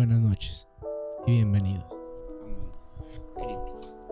buenas 0.00 0.22
noches 0.22 0.66
y 1.26 1.32
bienvenidos. 1.32 1.84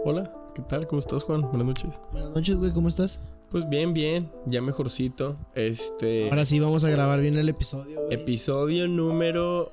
Hola, 0.04 0.30
¿qué 0.54 0.60
tal? 0.68 0.86
¿Cómo 0.86 1.00
estás, 1.00 1.24
Juan? 1.24 1.40
Buenas 1.42 1.66
noches. 1.66 1.98
Buenas 2.12 2.30
noches, 2.32 2.56
güey, 2.56 2.72
¿cómo 2.72 2.88
estás? 2.88 3.20
Pues 3.50 3.66
bien, 3.70 3.94
bien, 3.94 4.30
ya 4.44 4.60
mejorcito. 4.60 5.36
Este. 5.54 6.28
Ahora 6.28 6.44
sí 6.44 6.60
vamos 6.60 6.84
a 6.84 6.90
grabar 6.90 7.22
bien 7.22 7.36
el 7.38 7.48
episodio. 7.48 8.02
güey. 8.02 8.12
Episodio 8.14 8.86
número 8.86 9.70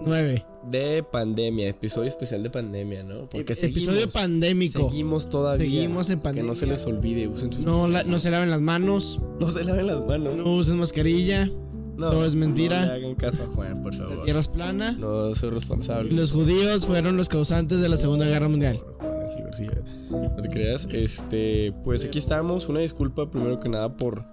9. 0.00 0.44
de 0.68 1.04
pandemia, 1.04 1.68
episodio 1.68 2.08
especial 2.08 2.42
de 2.42 2.50
pandemia, 2.50 3.04
¿no? 3.04 3.28
Porque 3.28 3.54
seguimos, 3.54 3.94
episodio 3.94 4.10
pandémico. 4.12 4.90
Seguimos 4.90 5.28
todavía. 5.30 5.64
Seguimos 5.64 6.10
en 6.10 6.20
Que 6.22 6.42
no 6.42 6.54
se 6.56 6.66
pandemia. 6.66 6.72
les 6.72 6.86
olvide, 6.86 7.28
usen 7.28 7.52
sus 7.52 7.64
No, 7.64 7.86
la- 7.86 8.02
no 8.02 8.18
se 8.18 8.32
laven 8.32 8.50
las 8.50 8.60
manos, 8.60 9.20
no 9.38 9.48
se 9.48 9.62
laven 9.62 9.86
las 9.86 10.04
manos. 10.04 10.38
no 10.40 10.56
usen 10.56 10.76
mascarilla, 10.78 11.48
No, 11.96 12.10
todo 12.10 12.26
es 12.26 12.34
mentira. 12.34 12.80
No 12.80 12.86
le 12.86 12.92
hagan 12.92 13.14
caso 13.14 13.42
a 13.44 13.54
Juan, 13.54 13.82
por 13.82 13.94
la 13.94 14.06
favor. 14.06 14.24
tierra 14.24 14.40
es 14.40 14.48
plana. 14.48 14.92
No 14.92 15.34
soy 15.34 15.50
responsable. 15.50 16.12
Los 16.12 16.32
judíos 16.32 16.86
fueron 16.86 17.16
los 17.16 17.28
causantes 17.28 17.80
de 17.80 17.88
la 17.88 17.96
Segunda 17.96 18.26
Guerra 18.26 18.48
Mundial. 18.48 18.80
No 20.10 20.42
te 20.42 20.48
creas. 20.48 20.88
Este, 20.92 21.72
pues 21.84 22.04
aquí 22.04 22.18
estamos. 22.18 22.68
Una 22.68 22.80
disculpa 22.80 23.30
primero 23.30 23.58
que 23.60 23.68
nada 23.68 23.96
por 23.96 24.24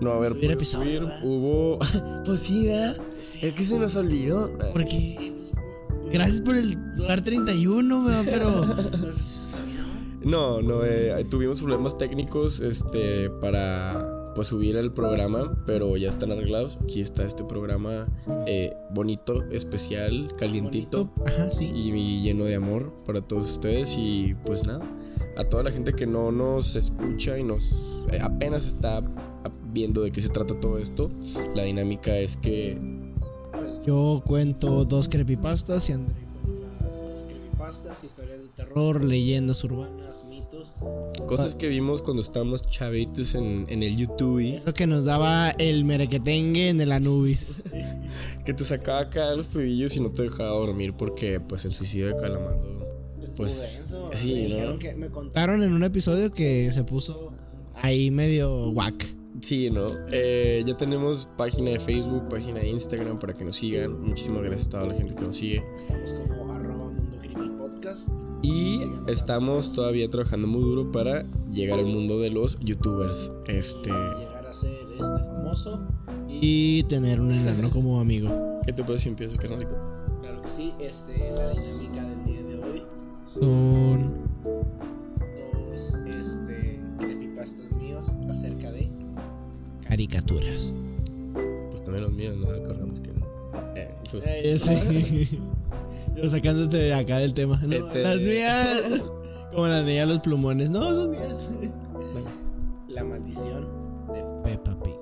no 0.00 0.12
haber 0.12 0.32
podido 0.32 0.52
episodio, 0.52 0.84
subir. 0.84 1.00
¿verdad? 1.02 1.24
Hubo. 1.24 1.78
pues 2.24 2.40
sí, 2.40 2.66
¿verdad? 2.66 2.96
Es 3.20 3.54
que 3.54 3.64
se 3.64 3.78
nos 3.78 3.96
olvidó. 3.96 4.50
Porque. 4.72 5.32
Gracias 6.12 6.42
por 6.42 6.56
el 6.56 6.72
lugar 6.96 7.22
31, 7.22 8.04
weón, 8.04 8.24
pero. 8.30 8.62
No, 10.24 10.62
no, 10.62 10.84
eh, 10.84 11.24
tuvimos 11.30 11.60
problemas 11.60 11.98
técnicos 11.98 12.60
este, 12.60 13.28
para 13.28 14.21
pues, 14.34 14.48
subir 14.48 14.76
el 14.76 14.92
programa, 14.92 15.62
pero 15.66 15.96
ya 15.96 16.08
están 16.08 16.32
arreglados. 16.32 16.78
Aquí 16.82 17.00
está 17.00 17.24
este 17.24 17.44
programa 17.44 18.08
eh, 18.46 18.74
bonito, 18.90 19.42
especial, 19.50 20.32
calientito 20.38 21.10
Ajá, 21.26 21.50
sí. 21.50 21.70
y, 21.74 21.90
y 21.90 22.22
lleno 22.22 22.44
de 22.44 22.54
amor 22.56 22.92
para 23.04 23.20
todos 23.20 23.50
ustedes. 23.50 23.96
Y 23.98 24.34
pues 24.44 24.66
nada, 24.66 24.84
a 25.36 25.44
toda 25.44 25.62
la 25.62 25.70
gente 25.70 25.92
que 25.94 26.06
no 26.06 26.30
nos 26.32 26.76
escucha 26.76 27.38
y 27.38 27.44
nos 27.44 28.04
eh, 28.12 28.18
apenas 28.20 28.66
está 28.66 29.02
viendo 29.72 30.02
de 30.02 30.10
qué 30.12 30.20
se 30.20 30.28
trata 30.28 30.58
todo 30.60 30.78
esto, 30.78 31.10
la 31.54 31.62
dinámica 31.62 32.16
es 32.16 32.36
que 32.36 32.78
Yo 33.86 34.22
cuento 34.26 34.84
dos 34.84 35.08
creepypastas 35.08 35.88
y 35.88 35.92
André 35.92 36.14
cuenta 36.44 36.84
dos 36.84 37.22
creepypastas, 37.22 38.04
historias 38.04 38.42
de 38.42 38.48
terror, 38.48 39.02
leyendas 39.02 39.64
urbanas, 39.64 40.24
mitos. 40.62 41.26
cosas 41.26 41.54
que 41.54 41.68
vimos 41.68 42.02
cuando 42.02 42.22
estábamos 42.22 42.62
chavitos 42.62 43.34
en, 43.34 43.64
en 43.68 43.82
el 43.82 43.96
YouTube. 43.96 44.56
Eso 44.56 44.72
que 44.72 44.86
nos 44.86 45.04
daba 45.04 45.50
el 45.50 45.84
merequetengue 45.84 46.68
en 46.68 46.80
el 46.80 46.92
Anubis. 46.92 47.62
Que 48.44 48.52
te 48.52 48.64
sacaba 48.64 48.98
acá 48.98 49.32
los 49.36 49.46
pedillos 49.46 49.96
y 49.96 50.00
no 50.00 50.10
te 50.10 50.22
dejaba 50.22 50.50
dormir 50.50 50.94
porque 50.94 51.38
pues 51.38 51.64
el 51.64 51.72
suicidio 51.72 52.08
de 52.08 52.16
Calamando. 52.16 52.84
Pues 53.36 53.80
sí, 54.14 54.48
me, 54.50 54.66
¿no? 54.66 54.78
que 54.80 54.94
me 54.96 55.10
contaron 55.10 55.62
en 55.62 55.72
un 55.72 55.84
episodio 55.84 56.32
que 56.32 56.72
se 56.72 56.82
puso 56.82 57.32
ahí 57.74 58.10
medio 58.10 58.70
whack. 58.70 59.14
Sí, 59.40 59.70
¿no? 59.70 59.86
Eh, 60.10 60.62
ya 60.66 60.76
tenemos 60.76 61.28
página 61.36 61.70
de 61.70 61.80
Facebook, 61.80 62.28
página 62.28 62.60
de 62.60 62.68
Instagram 62.68 63.18
para 63.18 63.32
que 63.32 63.44
nos 63.44 63.56
sigan. 63.56 64.00
Muchísimas 64.00 64.42
gracias 64.42 64.66
a 64.66 64.70
toda 64.70 64.86
la 64.86 64.94
gente 64.94 65.14
que 65.14 65.22
nos 65.22 65.36
sigue. 65.36 65.64
Estamos 65.78 66.12
como 66.12 66.41
podcast. 67.92 68.08
Y 68.42 68.82
estamos 69.06 69.72
todavía 69.72 70.08
trabajando 70.08 70.46
muy 70.46 70.62
duro 70.62 70.90
para 70.90 71.24
llegar 71.50 71.78
al 71.78 71.86
mundo 71.86 72.18
de 72.18 72.30
los 72.30 72.58
youtubers. 72.60 73.30
Este, 73.46 73.90
Llegar 73.90 74.46
a 74.46 74.54
ser 74.54 74.70
este 74.92 75.24
famoso 75.24 75.86
y 76.28 76.82
tener 76.84 77.20
un 77.20 77.32
enano 77.32 77.70
como 77.70 78.00
amigo. 78.00 78.60
¿qué 78.64 78.72
te 78.72 78.82
parece 78.82 79.04
si 79.04 79.08
empiezas, 79.10 79.38
carnalito? 79.38 79.76
Claro 80.20 80.42
que 80.42 80.50
sí, 80.50 80.72
este, 80.80 81.32
la 81.36 81.50
dinámica 81.50 82.04
del 82.04 82.24
día 82.24 82.42
de 82.42 82.54
hoy 82.56 82.82
son 83.26 84.12
dos 85.70 85.94
este, 86.06 86.80
creepypastas 86.98 87.76
míos 87.76 88.12
acerca 88.28 88.70
de 88.72 88.90
caricaturas. 89.86 90.74
Pues 91.70 91.82
también 91.82 92.04
los 92.04 92.12
míos, 92.12 92.36
no 92.36 92.48
acordamos 92.50 93.00
que. 93.00 93.10
Eh, 93.74 93.94
pues, 94.10 94.24
Yo 94.62 95.38
sacándote 96.28 96.76
de 96.76 96.94
acá 96.94 97.18
del 97.18 97.34
tema. 97.34 97.58
No, 97.62 97.74
Este- 97.74 98.02
Las 98.02 98.18
mías. 98.20 99.02
Como 99.52 99.66
la 99.66 99.82
niña 99.82 100.06
los 100.06 100.20
plumones. 100.20 100.70
No, 100.70 100.80
son 100.80 101.10
mías. 101.10 101.50
bueno. 102.12 102.30
La 102.88 103.04
maldición 103.04 103.68
de 104.14 104.22
Peppa 104.42 104.76
Pig. 104.82 104.94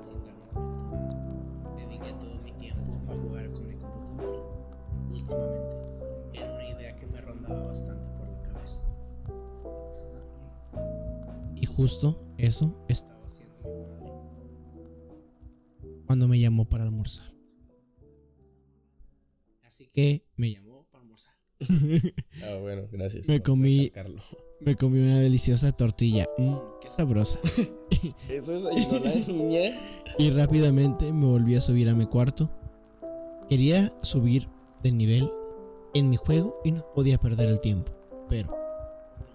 Sin 0.00 0.14
darme 0.24 0.42
cuenta, 0.52 1.74
dediqué 1.76 2.12
todo 2.14 2.34
mi 2.42 2.52
tiempo 2.52 2.92
a 3.10 3.14
jugar 3.14 3.50
con 3.52 3.66
mi 3.68 3.74
computadora. 3.76 4.42
Últimamente, 5.10 5.76
era 6.34 6.52
una 6.54 6.68
idea 6.68 6.96
que 6.96 7.06
me 7.06 7.20
rondaba 7.20 7.66
bastante 7.66 8.08
por 8.08 8.28
la 8.28 8.42
cabeza. 8.42 8.80
Y 11.56 11.66
justo 11.66 12.22
eso 12.38 12.74
estaba 12.88 13.24
haciendo 13.26 13.54
mi 13.64 13.84
madre 13.86 14.12
cuando 16.06 16.28
me 16.28 16.38
llamó 16.40 16.64
para 16.68 16.84
almorzar. 16.84 17.31
Así 19.82 19.90
que 19.92 20.24
me 20.36 20.52
llamó 20.52 20.86
para 20.90 21.02
almorzar. 21.02 21.34
Ah, 22.44 22.58
bueno, 22.60 22.82
gracias. 22.90 23.26
Me 23.28 23.40
por 23.40 23.50
comí- 23.54 23.84
recalcarlo. 23.88 24.20
Me 24.60 24.76
comí 24.76 25.00
una 25.00 25.18
deliciosa 25.18 25.72
tortilla. 25.72 26.28
Mmm, 26.38 26.54
qué 26.80 26.88
sabrosa. 26.88 27.40
Eso 28.28 28.54
es 28.54 28.62
la 28.62 28.72
niña. 29.34 29.76
Y 30.18 30.30
rápidamente 30.30 31.12
me 31.12 31.26
volví 31.26 31.56
a 31.56 31.60
subir 31.60 31.88
a 31.88 31.94
mi 31.96 32.06
cuarto. 32.06 32.48
Quería 33.48 33.90
subir 34.02 34.48
de 34.84 34.92
nivel 34.92 35.28
en 35.94 36.08
mi 36.10 36.16
juego 36.16 36.60
y 36.64 36.70
no 36.70 36.86
podía 36.94 37.18
perder 37.18 37.48
el 37.48 37.60
tiempo. 37.60 37.90
Pero 38.28 38.54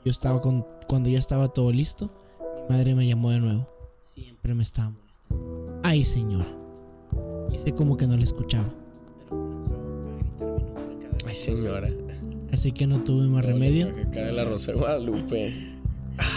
yo 0.06 0.12
estaba 0.12 0.40
con, 0.40 0.66
cuando 0.88 1.10
ya 1.10 1.20
estaba 1.20 1.50
todo 1.50 1.74
listo, 1.74 2.10
mi 2.56 2.74
madre 2.76 2.96
me 2.96 3.06
llamó 3.06 3.32
de 3.32 3.42
nuevo. 3.42 3.68
Siempre 4.06 4.54
me 4.54 4.64
estaba 4.64 4.92
molestando. 4.92 5.82
Ay, 5.84 6.06
señora. 6.06 6.48
Hice 7.52 7.74
como 7.74 7.98
que 7.98 8.08
no 8.08 8.16
la 8.16 8.24
escuchaba. 8.24 8.74
Ay, 11.28 11.36
señora. 11.36 11.88
alto. 11.88 12.04
Así 12.52 12.72
que 12.72 12.88
no 12.88 13.04
tuve 13.04 13.28
más 13.28 13.46
remedio. 13.46 13.88
Acá 13.90 14.22
de 14.26 14.32
la 14.32 14.46
Rosa 14.46 14.72
de 14.72 14.78
Guadalupe. 14.80 15.54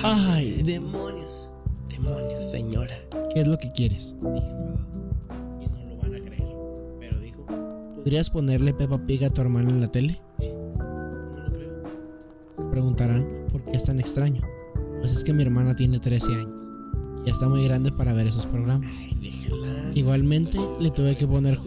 Ay, 0.03 0.63
demonios. 0.63 1.49
Demonios, 1.89 2.51
señora. 2.51 2.95
¿Qué 3.33 3.41
es 3.41 3.47
lo 3.47 3.59
que 3.59 3.71
quieres? 3.73 4.15
Dije. 4.21 4.47
Y 5.61 5.67
no 5.69 5.85
lo 5.89 5.97
van 5.97 6.15
a 6.15 6.25
creer. 6.25 6.45
Pero 6.99 7.19
dijo, 7.21 7.47
¿podrías 7.97 8.31
ponerle 8.31 8.75
Peppa 8.75 8.99
Pig 9.07 9.25
a 9.25 9.31
tu 9.31 9.41
hermano 9.41 9.71
en 9.71 9.81
la 9.81 9.89
tele? 9.89 10.21
No 10.39 11.39
lo 11.39 11.53
creo. 11.53 11.83
Se 12.57 12.63
preguntarán 12.71 13.27
por 13.51 13.65
qué 13.65 13.77
es 13.77 13.85
tan 13.85 14.01
extraño. 14.01 14.43
Pues 15.01 15.13
es 15.13 15.25
que 15.25 15.33
mi 15.33 15.43
hermana 15.43 15.75
tiene 15.77 15.99
13 16.01 16.33
años. 16.33 16.61
Y 17.23 17.27
ya 17.27 17.33
está 17.33 17.49
muy 17.49 17.65
grande 17.65 17.93
para 17.93 18.13
ver 18.15 18.27
esos 18.27 18.47
programas. 18.47 18.97
Ay. 18.99 19.93
Igualmente 19.95 20.59
le 20.81 20.91
tuve 20.91 21.17
que 21.17 21.27
poner. 21.27 21.59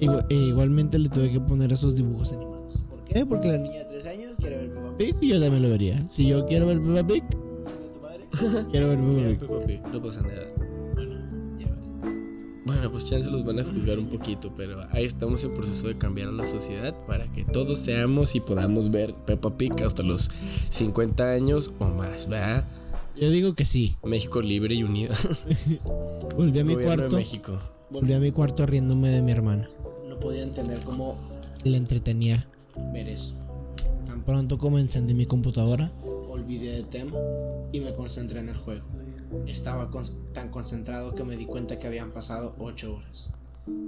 E 0.00 0.34
igualmente 0.34 0.98
le 0.98 1.08
tuve 1.08 1.30
que 1.32 1.40
poner 1.40 1.72
esos 1.72 1.96
dibujos 1.96 2.32
animados. 2.32 2.82
¿Por 2.88 3.04
qué? 3.04 3.26
Porque 3.26 3.48
la 3.48 3.58
niña 3.58 3.78
de 3.80 3.84
13 3.86 4.08
años 4.10 4.36
quiere 4.38 4.56
ver 4.58 4.72
Peppa 4.72 4.96
Pig 4.96 5.16
y 5.20 5.28
yo 5.28 5.40
también 5.40 5.62
lo 5.62 5.70
vería. 5.70 6.04
Si 6.08 6.26
yo 6.26 6.46
quiero 6.46 6.66
ver 6.66 6.80
Peppa 6.80 7.06
Pig, 7.06 7.24
tu 7.28 8.00
madre, 8.02 8.66
quiero 8.70 8.88
ver 8.88 8.98
Peppa 8.98 9.26
Pig. 9.28 9.38
Peppa 9.38 9.66
Pig, 9.66 9.80
No 9.92 10.02
pasa 10.02 10.22
nada. 10.22 10.46
Bueno, 10.94 11.14
ya 11.58 11.66
veremos. 11.68 12.14
Bueno, 12.64 12.90
pues 12.92 13.06
chance 13.08 13.30
los 13.30 13.44
van 13.44 13.58
a 13.60 13.64
juzgar 13.64 13.98
un 13.98 14.06
poquito, 14.08 14.52
pero 14.56 14.80
ahí 14.90 15.04
estamos 15.04 15.42
en 15.44 15.54
proceso 15.54 15.88
de 15.88 15.96
cambiar 15.98 16.28
a 16.28 16.32
la 16.32 16.44
sociedad 16.44 16.94
para 17.06 17.26
que 17.32 17.44
todos 17.44 17.78
seamos 17.78 18.34
y 18.34 18.40
podamos 18.40 18.90
ver 18.90 19.14
Peppa 19.26 19.56
Pig 19.56 19.72
hasta 19.84 20.02
los 20.02 20.30
50 20.68 21.30
años 21.32 21.72
o 21.78 21.86
más, 21.86 22.28
¿verdad? 22.28 22.66
Yo 23.16 23.30
digo 23.30 23.54
que 23.54 23.64
sí. 23.64 23.96
México 24.04 24.40
libre 24.42 24.76
y 24.76 24.84
unido. 24.84 25.12
Volví 26.36 26.58
a 26.60 26.64
mi 26.64 26.74
Gobierno 26.74 26.92
de 26.92 26.96
cuarto. 26.98 27.16
México. 27.16 27.58
Volví 27.90 28.12
a 28.12 28.20
mi 28.20 28.30
cuarto 28.30 28.64
riéndome 28.66 29.08
de 29.08 29.22
mi 29.22 29.32
hermana. 29.32 29.68
No 30.18 30.24
podía 30.26 30.42
entender 30.42 30.80
cómo 30.84 31.14
le 31.62 31.76
entretenía 31.76 32.44
ver 32.92 33.08
eso. 33.08 33.34
Tan 34.04 34.22
pronto 34.24 34.58
como 34.58 34.80
encendí 34.80 35.14
mi 35.14 35.26
computadora, 35.26 35.92
olvidé 36.28 36.72
del 36.72 36.86
tema 36.86 37.12
y 37.70 37.78
me 37.78 37.94
concentré 37.94 38.40
en 38.40 38.48
el 38.48 38.56
juego. 38.56 38.84
Estaba 39.46 39.92
con- 39.92 40.02
tan 40.32 40.50
concentrado 40.50 41.14
que 41.14 41.22
me 41.22 41.36
di 41.36 41.46
cuenta 41.46 41.78
que 41.78 41.86
habían 41.86 42.10
pasado 42.10 42.56
8 42.58 42.96
horas. 42.96 43.30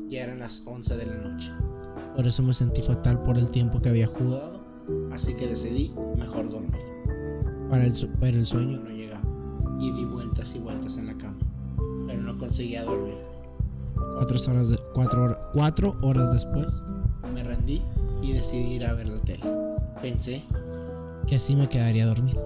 Ya 0.09 0.23
eran 0.23 0.38
las 0.38 0.62
11 0.67 0.97
de 0.97 1.06
la 1.06 1.17
noche. 1.17 1.50
Por 2.15 2.25
eso 2.29 2.44
me 2.44 2.55
sentí 2.55 2.81
fatal 2.83 3.21
por 3.25 3.37
el 3.37 3.50
tiempo 3.50 3.83
que 3.83 3.88
había 3.88 4.06
jugado, 4.06 4.62
así 5.11 5.35
que 5.35 5.49
decidí 5.49 5.93
mejor 6.17 6.49
dormir. 6.49 6.81
Para 7.69 7.85
el, 7.87 7.93
pero 8.21 8.37
el 8.38 8.47
sueño 8.47 8.79
no 8.79 8.91
llegaba 8.91 9.25
y 9.81 9.91
di 9.93 10.05
vueltas 10.05 10.55
y 10.55 10.61
vueltas 10.61 10.97
en 10.97 11.06
la 11.09 11.15
cama, 11.15 11.38
pero 12.06 12.23
no 12.23 12.38
conseguía 12.38 12.85
dormir. 12.85 13.17
Cuatro 14.17 14.38
horas, 14.50 14.69
de- 14.70 14.79
cuatro, 14.94 15.25
hor- 15.25 15.38
cuatro 15.52 15.97
horas 16.02 16.32
después, 16.32 16.82
me 17.35 17.43
rendí 17.43 17.81
y 18.23 18.32
decidí 18.32 18.75
ir 18.75 18.85
a 18.85 18.93
ver 18.94 19.06
la 19.08 19.19
tele. 19.20 19.44
Pensé 20.02 20.43
que 21.26 21.37
así 21.37 21.56
me 21.56 21.69
quedaría 21.69 22.06
dormido. 22.06 22.43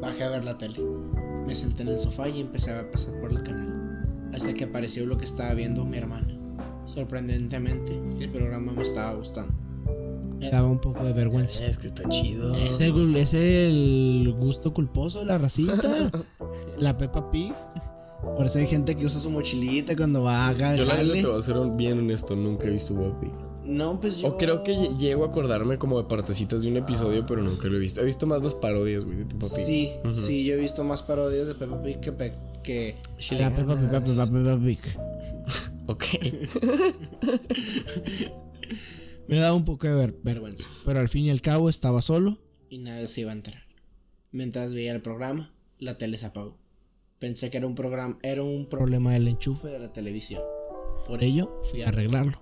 Bajé 0.00 0.24
a 0.24 0.28
ver 0.30 0.44
la 0.44 0.56
tele. 0.58 0.80
Me 1.46 1.54
senté 1.54 1.82
en 1.82 1.88
el 1.88 1.98
sofá 1.98 2.28
y 2.28 2.40
empecé 2.40 2.72
a 2.72 2.90
pasar 2.90 3.14
por 3.20 3.30
el 3.30 3.42
canal. 3.42 4.02
Hasta 4.34 4.52
que 4.54 4.64
apareció 4.64 5.06
lo 5.06 5.16
que 5.16 5.24
estaba 5.24 5.54
viendo 5.54 5.84
mi 5.84 5.96
hermana. 5.96 6.28
Sorprendentemente, 6.84 8.00
el 8.20 8.30
programa 8.30 8.72
me 8.72 8.82
estaba 8.82 9.14
gustando. 9.14 9.52
Me 10.38 10.50
daba 10.50 10.68
un 10.68 10.80
poco 10.80 11.02
de 11.04 11.12
vergüenza. 11.12 11.64
Es 11.64 11.78
que 11.78 11.86
está 11.86 12.08
chido. 12.08 12.54
Es 12.54 12.80
el, 12.80 13.16
es 13.16 13.32
el 13.34 14.34
gusto 14.38 14.72
culposo 14.74 15.24
la 15.24 15.38
racita. 15.38 16.10
la 16.78 16.96
Peppa 16.98 17.30
Pig. 17.30 17.54
Por 18.36 18.46
eso 18.46 18.58
hay 18.58 18.66
gente 18.66 18.94
que 18.96 19.06
usa 19.06 19.20
su 19.20 19.30
mochilita 19.30 19.96
cuando 19.96 20.22
va 20.22 20.48
a 20.48 20.52
Yo 20.76 20.84
la 20.84 20.96
verdad 20.96 21.12
te 21.14 21.26
voy 21.26 21.38
a 21.38 21.42
ser 21.42 21.56
bien 21.76 21.98
honesto, 21.98 22.36
nunca 22.36 22.68
he 22.68 22.70
visto 22.70 22.94
Peppa 22.94 23.20
Pig. 23.20 23.32
No, 23.64 23.98
pues 23.98 24.18
yo. 24.18 24.28
O 24.28 24.36
creo 24.36 24.62
que 24.62 24.74
lle- 24.74 24.96
llego 24.96 25.24
a 25.24 25.28
acordarme 25.28 25.76
como 25.76 26.00
de 26.00 26.08
partecitas 26.08 26.62
de 26.62 26.68
un 26.68 26.76
episodio, 26.76 27.24
pero 27.26 27.42
nunca 27.42 27.66
lo 27.68 27.76
he 27.76 27.80
visto. 27.80 28.00
He 28.00 28.04
visto 28.04 28.26
más 28.26 28.42
las 28.42 28.54
parodias, 28.54 29.04
güey, 29.04 29.18
de 29.18 29.24
Peppa 29.24 29.46
Pig. 29.46 29.64
Sí, 29.64 29.90
sí, 30.14 30.44
yo 30.44 30.54
he 30.54 30.58
visto 30.58 30.84
más 30.84 31.02
parodias 31.02 31.46
de 31.48 31.54
Peppa 31.54 31.82
Pig 31.82 31.98
que. 32.00 32.12
pe- 32.12 32.32
que 32.62 32.94
Peppa 33.28 33.76
Pig, 33.76 33.90
ganas. 33.90 34.18
Peppa, 34.18 34.26
Peppa 34.26 34.64
Pig. 34.64 34.78
Ok. 35.88 36.04
Me 39.28 39.36
daba 39.36 39.54
un 39.56 39.64
poco 39.64 39.86
de 39.86 39.94
ver- 39.94 40.16
vergüenza. 40.22 40.68
Pero 40.84 41.00
al 41.00 41.08
fin 41.08 41.24
y 41.24 41.30
al 41.30 41.40
cabo 41.40 41.68
estaba 41.68 42.02
solo 42.02 42.38
y 42.68 42.78
nadie 42.78 43.06
se 43.08 43.22
iba 43.22 43.30
a 43.30 43.34
enterar. 43.34 43.62
Mientras 44.32 44.74
veía 44.74 44.92
el 44.92 45.00
programa, 45.00 45.52
la 45.78 45.98
tele 45.98 46.18
se 46.18 46.26
apagó. 46.26 46.58
Pensé 47.18 47.50
que 47.50 47.56
era 47.56 47.66
un 47.66 47.74
programa, 47.74 48.18
era 48.22 48.42
un 48.42 48.66
problema 48.66 49.12
del 49.12 49.26
enchufe 49.26 49.68
de 49.68 49.78
la 49.78 49.90
televisión. 49.90 50.42
Por 51.06 51.24
ello, 51.24 51.58
fui 51.70 51.80
a 51.80 51.88
arreglarlo. 51.88 52.38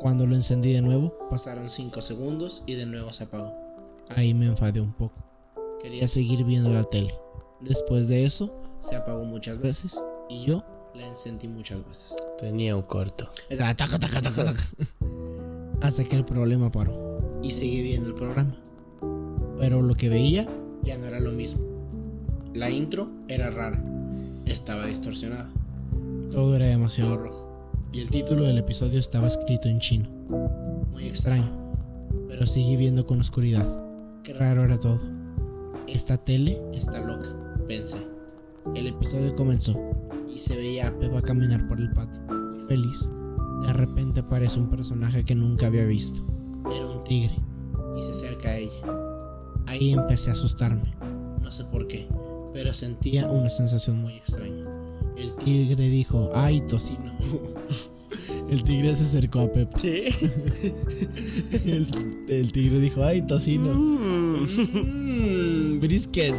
Cuando 0.00 0.26
lo 0.26 0.34
encendí 0.34 0.72
de 0.72 0.82
nuevo, 0.82 1.16
pasaron 1.30 1.68
5 1.68 2.02
segundos 2.02 2.64
y 2.66 2.74
de 2.74 2.86
nuevo 2.86 3.12
se 3.12 3.24
apagó. 3.24 3.54
Ahí 4.08 4.34
me 4.34 4.46
enfadé 4.46 4.80
un 4.80 4.92
poco. 4.92 5.14
Quería 5.80 6.08
seguir 6.08 6.42
viendo 6.42 6.74
la 6.74 6.82
tele. 6.82 7.14
Después 7.60 8.08
de 8.08 8.24
eso, 8.24 8.52
se 8.80 8.96
apagó 8.96 9.24
muchas 9.24 9.58
veces 9.58 10.02
y 10.28 10.44
yo 10.44 10.64
la 10.94 11.06
encendí 11.06 11.46
muchas 11.46 11.86
veces. 11.86 12.16
Tenía 12.36 12.74
un 12.74 12.82
corto. 12.82 13.30
Taca, 13.48 13.76
taca, 13.76 14.22
taca. 14.22 14.54
Hasta 15.82 16.02
que 16.02 16.16
el 16.16 16.24
problema 16.24 16.72
paró. 16.72 17.18
Y 17.44 17.52
seguí 17.52 17.80
viendo 17.80 18.08
el 18.08 18.14
programa. 18.14 18.60
Pero 19.56 19.82
lo 19.82 19.94
que 19.94 20.08
veía 20.08 20.48
ya 20.82 20.98
no 20.98 21.06
era 21.06 21.20
lo 21.20 21.30
mismo. 21.30 21.69
La 22.54 22.68
intro 22.68 23.10
era 23.28 23.50
rara. 23.50 23.80
Estaba 24.44 24.86
distorsionada. 24.86 25.48
Todo 26.32 26.56
era 26.56 26.66
demasiado 26.66 27.16
rojo. 27.16 27.70
Y 27.92 28.00
el 28.00 28.10
título 28.10 28.44
del 28.44 28.58
episodio 28.58 28.98
estaba 28.98 29.28
escrito 29.28 29.68
en 29.68 29.78
chino. 29.78 30.08
Muy 30.90 31.06
extraño. 31.06 31.48
Pero 32.28 32.46
seguí 32.48 32.76
viendo 32.76 33.06
con 33.06 33.20
oscuridad. 33.20 33.68
Qué 34.24 34.34
raro 34.34 34.64
era 34.64 34.78
todo. 34.78 34.98
Esta 35.86 36.16
tele 36.16 36.60
está 36.72 37.00
loca, 37.00 37.28
pensé. 37.68 37.98
El 38.74 38.88
episodio 38.88 39.34
comenzó 39.34 39.78
y 40.28 40.38
se 40.38 40.56
veía 40.56 40.88
a 40.88 40.98
Peppa 40.98 41.22
caminar 41.22 41.66
por 41.68 41.80
el 41.80 41.90
patio, 41.90 42.20
muy 42.28 42.60
feliz. 42.66 43.08
De 43.62 43.72
repente 43.72 44.20
aparece 44.20 44.60
un 44.60 44.70
personaje 44.70 45.24
que 45.24 45.34
nunca 45.34 45.66
había 45.66 45.84
visto. 45.84 46.24
Era 46.72 46.86
un 46.86 47.02
tigre 47.04 47.34
y 47.96 48.02
se 48.02 48.10
acerca 48.10 48.50
a 48.50 48.56
ella. 48.56 48.80
Ahí 49.66 49.92
empecé 49.92 50.30
a 50.30 50.34
asustarme, 50.34 50.92
no 51.40 51.50
sé 51.50 51.64
por 51.64 51.86
qué, 51.86 52.08
pero 52.52 52.72
sentía 52.72 53.28
una 53.28 53.48
sensación 53.48 54.00
muy 54.00 54.14
extraña. 54.14 54.64
El 55.16 55.34
tigre 55.34 55.88
dijo, 55.88 56.30
¡ay, 56.34 56.60
tocino! 56.62 57.12
El 58.50 58.64
tigre 58.64 58.92
se 58.94 59.04
acercó 59.04 59.40
a 59.40 59.52
Peppa. 59.52 59.78
¿Sí? 59.78 60.04
El, 61.64 61.86
el 62.28 62.52
tigre 62.52 62.80
dijo, 62.80 63.04
¡ay, 63.04 63.22
tocino! 63.22 63.74
Mm, 63.74 64.46
brisket. 65.80 66.34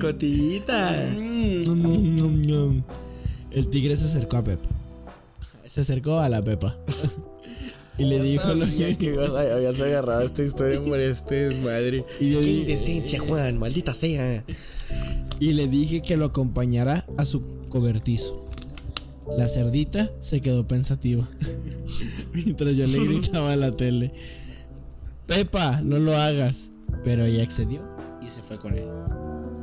Cotillita. 0.00 1.06
Mm. 1.16 2.82
El 3.52 3.66
tigre 3.68 3.96
se 3.96 4.06
acercó 4.06 4.38
a 4.38 4.44
Pepa. 4.44 4.68
Se 5.66 5.82
acercó 5.82 6.18
a 6.18 6.28
la 6.28 6.42
Pepa. 6.42 6.76
Y 7.98 8.04
le 8.04 8.20
dijo 8.22 8.52
lo 8.54 8.66
Sabía 8.66 8.96
que 8.98 9.14
a- 9.18 9.54
habías 9.56 9.80
agarrado 9.80 10.20
esta 10.22 10.42
historia 10.42 10.82
por 10.82 10.98
este 10.98 11.48
desmadre. 11.50 12.04
Y 12.20 12.30
le 12.30 12.40
Qué 12.40 12.50
indecencia, 12.52 13.20
Juan, 13.20 13.58
maldita 13.58 13.94
sea. 13.94 14.44
y 15.40 15.52
le 15.52 15.66
dije 15.68 16.02
que 16.02 16.16
lo 16.16 16.26
acompañara 16.26 17.04
a 17.16 17.24
su 17.24 17.42
cobertizo. 17.68 18.40
La 19.38 19.48
cerdita 19.48 20.10
se 20.20 20.40
quedó 20.40 20.66
pensativa. 20.68 21.28
Mientras 22.34 22.76
yo 22.76 22.86
le 22.86 22.98
gritaba 23.04 23.52
a 23.52 23.56
la 23.56 23.74
tele. 23.74 24.12
Pepa, 25.26 25.80
no 25.82 25.98
lo 25.98 26.16
hagas. 26.16 26.70
Pero 27.02 27.24
ella 27.24 27.42
accedió 27.42 27.82
y 28.24 28.28
se 28.28 28.40
fue 28.42 28.58
con 28.58 28.76
él. 28.76 28.88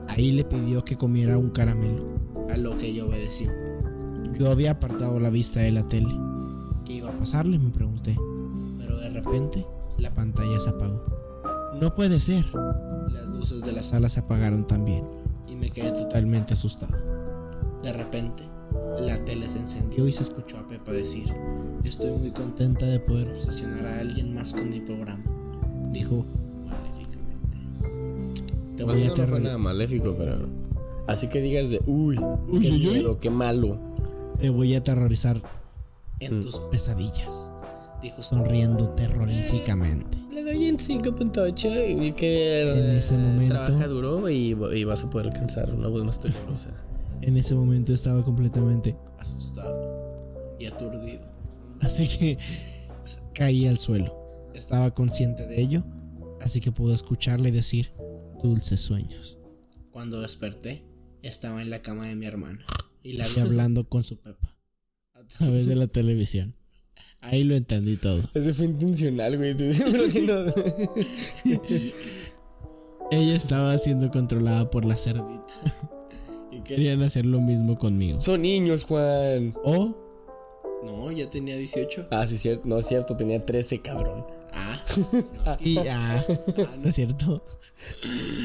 Ahí 0.08 0.32
le 0.32 0.44
pidió 0.44 0.84
que 0.84 0.98
comiera 0.98 1.38
un 1.38 1.50
caramelo, 1.52 2.20
a 2.50 2.58
lo 2.58 2.78
que 2.78 2.94
yo 2.94 3.08
obedecí. 3.08 3.46
Yo 4.38 4.52
había 4.52 4.72
apartado 4.72 5.20
la 5.20 5.30
vista 5.30 5.62
de 5.62 5.72
la 5.72 5.88
tele. 5.88 6.14
¿Qué 7.22 7.26
iba 7.26 7.32
a 7.38 7.44
pasarle? 7.44 7.60
Me 7.60 7.70
pregunté. 7.70 8.18
Pero 8.80 8.98
de 9.00 9.10
repente 9.10 9.66
la 10.00 10.14
pantalla 10.14 10.60
se 10.60 10.70
apagó. 10.70 11.04
No 11.80 11.94
puede 11.96 12.20
ser. 12.20 12.46
Las 13.12 13.28
luces 13.28 13.64
de 13.64 13.72
la 13.72 13.84
sala 13.84 14.10
se 14.10 14.20
apagaron 14.22 14.66
también 14.66 15.06
y 15.48 15.56
me 15.56 15.70
quedé 15.70 15.92
totalmente 15.92 16.54
asustado. 16.54 16.96
De 17.84 17.94
repente, 17.94 18.44
la 19.00 19.24
tele 19.26 19.48
se 19.48 19.60
encendió 19.60 20.08
y 20.08 20.12
se 20.12 20.24
escuchó 20.24 20.58
a 20.58 20.68
Pepa 20.68 20.92
decir, 20.92 21.26
estoy 21.84 22.12
muy 22.12 22.32
contenta 22.32 22.86
de 22.86 23.00
poder 23.00 23.30
obsesionar 23.30 23.86
a 23.86 24.00
alguien 24.00 24.34
más 24.36 24.54
con 24.54 24.70
mi 24.70 24.80
programa. 24.82 25.24
Dijo 25.92 26.26
maléficamente. 26.66 27.58
Te 28.78 28.84
voy 28.84 29.04
a 29.04 29.08
no 29.10 29.28
fue 29.28 29.40
nada 29.40 29.58
maléfico, 29.58 30.16
pero. 30.18 30.38
Así 31.08 31.28
que 31.28 31.42
digas 31.42 31.70
de, 31.70 31.82
uy, 31.86 32.18
Uy, 32.50 32.60
qué 32.60 32.68
uy, 32.70 32.88
uy. 32.88 32.94
miedo, 32.94 33.20
qué 33.20 33.30
malo. 33.30 33.78
Te 34.40 34.50
voy 34.50 34.74
a 34.76 34.80
aterrorizar 34.80 35.42
en 36.22 36.42
tus 36.42 36.58
pesadillas. 36.72 37.50
Dijo 38.02 38.24
sonriendo 38.24 38.90
terroríficamente. 38.92 40.18
Le 40.32 40.44
doy 40.44 40.66
en 40.66 40.78
5.8 40.78 42.08
y 42.08 42.14
que 42.14 42.62
En 42.62 42.92
ese 42.92 43.18
momento- 43.18 43.54
trabaja 43.54 43.88
duro 43.88 44.28
y, 44.30 44.56
y 44.74 44.84
vas 44.84 45.04
a 45.04 45.10
poder 45.10 45.28
alcanzar 45.28 45.72
una 45.74 45.88
buena 45.88 46.10
estrella. 46.10 46.36
O 46.54 46.58
sea, 46.58 46.74
En 47.22 47.38
ese 47.38 47.54
momento 47.54 47.94
estaba 47.94 48.24
completamente 48.26 48.96
asustado 49.20 50.56
y 50.60 50.66
aturdido. 50.66 51.22
Así 51.80 52.08
que 52.08 52.38
caí 53.34 53.68
al 53.68 53.78
suelo. 53.78 54.16
Estaba 54.56 54.92
consciente 54.94 55.46
de 55.48 55.62
ello, 55.62 55.84
así 56.42 56.60
que 56.62 56.72
pude 56.72 56.94
escucharle 56.96 57.52
decir 57.52 57.92
dulces 58.42 58.82
sueños. 58.82 59.38
Cuando 59.92 60.22
desperté, 60.22 60.84
estaba 61.22 61.62
en 61.62 61.70
la 61.70 61.82
cama 61.84 62.08
de 62.08 62.16
mi 62.16 62.26
hermana 62.26 62.66
y 63.04 63.14
la 63.14 63.28
vi 63.36 63.42
hablando 63.42 63.88
con 63.88 64.04
su 64.04 64.18
Pepa 64.20 64.56
través 65.38 65.68
de 65.68 65.76
la 65.76 65.88
televisión. 65.88 66.56
Ahí 67.22 67.44
lo 67.44 67.56
entendí 67.56 67.98
todo. 67.98 68.24
ese 68.34 68.54
fue 68.54 68.66
intencional, 68.66 69.38
güey. 69.38 69.52
Estoy 69.52 69.74
seguro 69.74 70.04
que 70.12 70.22
no. 70.22 70.46
Ella 73.12 73.36
estaba 73.36 73.78
siendo 73.78 74.10
controlada 74.10 74.70
por 74.70 74.86
la 74.86 74.96
cerdita 74.96 75.54
y 76.52 76.62
querían 76.62 77.04
hacer 77.04 77.26
lo 77.26 77.42
mismo 77.42 77.78
conmigo. 77.78 78.22
Son 78.22 78.42
niños, 78.42 78.86
Juan. 78.86 79.54
O 79.64 79.96
no, 80.84 81.12
ya 81.12 81.30
tenía 81.30 81.56
18. 81.58 82.08
Ah, 82.10 82.26
sí, 82.28 82.38
cierto. 82.38 82.64
No 82.66 82.78
es 82.78 82.88
cierto, 82.88 83.16
tenía 83.16 83.46
13, 83.46 83.82
cabrón. 83.82 84.26
Ah, 84.54 84.82
y 85.60 85.78
ah, 85.78 86.24
ah, 86.28 86.76
no 86.78 86.90
es 86.90 86.96
cierto. 86.96 87.44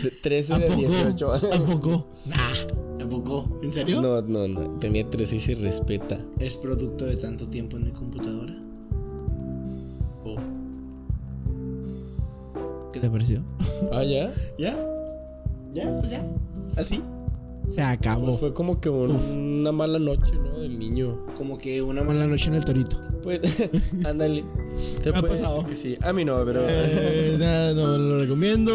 De 0.02 0.10
13 0.10 0.54
¿A 0.54 0.58
de 0.58 0.66
poco? 0.66 0.80
18. 0.80 1.32
¿A 1.32 1.40
poco? 1.66 2.10
Nah, 2.26 3.04
¿a 3.04 3.08
poco? 3.08 3.58
¿En 3.62 3.72
serio? 3.72 4.00
No, 4.00 4.20
no, 4.22 4.48
no. 4.48 4.78
Tenía 4.78 5.08
13 5.08 5.36
y 5.36 5.40
se 5.40 5.54
respeta. 5.54 6.18
¿Es 6.38 6.56
producto 6.56 7.06
de 7.06 7.16
tanto 7.16 7.48
tiempo 7.48 7.76
en 7.76 7.84
mi 7.84 7.90
computadora? 7.92 8.54
Oh. 10.24 10.36
¿Qué 12.92 13.00
te 13.00 13.10
pareció? 13.10 13.42
Ah, 13.92 14.02
ya. 14.02 14.32
¿Ya? 14.58 14.76
¿Ya? 15.72 15.98
Pues 15.98 16.10
ya. 16.10 16.24
¿Así? 16.76 17.02
Se 17.68 17.82
acabó. 17.82 18.26
Pues 18.26 18.38
fue 18.40 18.54
como 18.54 18.80
que 18.80 18.88
un- 18.88 19.10
una 19.60 19.72
mala 19.72 19.98
noche, 19.98 20.32
¿no? 20.34 20.58
Del 20.58 20.78
niño. 20.78 21.18
Como 21.36 21.58
que 21.58 21.82
una 21.82 22.02
mala 22.02 22.26
noche 22.26 22.48
en 22.48 22.54
el 22.54 22.64
torito. 22.64 22.96
Pues, 23.22 23.40
ándale. 24.04 24.44
Te 25.02 25.10
ha 25.10 25.20
pasado. 25.22 25.66
que 25.66 25.74
sí. 25.74 25.96
A 26.02 26.12
mí 26.12 26.24
no, 26.24 26.42
pero. 26.44 26.60
Eh, 26.68 27.36
nada, 27.40 27.74
no 27.74 27.98
lo 27.98 28.18
recomiendo. 28.18 28.72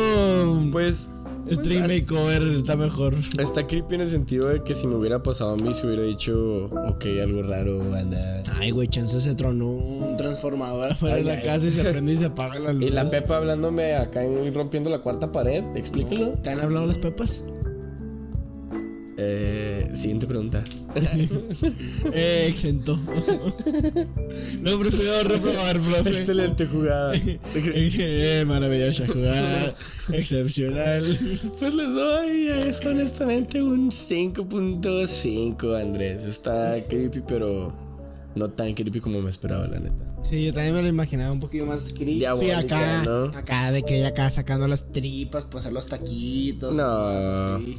Pues. 0.72 1.16
Stream 1.50 1.86
pues, 1.86 2.04
Makeover 2.04 2.44
está 2.44 2.76
mejor. 2.78 3.16
Está 3.40 3.66
creepy 3.66 3.96
en 3.96 4.02
el 4.02 4.08
sentido 4.08 4.48
de 4.50 4.64
que 4.64 4.76
si 4.76 4.86
me 4.86 4.96
hubiera 4.96 5.24
pasado 5.24 5.54
a 5.54 5.58
mí, 5.58 5.74
se 5.74 5.88
hubiera 5.88 6.04
dicho, 6.04 6.66
ok, 6.66 7.06
algo 7.22 7.42
raro, 7.42 7.82
anda. 7.96 8.44
Ay, 8.60 8.70
güey, 8.72 8.88
chance 8.88 9.20
se 9.20 9.34
tronó 9.34 9.68
un 9.72 10.16
transformador 10.18 10.92
afuera 10.92 11.16
de 11.16 11.24
la 11.24 11.34
ay. 11.34 11.44
casa 11.44 11.66
y 11.66 11.72
se 11.72 11.84
prende 11.84 12.14
y 12.14 12.18
se 12.18 12.26
apaga 12.26 12.60
la 12.60 12.72
luz. 12.74 12.84
Y 12.84 12.90
la 12.92 13.10
Pepa 13.10 13.38
hablándome 13.38 13.96
acá 13.96 14.24
y 14.24 14.52
rompiendo 14.52 14.90
la 14.92 15.00
cuarta 15.00 15.32
pared, 15.32 15.64
explícalo. 15.76 16.34
¿Te 16.44 16.52
han 16.52 16.60
hablado 16.60 16.86
las 16.86 17.00
pepas? 17.00 17.42
Eh, 19.24 19.90
siguiente 19.94 20.26
pregunta. 20.26 20.64
Eh, 22.14 22.48
exento. 22.50 22.98
no 24.60 24.80
prefiero 24.80 25.24
reprobar, 25.24 25.80
profe. 25.80 26.10
Excelente 26.10 26.66
jugada. 26.66 27.14
eh, 27.56 28.44
maravillosa 28.48 29.06
jugada. 29.08 29.76
Excepcional. 30.12 31.18
Pues 31.60 31.74
les 31.74 31.94
doy, 31.94 32.48
es 32.48 32.84
honestamente 32.84 33.62
un 33.62 33.92
5.5, 33.92 35.80
Andrés. 35.80 36.26
Está 36.26 36.76
creepy, 36.90 37.22
pero 37.26 37.74
no 38.36 38.50
tan 38.50 38.74
creepy 38.74 39.00
como 39.00 39.22
me 39.22 39.30
esperaba, 39.30 39.68
la 39.68 39.80
neta. 39.80 40.11
Sí, 40.24 40.46
yo 40.46 40.54
también 40.54 40.76
me 40.76 40.82
lo 40.82 40.88
imaginaba 40.88 41.32
un 41.32 41.40
poquito 41.40 41.66
más 41.66 41.92
creepy 41.94 42.26
acá. 42.26 43.04
¿no? 43.04 43.26
Acá 43.38 43.72
de 43.72 43.84
que 43.84 43.98
ella 43.98 44.10
acá 44.10 44.30
sacando 44.30 44.68
las 44.68 44.92
tripas 44.92 45.46
para 45.46 45.60
hacer 45.60 45.74
los 45.74 45.88
taquitos. 45.88 46.74
No. 46.74 46.84
cosas 46.84 47.52
así. 47.52 47.78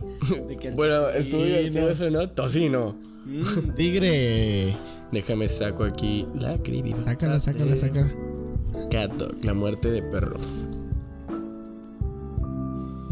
De 0.49 0.57
que 0.57 0.71
Bueno, 0.77 1.09
estuvo 1.11 1.45
divertido 1.45 1.91
eso, 1.91 2.11
¿no? 2.11 2.29
Tocino. 2.31 2.97
Mm, 3.25 3.75
tigre. 3.75 4.77
Déjame 5.13 5.49
saco 5.49 5.85
aquí 5.85 6.27
la 6.39 6.59
creepy. 6.59 6.95
Sácala, 7.03 7.39
sácala, 7.39 7.77
sácala. 7.77 8.13
Cat 8.91 9.13
Dog, 9.13 9.45
la 9.45 9.55
muerte 9.55 9.91
de 9.91 10.03
perro. 10.03 10.39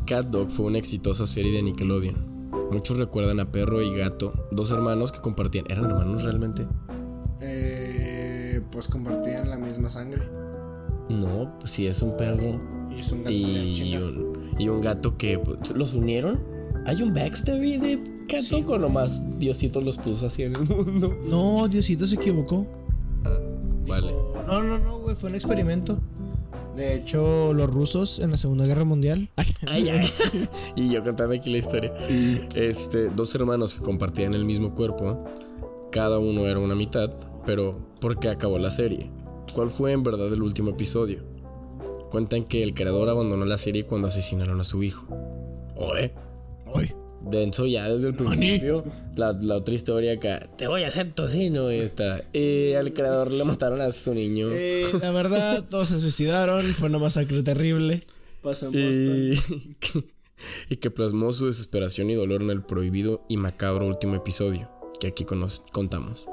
Cat 0.07 0.27
Dog 0.27 0.51
fue 0.51 0.67
una 0.67 0.79
exitosa 0.79 1.27
serie 1.27 1.53
de 1.53 1.63
Nickelodeon. 1.63 2.31
Muchos 2.73 2.99
recuerdan 2.99 3.41
a 3.41 3.51
Perro 3.51 3.83
y 3.83 3.95
Gato, 3.97 4.49
dos 4.51 4.71
hermanos 4.71 5.13
que 5.13 5.21
compartían. 5.21 5.65
¿Eran 5.69 5.87
hermanos 5.87 6.23
realmente? 6.23 6.67
Eh, 7.43 7.90
pues 8.71 8.89
compartían 8.89 9.51
la 9.51 9.57
misma 9.57 9.89
sangre. 9.89 10.23
No, 11.09 11.57
pues 11.59 11.73
sí 11.73 11.89
es 11.89 12.03
un 12.03 12.17
perro 12.17 12.61
Y 12.91 13.01
es 13.01 13.11
un 13.11 13.25
gato 13.25 13.31
de 13.31 13.37
y, 13.37 13.97
un, 13.97 14.55
y 14.59 14.69
un 14.69 14.81
gato 14.81 15.17
que 15.19 15.39
pues, 15.39 15.73
los 15.73 15.95
unieron. 15.95 16.41
¿Hay 16.87 17.03
un 17.03 17.13
backstory 17.13 17.77
de 17.79 18.03
Cat 18.29 18.43
Sí, 18.43 18.65
o 18.67 18.79
nomás 18.79 19.39
Diosito 19.39 19.81
los 19.81 19.99
puso 19.99 20.27
así 20.27 20.45
en 20.45 20.55
el 20.57 20.65
mundo? 20.65 21.17
No, 21.29 21.69
Diosito 21.69 22.07
se 22.07 22.15
equivocó. 22.15 22.67
Vale. 23.87 24.15
No, 24.47 24.63
no, 24.63 24.79
no, 24.79 24.99
güey, 25.01 25.17
fue 25.17 25.31
un 25.31 25.35
experimento. 25.35 25.99
De 26.77 26.95
hecho, 26.95 27.53
los 27.53 27.69
rusos 27.69 28.21
en 28.21 28.31
la 28.31 28.37
Segunda 28.37 28.65
Guerra 28.65 28.85
Mundial. 28.85 29.29
Ay, 29.67 29.91
ay. 29.91 30.09
y 30.77 30.89
yo 30.89 31.05
contando 31.05 31.35
aquí 31.35 31.51
la 31.51 31.59
historia. 31.59 31.93
Este, 32.55 33.11
dos 33.11 33.35
hermanos 33.35 33.75
que 33.75 33.83
compartían 33.83 34.33
el 34.33 34.45
mismo 34.45 34.75
cuerpo, 34.75 35.23
cada 35.93 36.19
uno 36.19 36.47
era 36.47 36.59
una 36.59 36.75
mitad, 36.75 37.11
pero 37.47 37.95
¿por 38.01 38.19
qué 38.19 38.29
acabó 38.29 38.59
la 38.59 38.71
serie? 38.71 39.11
¿Cuál 39.55 39.71
fue 39.71 39.93
en 39.93 40.03
verdad 40.03 40.33
el 40.33 40.43
último 40.43 40.71
episodio? 40.71 41.23
Cuentan 42.11 42.45
que 42.45 42.63
el 42.63 42.75
creador 42.75 43.09
abandonó 43.09 43.45
la 43.45 43.59
serie 43.59 43.87
cuando 43.87 44.09
asesinaron 44.09 44.61
a 44.61 44.65
su 44.65 44.83
hijo. 44.83 45.07
Oye, 45.77 46.13
Ay. 46.75 46.93
denso 47.23 47.67
ya 47.67 47.89
desde 47.89 48.09
el 48.09 48.15
principio. 48.15 48.83
La, 49.17 49.33
la 49.33 49.57
otra 49.57 49.75
historia 49.75 50.13
acá, 50.13 50.49
te 50.57 50.67
voy 50.67 50.83
a 50.83 50.89
hacer 50.89 51.13
tocino 51.15 51.73
y 51.73 51.77
está. 51.77 52.23
Y 52.33 52.73
al 52.73 52.93
creador 52.93 53.33
le 53.33 53.45
mataron 53.45 53.81
a 53.81 53.93
su 53.93 54.13
niño. 54.15 54.49
Eh, 54.51 54.87
la 55.01 55.11
verdad, 55.13 55.65
todos 55.71 55.89
se 55.89 55.99
suicidaron. 55.99 56.63
Fue 56.65 56.89
una 56.89 56.99
masacre 56.99 57.43
terrible. 57.43 58.03
Pasó 58.43 58.67
en 58.67 58.73
Boston. 58.73 59.59
y, 59.59 59.75
que, 59.81 60.05
y 60.71 60.77
que 60.77 60.91
plasmó 60.91 61.33
su 61.33 61.47
desesperación 61.47 62.11
y 62.11 62.15
dolor 62.15 62.43
en 62.43 62.51
el 62.51 62.63
prohibido 62.63 63.25
y 63.29 63.37
macabro 63.37 63.87
último 63.87 64.15
episodio 64.17 64.69
que 65.01 65.09
aquí 65.09 65.25
contamos. 65.73 66.27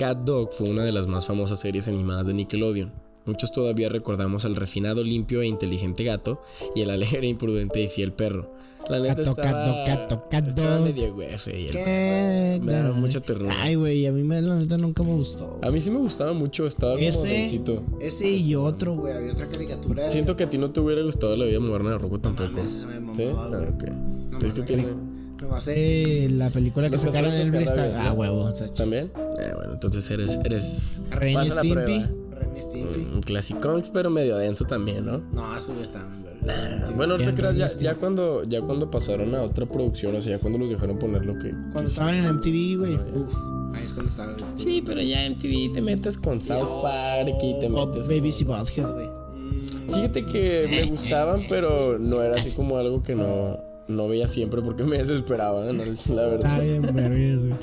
Cat 0.00 0.16
Dog 0.24 0.48
fue 0.54 0.70
una 0.70 0.82
de 0.82 0.92
las 0.92 1.06
más 1.06 1.26
famosas 1.26 1.60
series 1.60 1.86
animadas 1.86 2.26
de 2.26 2.32
Nickelodeon. 2.32 2.90
Muchos 3.26 3.52
todavía 3.52 3.90
recordamos 3.90 4.46
al 4.46 4.56
refinado, 4.56 5.04
limpio 5.04 5.42
e 5.42 5.46
inteligente 5.46 6.04
gato 6.04 6.40
y 6.74 6.80
el 6.80 6.88
alegre, 6.88 7.26
imprudente 7.28 7.82
y 7.82 7.88
fiel 7.88 8.14
perro. 8.14 8.50
La 8.88 8.98
neta 8.98 9.16
Gato, 9.16 9.30
estaba, 9.32 9.84
gato, 9.86 10.24
gato, 10.30 10.48
estaba 10.48 10.80
medio 10.80 11.12
güefe 11.12 11.60
y 11.60 11.66
el 11.66 11.72
perro. 11.72 12.64
Me 12.64 12.72
daba 12.72 12.94
mucha 12.94 13.20
ternura. 13.20 13.54
Ay, 13.60 13.74
güey, 13.74 14.06
a 14.06 14.12
mí 14.12 14.22
me, 14.22 14.40
la 14.40 14.54
neta 14.54 14.78
nunca 14.78 15.02
me 15.02 15.12
gustó. 15.12 15.58
A 15.62 15.70
mí 15.70 15.82
sí 15.82 15.90
me 15.90 15.98
gustaba 15.98 16.32
mucho, 16.32 16.64
estaba 16.64 16.94
como 16.94 17.06
Ese, 17.06 17.28
densito. 17.28 17.82
ese 18.00 18.30
y 18.30 18.54
otro, 18.54 18.94
güey. 18.94 19.12
Había 19.12 19.32
otra 19.34 19.50
caricatura. 19.50 20.10
Siento 20.10 20.34
que 20.34 20.44
a 20.44 20.48
ti 20.48 20.56
no 20.56 20.70
te 20.70 20.80
hubiera 20.80 21.02
gustado 21.02 21.36
la 21.36 21.44
vida 21.44 21.60
moderna 21.60 21.90
de 21.90 21.98
Rocco 21.98 22.20
tampoco. 22.20 22.52
mames, 22.52 22.86
me 22.86 23.00
mamaba, 23.00 23.16
¿Sí? 23.18 23.24
Ah, 23.36 23.70
ok. 23.74 23.84
Nomás 24.30 24.44
Es 24.44 24.52
que 24.54 24.62
tiene- 24.62 25.09
Nomás 25.40 25.68
eh, 25.68 26.28
la 26.30 26.50
película 26.50 26.88
que 26.90 26.96
Los 26.96 27.02
sacaron 27.02 27.32
en 27.32 27.50
canarios, 27.50 27.96
Ah, 27.96 28.12
huevo. 28.12 28.50
¿También? 28.76 29.10
Eh, 29.38 29.52
bueno, 29.56 29.72
entonces 29.74 30.10
eres. 30.10 30.38
eres 30.44 31.00
Ren 31.10 31.42
y 31.42 31.50
Stimpy. 31.50 31.70
prueba. 31.72 32.08
Ren 32.32 32.56
y 32.56 32.60
Stimpy. 32.60 33.08
Un 33.14 33.20
clásico, 33.22 33.80
pero 33.92 34.10
medio 34.10 34.36
denso 34.36 34.64
también, 34.66 35.06
¿no? 35.06 35.18
No, 35.32 35.56
eso 35.56 35.72
güey 35.72 35.82
está 35.84 36.04
verga. 36.42 36.90
Bueno, 36.96 37.16
no 37.18 37.24
te 37.24 37.34
creas, 37.34 37.56
ya, 37.56 37.68
ya 37.78 37.94
cuando, 37.94 38.44
ya 38.44 38.60
cuando 38.62 38.90
pasaron 38.90 39.34
a 39.34 39.42
otra 39.42 39.66
producción, 39.66 40.14
o 40.16 40.20
sea, 40.20 40.36
ya 40.36 40.38
cuando 40.38 40.58
los 40.58 40.70
dejaron 40.70 40.98
poner 40.98 41.24
lo 41.24 41.38
que. 41.38 41.50
Cuando 41.72 41.88
estaban 41.88 42.14
en 42.16 42.26
MTV, 42.36 42.78
güey. 42.78 42.94
Uf. 42.94 43.34
Ahí 43.74 43.84
es 43.84 43.92
cuando 43.92 44.10
estaba. 44.10 44.36
Sí, 44.56 44.82
pero 44.84 45.00
ya 45.00 45.24
en 45.24 45.38
TV 45.38 45.70
te 45.72 45.80
metes 45.80 46.18
con 46.18 46.40
South 46.40 46.82
Park 46.82 47.28
y 47.42 47.58
te 47.60 47.68
metes. 47.68 48.08
Baby 48.08 48.34
y 48.38 48.44
Basket, 48.44 48.82
güey. 48.82 49.06
Mm, 49.08 49.94
Fíjate 49.94 50.26
que 50.26 50.66
me 50.70 50.84
gustaban, 50.90 51.42
pero 51.48 51.98
no 51.98 52.22
era 52.22 52.36
así 52.36 52.54
como 52.56 52.76
algo 52.78 53.02
que 53.02 53.14
no, 53.14 53.58
no 53.90 54.08
veía 54.08 54.28
siempre 54.28 54.62
porque 54.62 54.84
me 54.84 54.98
desesperaban, 54.98 55.76
¿no? 55.76 55.84
la 55.84 55.90
Está 55.92 56.14
verdad. 56.26 56.60
bien, 56.62 56.82
vergas, 56.82 57.46
güey. 57.46 57.58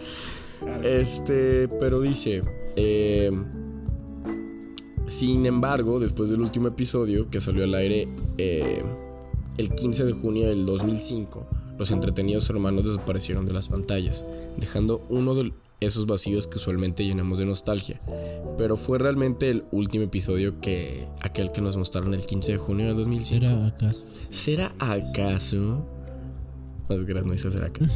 Este, 0.83 1.67
pero 1.79 2.01
dice, 2.01 2.41
eh, 2.75 3.31
sin 5.05 5.45
embargo, 5.45 5.99
después 5.99 6.29
del 6.29 6.41
último 6.41 6.67
episodio 6.67 7.29
que 7.29 7.39
salió 7.39 7.63
al 7.63 7.73
aire 7.75 8.07
eh, 8.37 8.83
el 9.57 9.69
15 9.73 10.05
de 10.05 10.11
junio 10.13 10.47
del 10.47 10.65
2005, 10.65 11.47
los 11.77 11.91
entretenidos 11.91 12.49
hermanos 12.49 12.85
desaparecieron 12.85 13.45
de 13.45 13.53
las 13.53 13.69
pantallas, 13.69 14.25
dejando 14.57 15.05
uno 15.09 15.35
de 15.35 15.53
esos 15.79 16.07
vacíos 16.07 16.47
que 16.47 16.57
usualmente 16.57 17.05
llenamos 17.05 17.37
de 17.37 17.45
nostalgia. 17.45 18.01
Pero 18.57 18.77
fue 18.77 18.97
realmente 18.97 19.49
el 19.51 19.65
último 19.71 20.05
episodio 20.05 20.59
que 20.59 21.07
aquel 21.21 21.51
que 21.51 21.61
nos 21.61 21.77
mostraron 21.77 22.15
el 22.15 22.25
15 22.25 22.53
de 22.53 22.57
junio 22.57 22.87
del 22.87 22.95
2005. 22.97 23.45
¿Era 23.45 23.67
acaso? 23.67 24.05
¿Será 24.31 24.73
acaso? 24.79 25.85
Más 26.89 27.03
gracias, 27.05 27.25
no 27.25 27.33
hizo 27.33 27.51
será 27.51 27.67
acaso. 27.67 27.91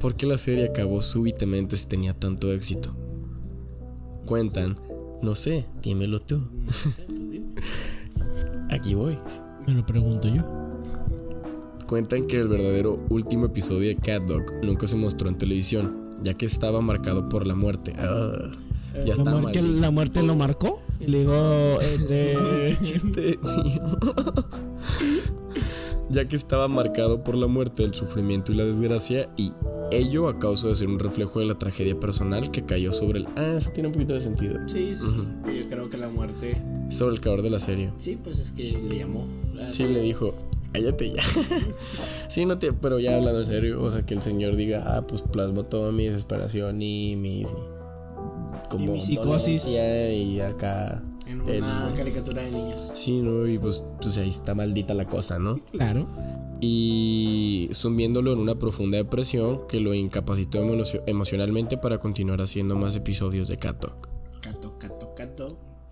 ¿Por 0.00 0.14
qué 0.16 0.26
la 0.26 0.38
serie 0.38 0.66
acabó 0.66 1.02
súbitamente 1.02 1.76
si 1.76 1.88
tenía 1.88 2.14
tanto 2.14 2.52
éxito? 2.52 2.94
Cuentan, 4.26 4.78
no 5.22 5.34
sé, 5.34 5.66
dímelo 5.82 6.20
tú. 6.20 6.42
Aquí 8.70 8.94
voy. 8.94 9.18
Me 9.66 9.74
lo 9.74 9.84
pregunto 9.86 10.28
yo. 10.28 10.42
Cuentan 11.86 12.26
que 12.26 12.40
el 12.40 12.48
verdadero 12.48 13.00
último 13.10 13.46
episodio 13.46 13.88
de 13.88 13.96
Cat 13.96 14.24
Dog 14.24 14.44
nunca 14.64 14.86
se 14.86 14.96
mostró 14.96 15.28
en 15.28 15.38
televisión, 15.38 16.10
ya 16.22 16.34
que 16.34 16.46
estaba 16.46 16.80
marcado 16.80 17.28
por 17.28 17.46
la 17.46 17.54
muerte. 17.54 17.92
Ah, 17.98 18.50
ya 18.94 19.04
La, 19.04 19.12
está 19.14 19.30
muerte, 19.36 19.62
mal. 19.62 19.80
la 19.80 19.90
muerte 19.90 20.22
lo 20.22 20.34
marcó. 20.34 20.82
Y 20.98 21.06
le 21.06 21.18
digo, 21.20 21.78
este. 21.80 22.76
Chiste, 22.80 23.38
tío. 23.38 23.98
ya 26.08 26.26
que 26.26 26.36
estaba 26.36 26.68
marcado 26.68 27.22
por 27.24 27.36
la 27.36 27.46
muerte, 27.46 27.84
el 27.84 27.94
sufrimiento 27.94 28.52
y 28.52 28.56
la 28.56 28.64
desgracia, 28.64 29.28
y 29.36 29.52
ello 29.90 30.28
a 30.28 30.38
causa 30.38 30.68
de 30.68 30.76
ser 30.76 30.88
un 30.88 30.98
reflejo 30.98 31.40
de 31.40 31.46
la 31.46 31.56
tragedia 31.56 31.98
personal 31.98 32.50
que 32.50 32.64
cayó 32.64 32.92
sobre 32.92 33.20
el. 33.20 33.26
Ah, 33.36 33.54
eso 33.58 33.70
tiene 33.70 33.88
un 33.88 33.92
poquito 33.92 34.14
de 34.14 34.20
sentido. 34.20 34.58
Sí, 34.66 34.94
sí. 34.94 35.06
Yo 35.44 35.68
creo 35.68 35.90
que 35.90 35.96
la 35.96 36.08
muerte. 36.08 36.60
Sobre 36.88 37.14
el 37.14 37.20
creador 37.20 37.42
de 37.42 37.50
la 37.50 37.60
serie. 37.60 37.92
Sí, 37.96 38.18
pues 38.22 38.38
es 38.38 38.52
que 38.52 38.72
le 38.72 38.98
llamó. 38.98 39.26
Sí, 39.72 39.84
le 39.84 40.00
dijo, 40.00 40.34
cállate 40.72 41.12
ya. 41.12 41.22
sí, 42.28 42.44
no 42.46 42.58
te. 42.58 42.72
Pero 42.72 42.98
ya 42.98 43.16
hablando 43.16 43.40
en 43.40 43.46
serio, 43.46 43.82
o 43.82 43.90
sea, 43.90 44.04
que 44.04 44.14
el 44.14 44.22
señor 44.22 44.56
diga, 44.56 44.96
ah, 44.96 45.06
pues 45.06 45.22
plasmo 45.22 45.64
toda 45.64 45.92
mi 45.92 46.06
desesperación 46.06 46.80
y 46.82 47.16
mi. 47.16 47.44
Como 48.70 48.92
mi 48.92 49.00
psicosis. 49.00 49.68
Y 49.68 50.40
acá. 50.40 51.02
En 51.26 51.40
el- 51.48 51.62
una 51.62 51.92
caricatura 51.96 52.42
de 52.42 52.50
niños. 52.52 52.90
Sí, 52.94 53.20
¿no? 53.20 53.46
Y 53.46 53.58
pues, 53.58 53.84
pues 54.00 54.16
ahí 54.18 54.28
está 54.28 54.54
maldita 54.54 54.94
la 54.94 55.06
cosa, 55.06 55.38
¿no? 55.38 55.58
Claro. 55.72 56.06
y 56.58 57.68
sumiéndolo 57.72 58.32
en 58.32 58.38
una 58.38 58.58
profunda 58.58 58.96
depresión 58.96 59.66
que 59.68 59.78
lo 59.78 59.92
incapacitó 59.92 60.64
emo- 60.64 61.02
emocionalmente 61.06 61.76
para 61.76 61.98
continuar 61.98 62.40
haciendo 62.40 62.76
más 62.76 62.96
episodios 62.96 63.48
de 63.48 63.58
Cat 63.58 63.78
Dog. 63.82 64.08
Cat 64.40 64.62
Dog, 64.62 64.78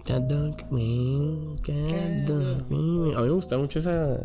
Cat 0.04 0.24
Dog, 0.26 0.56
man. 0.70 1.56
A 3.16 3.20
mí 3.20 3.26
me 3.26 3.30
gusta 3.30 3.58
mucho 3.58 3.78
esa... 3.78 4.18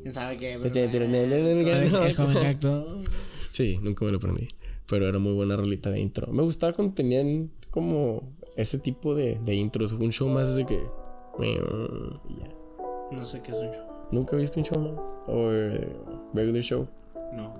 ¿Quién 0.00 0.12
sabe 0.14 0.36
qué? 0.38 0.54
El 0.54 2.16
joven 2.16 2.34
cacto. 2.42 3.02
Sí, 3.50 3.78
nunca 3.82 4.04
me 4.06 4.12
lo 4.12 4.16
aprendí. 4.18 4.48
Pero 4.86 5.08
era 5.08 5.18
muy 5.18 5.32
buena 5.32 5.56
rolita 5.56 5.90
de 5.90 6.00
intro. 6.00 6.26
Me 6.32 6.42
gustaba 6.42 6.72
cuando 6.72 6.94
tenían 6.94 7.50
como 7.70 8.22
ese 8.56 8.78
tipo 8.78 9.14
de, 9.14 9.38
de 9.44 9.54
intros. 9.54 9.92
Un 9.92 10.10
show 10.12 10.28
más 10.28 10.56
de 10.56 10.66
que... 10.66 10.86
y 11.40 12.38
ya. 12.38 12.48
No 13.12 13.24
sé 13.24 13.40
qué 13.42 13.52
es 13.52 13.58
un 13.58 13.70
show. 13.70 13.84
¿Nunca 14.10 14.36
viste 14.36 14.60
un 14.60 14.66
show 14.66 14.78
más? 14.78 15.16
¿O 15.26 15.50
eh, 15.50 15.96
regular 16.32 16.62
show? 16.62 16.86
No. 17.32 17.54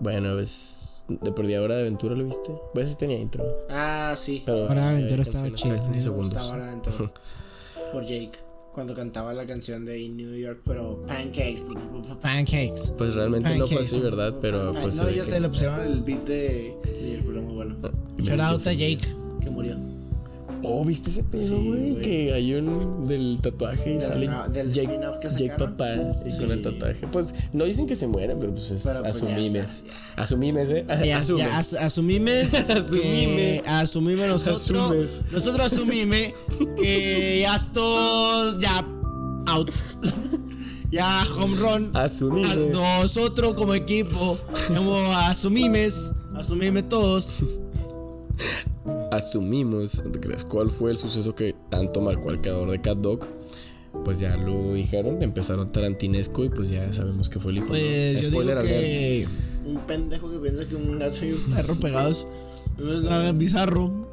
Bueno, 0.00 0.36
ves... 0.36 0.88
De 1.08 1.32
perdida 1.32 1.60
hora 1.60 1.74
de 1.74 1.80
aventura 1.82 2.14
lo 2.14 2.24
viste. 2.24 2.52
A 2.52 2.78
veces 2.78 2.96
tenía 2.96 3.18
intro. 3.18 3.44
Ah, 3.68 4.14
sí. 4.16 4.42
Pero 4.46 4.64
Hora 4.64 4.74
de 4.74 4.80
eh, 4.80 4.96
Aventura 4.98 5.22
estaba 5.22 5.48
canciones 5.48 5.60
chida, 5.60 5.74
cada 5.76 5.92
15 5.92 6.00
sí, 6.00 6.08
me 6.08 6.14
segundos. 6.14 6.32
gustaba 6.32 6.52
Hora 6.54 6.64
de 6.64 6.70
Aventura. 6.70 7.12
Por 7.92 8.02
Jake. 8.04 8.38
Cuando 8.72 8.94
cantaba 8.94 9.34
la 9.34 9.44
canción 9.44 9.84
de 9.84 10.00
In 10.00 10.16
New 10.16 10.34
York, 10.34 10.60
pero 10.64 11.02
pancakes. 11.06 11.62
Pancakes. 12.22 12.94
Pues 12.96 13.14
realmente 13.14 13.58
no 13.58 13.66
fue 13.66 13.80
así, 13.80 14.00
¿verdad? 14.00 14.34
Pero 14.40 14.72
pues. 14.72 14.96
No, 14.96 15.04
se 15.04 15.14
ya 15.14 15.24
sé, 15.26 15.40
le 15.40 15.48
pusieron 15.50 15.80
el 15.80 16.00
beat 16.00 16.24
de. 16.24 16.74
pero 17.26 17.42
muy 17.42 17.54
bueno. 17.54 17.76
me 18.16 18.22
Shout 18.24 18.40
out 18.40 18.66
a 18.66 18.72
Jake, 18.72 19.14
que 19.42 19.50
murió. 19.50 19.76
Oh, 20.64 20.84
¿viste 20.84 21.10
ese 21.10 21.24
pedo, 21.24 21.42
Sí, 21.42 21.54
güey? 21.54 21.90
güey. 21.92 22.00
que 22.02 22.32
hay 22.32 22.54
un 22.54 23.06
del 23.08 23.38
tatuaje 23.42 23.90
y 23.90 23.92
Del 23.94 24.02
sale 24.02 24.26
ra- 24.26 24.48
del 24.48 24.72
Jake, 24.72 24.98
que 25.20 25.28
Jake. 25.28 25.54
Papá 25.58 25.88
y 26.24 26.30
Sí. 26.30 26.38
con 26.40 26.50
el 26.52 26.62
tatuaje. 26.62 27.06
Pues 27.08 27.34
no 27.52 27.64
dicen 27.64 27.86
que 27.86 27.96
se 27.96 28.06
muera, 28.06 28.34
pero 28.38 28.52
pues 28.52 28.70
es 28.70 28.82
Pero, 28.82 29.02
pues, 29.02 29.16
asumimes. 29.16 29.82
Asumimes, 30.16 30.70
¿eh? 30.70 30.84
Ya, 31.04 31.18
Asume. 31.18 31.38
ya 31.40 31.58
as- 31.58 31.74
asumime. 31.74 32.42
Asumime. 33.66 34.26
nosotros. 34.28 34.70
Asumes. 34.70 35.20
Nosotros 35.32 35.72
asumime 35.72 36.34
que 36.76 37.40
ya 37.42 37.56
estoy. 37.56 38.60
Ya. 38.60 38.86
Out. 39.46 39.70
Ya 40.90 41.24
home 41.36 41.56
run. 41.56 41.90
Asumime. 41.96 42.48
A- 42.50 42.54
Nosotros 43.00 43.54
como 43.54 43.74
equipo. 43.74 44.38
Hemos 44.70 45.16
asumimes. 45.16 46.12
Asumime 46.34 46.82
todos. 46.82 47.38
Asumimos, 49.12 50.02
no 50.04 50.48
cuál 50.48 50.70
fue 50.70 50.90
el 50.90 50.98
suceso 50.98 51.34
que 51.34 51.54
tanto 51.68 52.00
marcó 52.00 52.30
al 52.30 52.40
creador 52.40 52.70
de 52.70 52.80
Cat 52.80 52.98
Dog. 52.98 53.26
Pues 54.04 54.18
ya 54.18 54.36
lo 54.38 54.72
dijeron, 54.72 55.22
empezaron 55.22 55.70
tarantinesco 55.70 56.44
y 56.44 56.48
pues 56.48 56.70
ya 56.70 56.90
sabemos 56.92 57.28
que 57.28 57.38
fue 57.38 57.52
el 57.52 57.58
hijo. 57.58 57.66
¿no? 57.66 57.72
Pues 57.72 58.22
yo 58.22 58.30
Spoiler 58.30 58.58
digo 58.62 58.68
alert. 58.74 58.80
que. 58.86 59.28
Un 59.66 59.78
pendejo 59.86 60.30
que 60.30 60.38
piensa 60.38 60.66
que 60.66 60.74
un 60.76 60.98
gato 60.98 61.24
y 61.26 61.32
un 61.32 61.42
perro 61.54 61.74
pegados. 61.76 62.26
Es 62.78 63.04
algo 63.10 63.38
bizarro. 63.38 64.08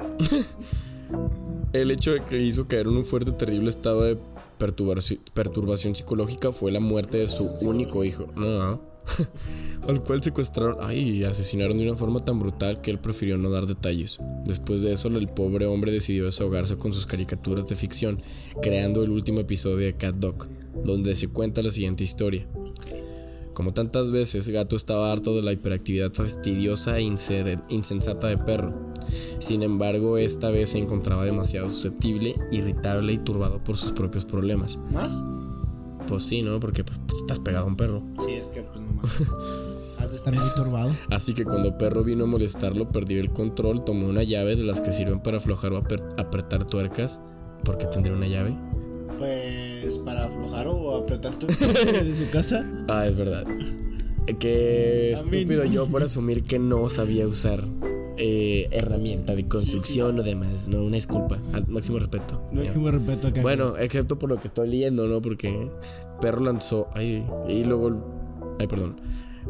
El 1.72 1.90
hecho 1.90 2.12
de 2.12 2.22
que 2.24 2.38
hizo 2.38 2.66
caer 2.68 2.86
en 2.86 2.96
un 2.96 3.04
fuerte, 3.04 3.32
terrible 3.32 3.68
estado 3.70 4.02
de 4.02 4.18
perturbaci- 4.58 5.20
perturbación 5.32 5.94
psicológica 5.94 6.52
fue 6.52 6.72
la 6.72 6.80
muerte 6.80 7.18
de 7.18 7.26
su 7.28 7.48
único 7.62 8.04
hijo. 8.04 8.26
No, 8.36 8.80
al 9.88 10.02
cual 10.02 10.22
secuestraron 10.22 10.78
y 10.96 11.24
asesinaron 11.24 11.78
de 11.78 11.88
una 11.88 11.96
forma 11.96 12.20
tan 12.20 12.38
brutal 12.38 12.80
que 12.80 12.90
él 12.90 12.98
prefirió 12.98 13.38
no 13.38 13.50
dar 13.50 13.66
detalles. 13.66 14.18
Después 14.44 14.82
de 14.82 14.92
eso, 14.92 15.08
el 15.08 15.28
pobre 15.28 15.66
hombre 15.66 15.92
decidió 15.92 16.24
desahogarse 16.24 16.76
con 16.76 16.92
sus 16.92 17.06
caricaturas 17.06 17.66
de 17.66 17.76
ficción, 17.76 18.22
creando 18.62 19.02
el 19.02 19.10
último 19.10 19.40
episodio 19.40 19.86
de 19.86 19.96
Cat 19.96 20.16
Dog, 20.16 20.48
donde 20.84 21.14
se 21.14 21.28
cuenta 21.28 21.62
la 21.62 21.70
siguiente 21.70 22.04
historia. 22.04 22.46
Como 23.54 23.74
tantas 23.74 24.10
veces, 24.10 24.48
Gato 24.48 24.74
estaba 24.74 25.12
harto 25.12 25.36
de 25.36 25.42
la 25.42 25.52
hiperactividad 25.52 26.14
fastidiosa 26.14 26.98
e 26.98 27.02
insensata 27.02 28.28
de 28.28 28.38
perro. 28.38 28.90
Sin 29.38 29.62
embargo, 29.62 30.16
esta 30.18 30.50
vez 30.50 30.70
se 30.70 30.78
encontraba 30.78 31.24
demasiado 31.24 31.68
susceptible, 31.68 32.36
irritable 32.50 33.12
y 33.12 33.18
turbado 33.18 33.62
por 33.62 33.76
sus 33.76 33.92
propios 33.92 34.24
problemas. 34.24 34.78
¿Más? 34.90 35.22
Pues 36.10 36.24
sí, 36.24 36.42
¿no? 36.42 36.58
Porque 36.58 36.82
pues, 36.82 36.98
pues, 37.06 37.20
estás 37.20 37.38
pegado 37.38 37.66
a 37.66 37.68
un 37.68 37.76
perro. 37.76 38.02
Sí, 38.26 38.32
es 38.32 38.48
que 38.48 38.62
pues 38.62 38.80
no 38.80 38.92
mames. 38.94 39.12
Has 40.00 40.10
de 40.10 40.16
estar 40.16 40.34
muy 40.34 40.54
turbado. 40.56 40.96
Así 41.10 41.34
que 41.34 41.44
cuando 41.44 41.78
Perro 41.78 42.02
vino 42.02 42.24
a 42.24 42.26
molestarlo, 42.26 42.88
perdió 42.88 43.20
el 43.20 43.30
control, 43.30 43.84
tomó 43.84 44.08
una 44.08 44.22
llave 44.24 44.56
de 44.56 44.64
las 44.64 44.80
que 44.80 44.90
sirven 44.92 45.20
para 45.20 45.36
aflojar 45.36 45.72
o 45.72 45.76
apretar 45.76 46.66
tuercas. 46.66 47.20
¿Por 47.64 47.78
qué 47.78 47.86
tendría 47.86 48.16
una 48.16 48.26
llave? 48.26 48.56
Pues 49.18 49.98
para 49.98 50.24
aflojar 50.24 50.66
o 50.66 50.96
apretar 50.96 51.38
tu 51.38 51.46
de 51.46 52.16
su 52.16 52.28
casa. 52.30 52.66
Ah, 52.88 53.06
es 53.06 53.14
verdad. 53.14 53.44
Qué 54.40 55.12
estúpido 55.12 55.64
no. 55.64 55.70
yo 55.70 55.86
por 55.86 56.02
asumir 56.02 56.44
que 56.44 56.58
no 56.58 56.88
sabía 56.88 57.26
usar 57.26 57.64
eh, 58.22 58.68
herramienta 58.70 59.34
de 59.34 59.48
construcción 59.48 60.18
o 60.18 60.22
demás. 60.22 60.68
No, 60.68 60.84
una 60.84 60.96
disculpa. 60.96 61.38
Al 61.54 61.66
máximo 61.68 61.98
respeto. 61.98 62.42
Me 62.52 62.64
respeto 62.68 63.28
acá. 63.28 63.40
Bueno, 63.40 63.78
excepto 63.78 64.18
por 64.18 64.28
lo 64.28 64.38
que 64.38 64.48
estoy 64.48 64.68
leyendo, 64.68 65.06
¿no? 65.08 65.22
Porque 65.22 65.70
Perro 66.20 66.44
lanzó. 66.44 66.88
Ay, 66.92 67.26
y 67.48 67.64
luego. 67.64 67.96
Ay, 68.58 68.66
perdón. 68.66 68.96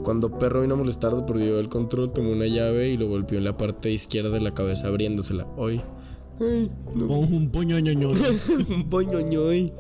Cuando 0.05 0.39
Perro 0.39 0.63
vino 0.63 0.75
a 0.75 0.77
molestarlo, 0.77 1.27
perdió 1.27 1.59
el 1.59 1.69
control, 1.69 2.13
tomó 2.13 2.31
una 2.31 2.47
llave 2.47 2.91
y 2.91 2.97
lo 2.97 3.09
golpeó 3.09 3.39
en 3.39 3.45
la 3.45 3.57
parte 3.57 3.91
izquierda 3.91 4.31
de 4.31 4.41
la 4.41 4.55
cabeza, 4.55 4.87
abriéndosela. 4.87 5.49
Ay, 5.59 5.83
no. 6.95 7.19
Un 7.19 7.51
puño 7.51 7.77
ñoño. 7.81 8.11
Un 8.71 8.89
poñoñoy. 8.89 9.73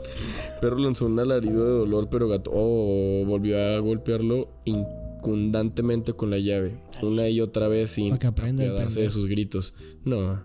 Perro 0.61 0.78
lanzó 0.78 1.06
un 1.06 1.18
alarido 1.20 1.64
de 1.64 1.70
dolor, 1.70 2.09
pero 2.11 2.26
gato 2.26 2.50
oh, 2.52 3.25
volvió 3.25 3.56
a 3.56 3.78
golpearlo 3.78 4.49
incundantemente 4.64 6.12
con 6.12 6.30
la 6.30 6.38
llave. 6.38 6.75
Una 7.02 7.28
y 7.28 7.40
otra 7.40 7.69
vez 7.69 7.90
sin 7.90 8.11
Pa' 8.11 8.19
que 8.19 8.26
aprenda 8.26 8.62
el 8.64 8.71
apiadarse 8.71 9.02
de 9.02 9.09
sus 9.11 9.26
gritos. 9.26 9.75
No, 10.04 10.45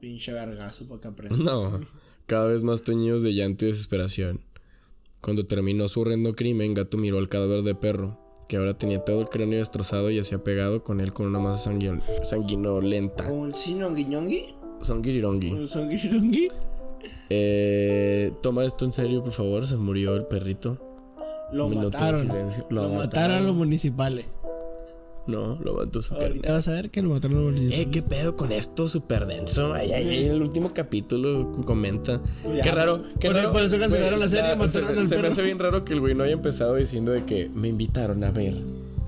Pinche 0.00 0.32
vergazo 0.32 0.86
para 0.88 1.00
que 1.00 1.08
aprenda. 1.08 1.36
no. 1.36 1.80
Cada 2.26 2.46
vez 2.46 2.62
más 2.64 2.82
teñidos 2.82 3.22
de 3.22 3.34
llanto 3.34 3.64
y 3.64 3.68
desesperación. 3.68 4.40
Cuando 5.20 5.46
terminó 5.46 5.86
su 5.88 6.00
horrendo 6.00 6.34
crimen, 6.34 6.74
Gato 6.74 6.96
miró 6.98 7.18
al 7.18 7.28
cadáver 7.28 7.62
de 7.62 7.74
perro, 7.74 8.18
que 8.48 8.56
ahora 8.56 8.76
tenía 8.76 9.04
todo 9.04 9.20
el 9.20 9.28
cráneo 9.28 9.58
destrozado 9.58 10.10
y 10.10 10.18
hacía 10.18 10.42
pegado 10.42 10.82
con 10.82 11.00
él 11.00 11.12
con 11.12 11.26
una 11.26 11.38
masa 11.38 11.70
sanguin- 11.70 12.02
sanguinolenta. 12.24 13.30
¿Un 13.30 13.54
sinonguiñongui? 13.54 14.54
Sangirirongi. 14.80 15.50
¿Un? 15.52 15.68
Eh, 17.30 18.32
toma 18.42 18.64
esto 18.64 18.84
en 18.84 18.92
serio, 18.92 19.22
por 19.22 19.32
favor. 19.32 19.66
Se 19.66 19.76
murió 19.76 20.14
el 20.16 20.26
perrito. 20.26 20.78
Lo 21.52 21.66
Un 21.66 21.70
minuto 21.70 21.90
de 21.90 21.98
mataron. 21.98 22.20
silencio. 22.20 22.66
Lo, 22.70 22.82
Lo 22.82 22.88
mataron 22.88 22.98
mataron. 23.06 23.46
los 23.46 23.56
municipales. 23.56 24.26
No, 25.26 25.56
lo 25.62 25.74
mató 25.74 26.02
su 26.02 26.10
carne. 26.10 26.26
Ahorita 26.26 26.52
vas 26.52 26.68
a 26.68 26.72
ver 26.72 26.90
que 26.90 27.00
lo 27.00 27.10
mataron 27.10 27.52
los. 27.54 27.60
Eh, 27.74 27.88
¿qué 27.92 28.02
pedo 28.02 28.36
con 28.36 28.50
esto? 28.50 28.88
Súper 28.88 29.26
denso. 29.26 29.72
Ay, 29.72 29.92
ay, 29.92 30.08
ay, 30.08 30.24
en 30.26 30.32
el 30.32 30.42
último 30.42 30.74
capítulo 30.74 31.52
comenta. 31.64 32.20
Ya. 32.54 32.62
Qué 32.62 32.70
raro. 32.72 33.04
Qué 33.20 33.28
Por- 33.28 33.36
raro. 33.36 33.52
por 33.52 33.62
eso 33.62 33.78
cancelaron 33.78 34.18
la 34.18 34.28
serie, 34.28 34.50
ya, 34.50 34.56
mataron 34.56 34.94
se, 34.94 34.98
al 35.00 35.06
se 35.06 35.18
me 35.18 35.28
hace 35.28 35.42
bien 35.42 35.58
raro 35.60 35.84
que 35.84 35.92
el 35.94 36.00
güey 36.00 36.14
no 36.14 36.24
haya 36.24 36.32
empezado 36.32 36.74
diciendo 36.74 37.12
de 37.12 37.24
que 37.24 37.48
me 37.54 37.68
invitaron 37.68 38.24
a 38.24 38.30
ver 38.32 38.54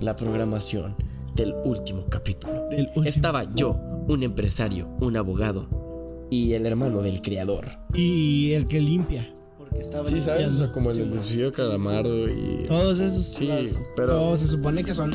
la 0.00 0.14
programación 0.14 0.94
del 1.34 1.52
último 1.64 2.04
capítulo. 2.08 2.68
Del 2.70 2.86
último. 2.94 3.04
Estaba 3.06 3.44
yo, 3.54 3.72
un 4.06 4.22
empresario, 4.22 4.86
un 5.00 5.16
abogado 5.16 6.28
y 6.30 6.52
el 6.52 6.64
hermano 6.66 7.02
del 7.02 7.22
creador. 7.22 7.66
Y 7.92 8.52
el 8.52 8.66
que 8.66 8.80
limpia. 8.80 9.34
Porque 9.58 9.80
estaba 9.80 10.04
Sí, 10.04 10.20
¿sabes? 10.20 10.48
O 10.48 10.56
sea, 10.58 10.70
como 10.72 10.90
el 10.90 10.96
Sí, 10.96 11.02
del 11.02 11.10
suicidio 11.12 11.50
Calamardo 11.52 12.28
y... 12.28 12.62
Todos 12.68 13.00
esos. 13.00 13.24
Sí, 13.34 13.46
las- 13.46 13.82
pero- 13.96 14.12
todos 14.12 14.38
se 14.38 14.46
supone 14.46 14.84
que 14.84 14.94
son. 14.94 15.12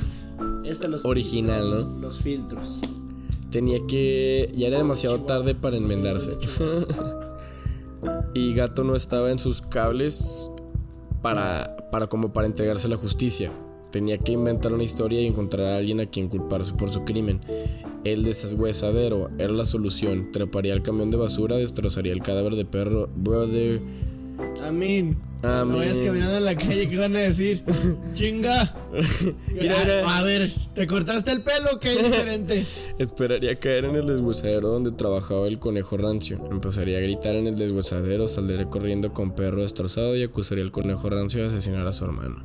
Este, 0.63 0.87
los 0.87 1.05
Original, 1.05 1.63
¿no? 1.69 2.01
Los 2.01 2.21
filtros. 2.21 2.81
Tenía 3.51 3.79
que. 3.87 4.51
Ya 4.55 4.67
era 4.67 4.77
demasiado 4.77 5.21
tarde 5.21 5.55
para 5.55 5.77
enmendarse. 5.77 6.37
y 8.33 8.53
Gato 8.53 8.83
no 8.83 8.95
estaba 8.95 9.31
en 9.31 9.39
sus 9.39 9.61
cables 9.61 10.51
para, 11.21 11.75
para 11.91 12.07
como 12.07 12.31
para 12.31 12.47
entregarse 12.47 12.87
a 12.87 12.91
la 12.91 12.97
justicia. 12.97 13.51
Tenía 13.91 14.19
que 14.19 14.33
inventar 14.33 14.71
una 14.71 14.83
historia 14.83 15.19
y 15.21 15.25
encontrar 15.25 15.65
a 15.67 15.77
alguien 15.77 15.99
a 15.99 16.05
quien 16.05 16.27
culparse 16.27 16.73
por 16.73 16.91
su 16.91 17.03
crimen. 17.05 17.41
El 18.03 18.23
deshuesadero 18.23 19.29
era 19.39 19.51
la 19.51 19.65
solución. 19.65 20.31
Treparía 20.31 20.73
al 20.73 20.83
camión 20.83 21.09
de 21.09 21.17
basura, 21.17 21.57
destrozaría 21.57 22.13
el 22.13 22.21
cadáver 22.21 22.55
de 22.55 22.65
perro. 22.65 23.09
Brother. 23.15 23.81
Amén. 24.63 25.17
No 25.41 25.77
vayas 25.77 26.01
caminando 26.01 26.37
en 26.37 26.45
la 26.45 26.55
calle, 26.55 26.89
¿qué 26.89 26.97
van 26.97 27.15
a 27.15 27.19
decir? 27.19 27.63
¡Chinga! 28.13 28.75
Mira. 29.53 30.17
A, 30.17 30.21
ver, 30.21 30.51
¿te 30.73 30.85
cortaste 30.85 31.31
el 31.31 31.41
pelo? 31.41 31.79
¿Qué 31.79 31.89
diferente? 32.03 32.65
Esperaría 32.97 33.55
caer 33.55 33.85
en 33.85 33.95
el 33.95 34.05
deshuesadero 34.05 34.67
donde 34.67 34.91
trabajaba 34.91 35.47
el 35.47 35.57
conejo 35.57 35.95
rancio. 35.97 36.45
Empezaría 36.51 36.97
a 36.97 37.01
gritar 37.01 37.35
en 37.35 37.47
el 37.47 37.55
deshuesadero, 37.55 38.27
saldría 38.27 38.65
corriendo 38.65 39.13
con 39.13 39.31
perro 39.31 39.61
destrozado 39.61 40.17
y 40.17 40.23
acusaría 40.23 40.63
al 40.63 40.71
conejo 40.71 41.09
rancio 41.09 41.39
de 41.39 41.47
asesinar 41.47 41.87
a 41.87 41.93
su 41.93 42.03
hermano. 42.03 42.43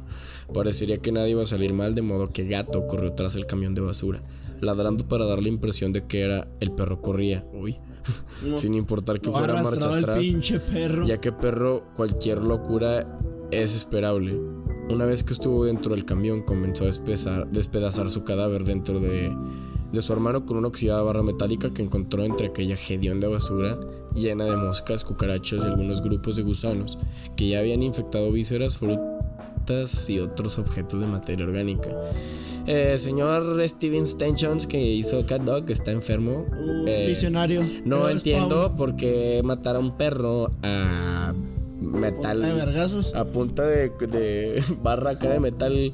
Parecería 0.52 0.98
que 0.98 1.10
nadie 1.10 1.30
iba 1.30 1.42
a 1.42 1.46
salir 1.46 1.72
mal, 1.72 1.96
de 1.96 2.02
modo 2.02 2.30
que 2.30 2.46
Gato 2.46 2.86
corrió 2.86 3.12
tras 3.14 3.34
el 3.34 3.46
camión 3.46 3.74
de 3.74 3.80
basura, 3.80 4.22
ladrando 4.60 5.08
para 5.08 5.24
dar 5.24 5.42
la 5.42 5.48
impresión 5.48 5.92
de 5.92 6.06
que 6.06 6.20
era 6.20 6.46
el 6.60 6.70
perro 6.70 7.02
corría. 7.02 7.44
Uy. 7.52 7.76
Sin 8.56 8.74
importar 8.74 9.20
que 9.20 9.30
fuera 9.30 9.54
marcha 9.62 9.92
el 9.92 9.98
atrás 10.04 10.18
pinche 10.20 10.60
perro. 10.60 11.06
ya 11.06 11.20
que 11.20 11.32
perro 11.32 11.84
cualquier 11.94 12.44
locura 12.44 13.18
es 13.50 13.74
esperable. 13.74 14.38
Una 14.90 15.04
vez 15.06 15.24
que 15.24 15.32
estuvo 15.32 15.64
dentro 15.64 15.94
del 15.94 16.04
camión 16.04 16.42
comenzó 16.42 16.84
a 16.84 16.88
despezar- 16.88 17.48
despedazar 17.50 18.10
su 18.10 18.22
cadáver 18.24 18.64
dentro 18.64 19.00
de, 19.00 19.34
de 19.92 20.02
su 20.02 20.12
hermano 20.12 20.44
con 20.44 20.56
una 20.58 20.68
oxidada 20.68 21.02
barra 21.02 21.22
metálica 21.22 21.72
que 21.72 21.82
encontró 21.82 22.24
entre 22.24 22.48
aquella 22.48 22.76
hedionda 22.88 23.28
basura 23.28 23.78
llena 24.14 24.44
de 24.44 24.56
moscas, 24.56 25.02
cucarachas 25.04 25.64
y 25.64 25.66
algunos 25.66 26.02
grupos 26.02 26.36
de 26.36 26.42
gusanos 26.42 26.98
que 27.36 27.48
ya 27.48 27.60
habían 27.60 27.82
infectado 27.82 28.30
vísceras, 28.30 28.76
frutas 28.78 30.08
y 30.10 30.18
otros 30.20 30.58
objetos 30.58 31.00
de 31.00 31.06
materia 31.06 31.46
orgánica. 31.46 31.90
Eh, 32.66 32.96
señor 32.96 33.60
Steven 33.68 34.06
Stenchons 34.06 34.66
que 34.66 34.80
hizo 34.80 35.24
Cat 35.26 35.42
Dog 35.42 35.70
está 35.70 35.90
enfermo. 35.90 36.46
Un 36.50 36.88
Eh, 36.88 37.04
visionario. 37.06 37.60
no 37.84 37.98
Pero 38.02 38.08
entiendo 38.10 38.74
por 38.74 38.96
qué 38.96 39.42
matar 39.44 39.76
a 39.76 39.78
un 39.80 39.96
perro 39.96 40.50
a 40.62 41.34
metal. 41.80 42.40
vergazos. 42.40 43.14
A 43.14 43.24
punta 43.26 43.64
de, 43.64 43.90
de 43.90 44.62
barra 44.82 45.10
acá 45.10 45.30
de 45.30 45.40
metal. 45.40 45.92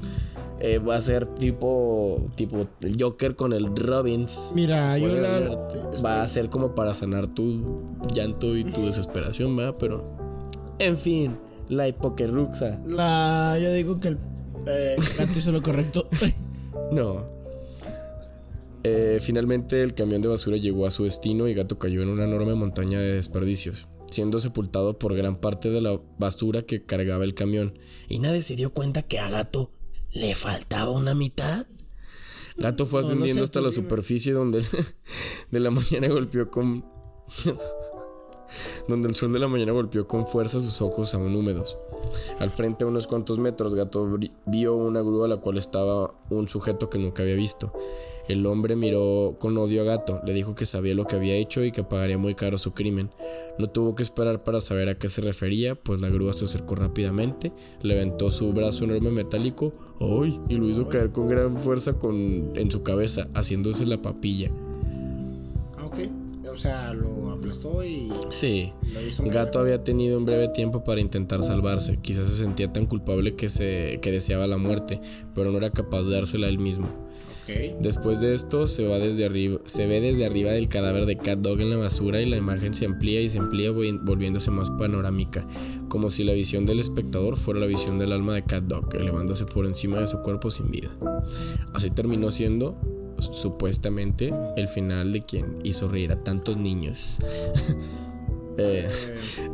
eh, 0.62 0.78
va 0.78 0.96
a 0.96 1.00
ser 1.00 1.24
tipo. 1.26 2.30
Tipo 2.36 2.66
el 2.82 2.94
Joker 3.02 3.34
con 3.34 3.52
el 3.54 3.74
Robbins. 3.74 4.52
Mira, 4.54 4.96
yo 4.98 5.08
la-. 5.08 5.68
Va 6.04 6.20
a 6.22 6.28
ser 6.28 6.50
como 6.50 6.74
para 6.74 6.92
sanar 6.94 7.26
tu 7.28 7.80
llanto 8.14 8.56
y 8.56 8.64
tu 8.64 8.84
desesperación, 8.86 9.56
¿verdad? 9.56 9.74
Pero. 9.78 10.04
En 10.78 10.96
fin, 10.98 11.36
la 11.68 11.88
hipoquerruxa. 11.88 12.78
La, 12.86 13.58
yo 13.60 13.72
digo 13.72 13.98
que 14.00 14.08
el 14.08 14.18
eh, 14.66 14.96
hizo 15.36 15.50
lo 15.50 15.62
correcto. 15.62 16.06
No. 16.92 17.24
Eh, 18.82 19.18
finalmente 19.20 19.82
el 19.82 19.94
camión 19.94 20.22
de 20.22 20.28
basura 20.28 20.56
llegó 20.56 20.86
a 20.86 20.90
su 20.90 21.04
destino 21.04 21.48
y 21.48 21.54
Gato 21.54 21.78
cayó 21.78 22.02
en 22.02 22.08
una 22.08 22.24
enorme 22.24 22.54
montaña 22.54 22.98
de 22.98 23.14
desperdicios, 23.14 23.88
siendo 24.06 24.38
sepultado 24.40 24.98
por 24.98 25.14
gran 25.14 25.36
parte 25.36 25.70
de 25.70 25.82
la 25.82 26.00
basura 26.18 26.62
que 26.62 26.84
cargaba 26.84 27.24
el 27.24 27.34
camión. 27.34 27.78
¿Y 28.08 28.18
nadie 28.20 28.42
se 28.42 28.56
dio 28.56 28.72
cuenta 28.72 29.02
que 29.02 29.18
a 29.18 29.28
Gato 29.28 29.70
le 30.14 30.34
faltaba 30.34 30.92
una 30.92 31.14
mitad? 31.14 31.66
Gato 32.56 32.86
fue 32.86 33.00
No, 33.02 33.06
no 33.08 33.12
ascendiendo 33.12 33.40
sé, 33.40 33.44
hasta 33.44 33.60
la 33.60 33.68
dime. 33.68 33.82
superficie 33.82 34.32
donde 34.32 34.62
de 35.50 35.60
la 35.60 35.70
mañana 35.70 36.08
golpeó 36.08 36.50
con 36.50 36.84
donde 38.90 39.08
el 39.08 39.16
sol 39.16 39.32
de 39.32 39.38
la 39.38 39.48
mañana 39.48 39.72
golpeó 39.72 40.06
con 40.06 40.26
fuerza 40.26 40.60
sus 40.60 40.82
ojos 40.82 41.14
aún 41.14 41.34
húmedos. 41.34 41.78
Al 42.38 42.50
frente 42.50 42.84
a 42.84 42.86
unos 42.86 43.06
cuantos 43.06 43.38
metros, 43.38 43.74
Gato 43.74 44.18
vio 44.46 44.74
una 44.76 45.00
grúa 45.00 45.26
a 45.26 45.28
la 45.28 45.36
cual 45.38 45.56
estaba 45.56 46.14
un 46.28 46.48
sujeto 46.48 46.90
que 46.90 46.98
nunca 46.98 47.22
había 47.22 47.34
visto. 47.34 47.72
El 48.28 48.46
hombre 48.46 48.76
miró 48.76 49.36
con 49.38 49.56
odio 49.58 49.82
a 49.82 49.84
Gato, 49.84 50.20
le 50.24 50.32
dijo 50.32 50.54
que 50.54 50.64
sabía 50.64 50.94
lo 50.94 51.04
que 51.04 51.16
había 51.16 51.34
hecho 51.34 51.64
y 51.64 51.72
que 51.72 51.82
pagaría 51.82 52.18
muy 52.18 52.34
caro 52.34 52.58
su 52.58 52.72
crimen. 52.72 53.10
No 53.58 53.68
tuvo 53.68 53.94
que 53.94 54.02
esperar 54.02 54.44
para 54.44 54.60
saber 54.60 54.88
a 54.88 54.98
qué 54.98 55.08
se 55.08 55.20
refería, 55.20 55.74
pues 55.74 56.00
la 56.00 56.08
grúa 56.08 56.32
se 56.32 56.44
acercó 56.44 56.76
rápidamente, 56.76 57.52
levantó 57.82 58.30
su 58.30 58.52
brazo 58.52 58.84
enorme 58.84 59.10
metálico 59.10 59.72
¡ay! 60.00 60.40
y 60.48 60.56
lo 60.56 60.68
hizo 60.68 60.86
caer 60.86 61.10
con 61.10 61.28
gran 61.28 61.56
fuerza 61.56 61.98
con, 61.98 62.52
en 62.54 62.70
su 62.70 62.82
cabeza, 62.82 63.28
haciéndose 63.34 63.84
la 63.86 64.00
papilla. 64.00 64.50
O 66.52 66.56
sea, 66.56 66.92
lo 66.94 67.30
aplastó 67.30 67.84
y 67.84 68.12
Sí, 68.30 68.72
lo 68.92 69.00
hizo. 69.06 69.22
Gato 69.24 69.58
había 69.60 69.82
tenido 69.84 70.18
un 70.18 70.24
breve 70.24 70.48
tiempo 70.48 70.84
para 70.84 71.00
intentar 71.00 71.42
salvarse. 71.42 71.98
Quizás 72.02 72.28
se 72.28 72.36
sentía 72.36 72.72
tan 72.72 72.86
culpable 72.86 73.34
que, 73.36 73.48
se, 73.48 73.98
que 74.02 74.10
deseaba 74.12 74.46
la 74.46 74.56
muerte, 74.58 75.00
pero 75.34 75.50
no 75.50 75.58
era 75.58 75.70
capaz 75.70 76.04
de 76.04 76.14
dársela 76.14 76.48
él 76.48 76.58
mismo. 76.58 76.88
Después 77.80 78.20
de 78.20 78.32
esto, 78.32 78.68
se, 78.68 78.86
va 78.86 79.00
desde 79.00 79.24
arriba, 79.24 79.58
se 79.64 79.88
ve 79.88 80.00
desde 80.00 80.24
arriba 80.24 80.52
del 80.52 80.68
cadáver 80.68 81.04
de 81.04 81.16
Cat 81.16 81.40
Dog 81.40 81.60
en 81.60 81.70
la 81.70 81.76
basura 81.78 82.20
y 82.20 82.26
la 82.26 82.36
imagen 82.36 82.74
se 82.74 82.84
amplía 82.86 83.20
y 83.22 83.28
se 83.28 83.40
amplía 83.40 83.72
volvi- 83.72 83.98
volviéndose 84.04 84.52
más 84.52 84.70
panorámica, 84.70 85.44
como 85.88 86.10
si 86.10 86.22
la 86.22 86.32
visión 86.32 86.64
del 86.64 86.78
espectador 86.78 87.36
fuera 87.36 87.58
la 87.58 87.66
visión 87.66 87.98
del 87.98 88.12
alma 88.12 88.34
de 88.34 88.44
Cat 88.44 88.62
Dog, 88.64 88.94
elevándose 88.94 89.46
por 89.46 89.66
encima 89.66 89.98
de 89.98 90.06
su 90.06 90.20
cuerpo 90.20 90.48
sin 90.52 90.70
vida. 90.70 90.90
Así 91.74 91.90
terminó 91.90 92.30
siendo, 92.30 92.78
supuestamente, 93.22 94.32
el 94.56 94.68
final 94.68 95.12
de 95.12 95.22
quien 95.22 95.58
hizo 95.62 95.88
reír 95.88 96.12
a 96.12 96.22
tantos 96.22 96.56
niños. 96.56 97.18
Eh, 98.58 98.88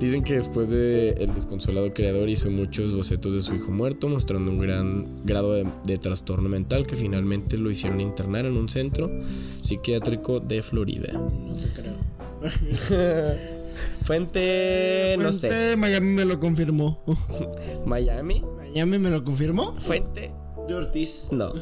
Dicen 0.01 0.25
que 0.25 0.35
después 0.35 0.71
de 0.71 1.11
el 1.11 1.33
desconsolado 1.33 1.95
creador 1.95 2.29
hizo 2.29 2.51
muchos 2.51 2.93
bocetos 2.93 3.35
de 3.35 3.43
su 3.43 3.55
hijo 3.55 3.71
muerto, 3.71 4.09
mostrando 4.09 4.51
un 4.51 4.59
gran 4.59 5.25
grado 5.25 5.53
de, 5.53 5.71
de 5.85 5.99
trastorno 5.99 6.49
mental 6.49 6.87
que 6.89 6.97
finalmente 6.97 7.57
lo 7.57 7.71
hicieron 7.71 8.01
internar 8.01 8.47
en 8.47 8.57
un 8.57 8.69
centro 8.69 9.11
psiquiátrico 9.63 10.41
de 10.41 10.63
Florida. 10.63 11.13
No 11.13 11.55
te 11.55 11.69
creo. 11.69 11.95
Fuente, 14.03 15.17
no 15.19 15.33
sé. 15.33 15.49
Fuente, 15.49 15.77
Miami 15.77 16.09
me 16.09 16.25
lo 16.25 16.39
confirmó. 16.41 17.03
Miami. 17.87 18.43
Miami 18.57 18.99
me 18.99 19.11
lo 19.11 19.25
confirmó. 19.25 19.75
Fuente. 19.79 20.33
De 20.69 20.75
Ortiz. 20.75 21.29
No. 21.31 21.53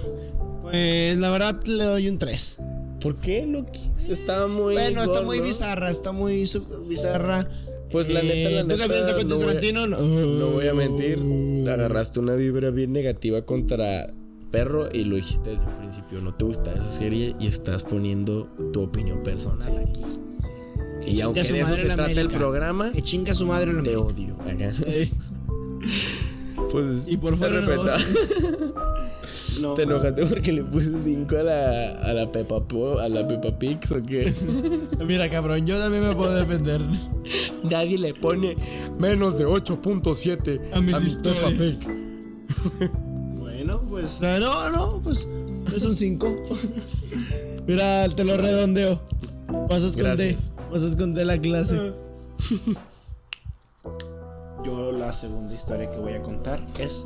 Pues 0.65 1.17
la 1.19 1.31
verdad 1.31 1.63
le 1.65 1.85
doy 1.85 2.09
un 2.09 2.19
3. 2.19 2.59
¿Por 3.01 3.17
qué 3.17 3.47
lo 3.47 3.67
quise? 3.67 4.13
Estaba 4.13 4.47
muy. 4.49 4.75
Bueno, 4.75 5.03
está 5.03 5.21
muy 5.23 5.41
bizarra, 5.41 5.91
está 5.91 6.13
muy 6.13 6.49
bizarra. 6.87 7.49
Pues 7.91 8.09
la 8.09 8.23
neta, 8.23 8.51
la 8.51 8.63
¿Tú 8.63 8.69
qué 8.69 8.89
neta, 8.89 9.23
no 9.25 9.35
voy 9.37 9.45
a- 9.45 9.47
Tarantino? 9.47 9.87
No, 9.87 9.99
No 10.01 10.47
voy 10.53 10.67
a 10.69 10.75
mentir. 10.75 11.19
Agarraste 11.69 12.19
una 12.21 12.35
vibra 12.35 12.71
bien 12.71 12.93
negativa 12.93 13.43
contra 13.43 14.13
Perro 14.51 14.89
y 14.93 15.05
lo 15.05 15.17
dijiste 15.17 15.51
desde 15.51 15.65
un 15.67 15.75
principio. 15.77 16.21
No 16.21 16.35
te 16.35 16.45
gusta 16.45 16.73
esa 16.73 16.91
serie 16.91 17.37
y 17.39 17.47
estás 17.47 17.85
poniendo 17.85 18.49
tu 18.73 18.83
opinión 18.83 19.23
personal 19.23 19.85
aquí. 19.89 20.01
Y 21.07 21.21
aunque 21.21 21.43
de 21.43 21.61
eso 21.61 21.77
se 21.77 21.87
trata 21.87 22.11
el 22.11 22.29
programa, 22.29 22.91
Que 22.91 23.03
chinga 23.03 23.35
su 23.35 23.45
madre 23.47 23.73
la 23.75 23.83
te 23.83 23.95
América. 23.95 24.01
odio. 24.01 24.37
Acá. 24.41 24.73
Eh, 24.87 25.11
Pues, 26.71 27.07
Y 27.07 27.17
por 27.19 27.37
fuera 27.37 27.61
no. 29.63 29.75
¿Te 29.75 29.83
enojaste 29.83 30.27
porque 30.27 30.53
le 30.53 30.63
puse 30.65 30.91
5 30.99 31.37
a 31.37 31.43
la, 31.43 31.91
a 32.03 32.13
la 32.13 32.31
Peppa 32.33 32.61
Po- 32.67 32.99
a 32.99 33.09
la 33.09 33.27
Peppa 33.27 33.59
Pig 33.59 33.79
o 33.91 34.03
qué? 34.03 34.33
Mira, 35.07 35.29
cabrón, 35.31 35.67
yo 35.67 35.79
también 35.79 36.07
me 36.09 36.15
puedo 36.15 36.35
defender. 36.35 36.81
Nadie 37.63 37.99
le 37.99 38.15
pone 38.15 38.57
menos 38.99 39.39
de 39.39 39.47
8.7 39.47 40.61
A 40.73 40.81
mis 40.81 41.01
mi 41.01 41.07
historias. 41.09 41.45
Peppa 41.45 41.59
Pig. 41.59 42.91
Bueno, 43.39 43.81
pues. 43.89 44.23
ah, 44.23 44.39
No, 44.41 44.71
no, 44.71 45.01
pues. 45.03 45.27
Es 45.75 45.83
un 45.83 45.97
5. 45.97 46.45
Mira, 47.67 48.09
te 48.09 48.25
lo 48.25 48.37
redondeo. 48.37 49.01
Pasas 49.69 49.95
con 49.95 50.05
Gracias. 50.05 50.51
D. 50.55 50.63
Pasas 50.73 50.97
con 50.97 51.15
D 51.15 51.25
la 51.25 51.39
clase. 51.41 51.93
Yo 54.65 54.93
la 54.93 55.13
segunda 55.13 55.55
historia 55.55 55.91
que 55.91 55.99
voy 55.99 56.13
a 56.15 56.23
contar 56.23 56.65
es 56.79 57.05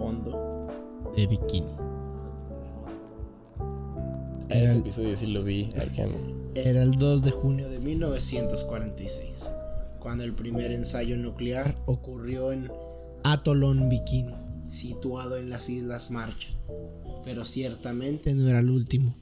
Hondo 0.00 0.51
de 1.16 1.26
Bikini. 1.26 1.66
A 4.50 4.54
ese 4.54 4.78
episodio 4.78 5.16
sí 5.16 5.26
lo 5.28 5.42
vi. 5.42 5.70
acá. 5.76 6.06
Era 6.54 6.82
el 6.82 6.92
2 6.92 7.22
de 7.22 7.30
junio 7.30 7.70
de 7.70 7.78
1946, 7.78 9.50
cuando 9.98 10.24
el 10.24 10.32
primer 10.34 10.72
ensayo 10.72 11.16
nuclear 11.16 11.74
ocurrió 11.86 12.52
en 12.52 12.70
Atolón 13.24 13.88
Bikini, 13.88 14.34
situado 14.70 15.38
en 15.38 15.48
las 15.48 15.70
Islas 15.70 16.10
Marshall. 16.10 16.54
Pero 17.24 17.44
ciertamente 17.44 18.34
no 18.34 18.48
era 18.48 18.58
el 18.58 18.70
último. 18.70 19.14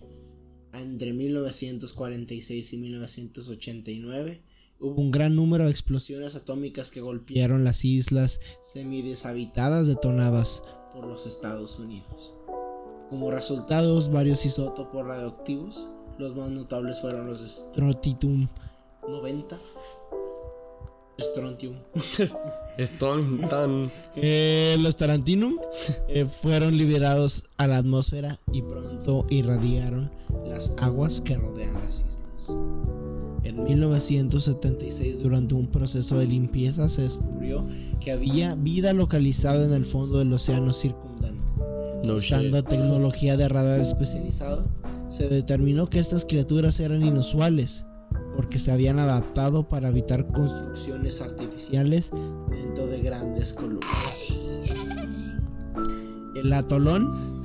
Entre 0.73 1.13
1946 1.13 2.73
y 2.73 2.77
1989 2.79 4.43
hubo 4.81 5.01
un 5.01 5.11
gran 5.11 5.37
número 5.37 5.65
de 5.65 5.71
explosiones 5.71 6.35
atómicas 6.35 6.91
que 6.91 7.01
golpearon 7.01 7.65
las 7.65 7.85
islas 7.85 8.41
semideshabitadas 8.63 9.87
detonadas 9.87 10.63
por 11.01 11.09
los 11.09 11.27
Estados 11.27 11.79
Unidos. 11.79 12.35
Como 13.09 13.31
resultados, 13.31 14.11
varios 14.11 14.45
isótopos 14.45 15.05
radioactivos, 15.05 15.89
los 16.19 16.35
más 16.37 16.51
notables 16.51 17.01
fueron 17.01 17.27
los 17.27 17.41
Strontium 17.41 18.49
90, 19.09 19.59
Strontium, 21.19 21.75
Están 22.79 23.39
tan. 23.49 23.91
Eh, 24.15 24.77
los 24.81 24.97
Tarantinum 24.97 25.59
eh, 26.09 26.25
fueron 26.25 26.77
liberados 26.77 27.45
a 27.57 27.67
la 27.67 27.79
atmósfera 27.79 28.39
y 28.53 28.63
pronto 28.63 29.27
irradiaron 29.29 30.11
las 30.47 30.75
aguas 30.79 31.21
que 31.21 31.37
rodean 31.37 31.75
las 31.75 32.07
islas. 32.09 32.57
En 33.43 33.65
1976, 33.65 35.23
durante 35.23 35.55
un 35.55 35.69
proceso 35.69 36.19
de 36.19 36.27
limpieza, 36.27 36.89
se 36.89 37.03
descubrió 37.03 37.65
que 38.01 38.13
había 38.13 38.55
vida 38.55 38.93
localizada 38.93 39.65
en 39.65 39.73
el 39.73 39.85
fondo 39.85 40.19
del 40.19 40.33
océano 40.33 40.73
circundante. 40.73 41.41
No 42.07 42.15
Usando 42.17 42.63
tecnología 42.65 43.37
de 43.37 43.49
radar 43.49 43.81
especializado, 43.81 44.69
se 45.09 45.29
determinó 45.29 45.89
que 45.89 45.99
estas 45.99 46.25
criaturas 46.25 46.81
eran 46.81 47.03
inusuales 47.03 47.87
porque 48.37 48.59
se 48.59 48.73
habían 48.73 48.99
adaptado 48.99 49.69
para 49.69 49.89
evitar 49.89 50.27
construcciones 50.27 51.21
artificiales 51.21 52.11
dentro 52.49 52.87
de 52.87 53.01
grandes 53.01 53.53
columnas. 53.53 54.47
El 56.35 56.53
atolón 56.53 57.40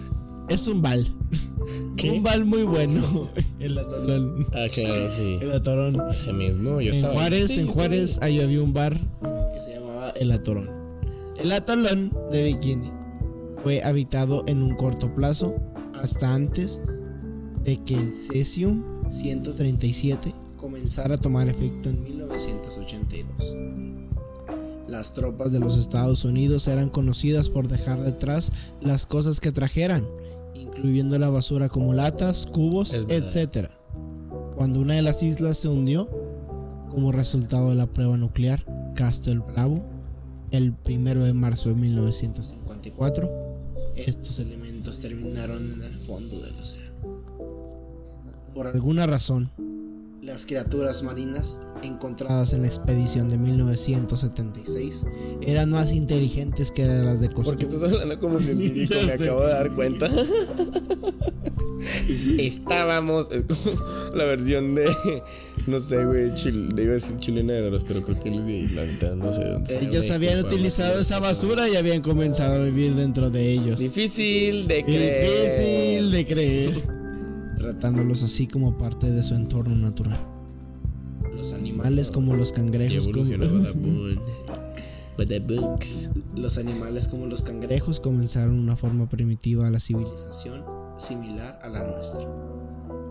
es 0.49 0.67
un 0.67 0.81
bal. 0.81 1.07
¿Qué? 1.97 2.11
Un 2.11 2.23
bal 2.23 2.45
muy 2.45 2.63
bueno. 2.63 3.29
El 3.59 3.77
atolón. 3.77 4.45
Ah, 4.53 4.67
claro, 4.73 5.11
sí. 5.11 5.37
El 5.41 5.51
atolón. 5.53 6.01
Ese 6.11 6.33
mismo, 6.33 6.81
yo 6.81 6.89
En 6.91 6.95
estaba. 6.97 7.13
Juárez, 7.13 7.47
Sí, 7.51 7.59
en 7.61 7.67
Juárez, 7.67 8.19
ahí 8.21 8.39
había 8.41 8.61
un 8.61 8.73
bar 8.73 8.93
que 8.93 9.61
se 9.65 9.73
llamaba 9.79 10.09
El 10.11 10.31
Atorón. 10.31 10.69
El 11.37 11.51
Atolón 11.51 12.11
de 12.31 12.45
Bikini 12.45 12.91
fue 13.63 13.83
habitado 13.83 14.43
en 14.47 14.61
un 14.61 14.75
corto 14.75 15.13
plazo 15.15 15.55
hasta 15.95 16.33
antes 16.33 16.81
de 17.63 17.83
que 17.83 17.95
el 17.95 18.13
Cesium 18.13 18.83
137 19.09 20.31
comenzara 20.55 21.15
a 21.15 21.17
tomar 21.17 21.49
efecto 21.49 21.89
en 21.89 22.03
1982. 22.03 23.55
Las 24.87 25.13
tropas 25.13 25.51
de 25.51 25.59
los 25.59 25.77
Estados 25.77 26.23
Unidos 26.25 26.67
eran 26.67 26.89
conocidas 26.89 27.49
por 27.49 27.67
dejar 27.67 28.01
detrás 28.03 28.51
las 28.81 29.05
cosas 29.05 29.41
que 29.41 29.51
trajeran, 29.51 30.05
incluyendo 30.75 31.17
la 31.17 31.29
basura 31.29 31.69
como 31.69 31.93
latas, 31.93 32.45
cubos, 32.45 32.93
etc. 32.93 33.69
Cuando 34.55 34.81
una 34.81 34.95
de 34.95 35.01
las 35.01 35.23
islas 35.23 35.57
se 35.57 35.69
hundió, 35.69 36.09
como 36.89 37.11
resultado 37.11 37.69
de 37.69 37.75
la 37.75 37.87
prueba 37.87 38.17
nuclear 38.17 38.65
Castle 38.93 39.39
Bravo, 39.39 39.83
el 40.51 40.75
1 40.85 41.23
de 41.23 41.33
marzo 41.33 41.69
de 41.69 41.75
1954, 41.75 43.31
estos 43.95 44.39
elementos 44.39 44.99
terminaron 44.99 45.73
en 45.73 45.81
el 45.81 45.97
fondo 45.97 46.41
del 46.41 46.53
océano. 46.55 46.95
Por 48.53 48.67
alguna 48.67 49.07
razón, 49.07 49.51
las 50.25 50.45
criaturas 50.47 51.03
marinas 51.03 51.59
encontradas 51.83 52.53
en 52.53 52.61
la 52.63 52.67
expedición 52.67 53.29
de 53.29 53.37
1976 53.37 55.05
eran 55.41 55.69
más 55.69 55.91
inteligentes 55.91 56.71
que 56.71 56.83
las 56.83 57.19
de 57.19 57.29
¿Por 57.29 57.55
qué 57.55 57.67
costumbre. 57.67 57.75
estás 57.75 57.93
hablando 57.93 58.19
como 58.19 58.39
científico? 58.41 58.95
Me 59.05 59.13
acabo 59.13 59.41
de 59.41 59.53
dar 59.53 59.69
cuenta. 59.71 60.09
Estábamos. 62.39 63.29
Es 63.31 63.43
como 63.43 63.77
la 64.15 64.25
versión 64.25 64.73
de. 64.73 64.89
No 65.67 65.79
sé, 65.79 66.03
güey. 66.03 66.33
Chil, 66.33 66.73
iba 66.75 66.89
a 66.89 66.93
decir 66.93 67.17
chilena 67.19 67.53
de 67.53 67.61
Doros, 67.61 67.83
pero 67.87 68.01
creo 68.01 68.21
que 68.21 68.29
es 68.29 68.45
de 68.45 68.51
Irlanda. 68.51 69.15
No 69.15 69.31
sé 69.31 69.43
dónde 69.45 69.79
Ellos 69.79 70.09
habían 70.09 70.39
utilizado 70.39 70.99
esa 70.99 71.19
basura 71.19 71.69
y 71.69 71.75
habían 71.75 72.01
comenzado 72.01 72.61
a 72.61 72.65
vivir 72.65 72.95
dentro 72.95 73.29
de 73.29 73.51
ellos. 73.51 73.79
Difícil 73.79 74.67
de 74.67 74.83
creer. 74.83 75.23
Difícil 75.23 76.11
de 76.11 76.25
creer. 76.25 76.94
Tratándolos 77.79 78.23
así 78.23 78.47
como 78.47 78.77
parte 78.77 79.11
de 79.11 79.21
su 79.23 79.35
entorno 79.35 79.75
natural. 79.75 80.17
Los 81.35 81.53
animales 81.53 82.11
como 82.11 82.35
los 82.35 82.51
cangrejos. 82.51 83.07
como-. 83.09 84.15
Badabunks. 85.17 86.11
Los 86.35 86.57
animales 86.57 87.07
como 87.07 87.25
los 87.27 87.41
cangrejos 87.41 87.99
comenzaron 88.01 88.59
una 88.59 88.75
forma 88.75 89.07
primitiva 89.07 89.65
a 89.67 89.71
la 89.71 89.79
civilización 89.79 90.63
similar 90.97 91.59
a 91.61 91.69
la 91.69 91.89
nuestra. 91.89 92.27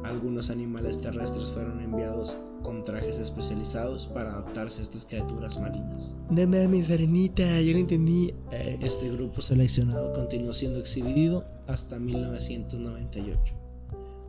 Algunos 0.05 0.51
animales 0.51 1.01
terrestres 1.01 1.47
fueron 1.51 1.81
enviados 1.81 2.37
con 2.63 2.85
trajes 2.85 3.19
especializados 3.19 4.07
para 4.07 4.33
adaptarse 4.33 4.81
a 4.81 4.83
estas 4.83 5.07
criaturas 5.07 5.59
marinas. 5.59 6.15
No 6.31 6.47
mames, 6.47 6.91
arenita, 6.91 7.61
yo 7.63 7.73
no 7.73 7.79
entendí. 7.79 8.35
Eh, 8.53 8.79
Este 8.83 9.11
grupo 9.11 9.41
seleccionado 9.41 10.13
continuó 10.13 10.53
siendo 10.53 10.79
exhibido 10.79 11.47
hasta 11.67 11.99
1998. 11.99 13.55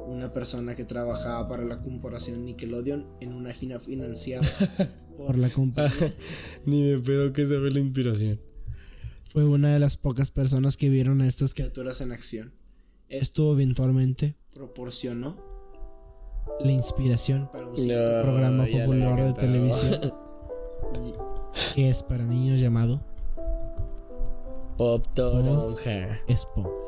Una 0.08 0.32
persona 0.34 0.76
que 0.76 0.86
trabajaba 0.86 1.48
para 1.48 1.64
la 1.64 1.82
corporación 1.82 2.46
Nickelodeon 2.46 3.08
en 3.22 3.34
una 3.34 3.52
gira 3.54 3.80
financiada 3.80 4.46
por 5.18 5.38
la 5.38 5.50
compañía 5.50 6.14
Ni 6.66 6.84
de 6.84 7.00
pedo 7.00 7.34
que 7.34 7.48
sabe 7.48 7.72
la 7.72 7.80
inspiración. 7.80 8.40
fue 9.28 9.46
una 9.46 9.74
de 9.74 9.80
las 9.80 9.98
pocas 9.98 10.32
personas 10.32 10.78
que 10.78 10.90
vieron 10.90 11.22
a 11.22 11.28
estas 11.28 11.54
criaturas 11.54 12.02
en 12.02 12.12
acción. 12.12 12.54
Esto 13.10 13.52
eventualmente 13.54 14.36
proporcionó 14.54 15.38
la 16.60 16.72
inspiración 16.72 17.50
para 17.52 17.68
un 17.68 17.74
No, 17.76 18.22
programa 18.22 18.66
popular 18.66 19.24
de 19.26 19.34
televisión 19.34 20.00
que 21.76 21.90
es 21.90 22.04
para 22.04 22.24
niños 22.26 22.60
llamado 22.60 23.02
Pop 24.78 25.06
Toronja. 25.14 26.20
Expo. 26.28 26.85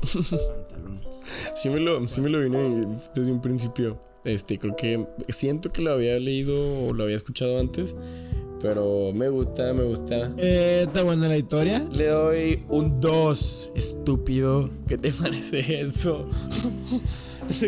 Pantalones. 0.00 1.24
Sí 1.54 1.68
me 1.70 1.80
lo, 1.80 2.06
sí 2.06 2.20
me 2.20 2.28
lo 2.28 2.40
vine 2.40 2.86
desde 3.14 3.30
un 3.32 3.40
principio. 3.40 3.98
Este, 4.24 4.58
creo 4.58 4.74
que 4.74 5.06
siento 5.28 5.70
que 5.72 5.82
lo 5.82 5.92
había 5.92 6.18
leído 6.18 6.86
o 6.86 6.92
lo 6.92 7.04
había 7.04 7.16
escuchado 7.16 7.60
antes. 7.60 7.94
Pero 8.60 9.12
me 9.14 9.28
gusta, 9.28 9.74
me 9.74 9.84
gusta. 9.84 10.32
Eh, 10.38 10.84
¿Está 10.86 11.02
buena 11.02 11.28
la 11.28 11.36
historia? 11.36 11.86
Le 11.92 12.06
doy 12.06 12.64
un 12.70 12.98
2, 12.98 13.72
estúpido. 13.74 14.70
¿Qué 14.88 14.96
te 14.96 15.12
parece 15.12 15.82
eso? 15.82 16.28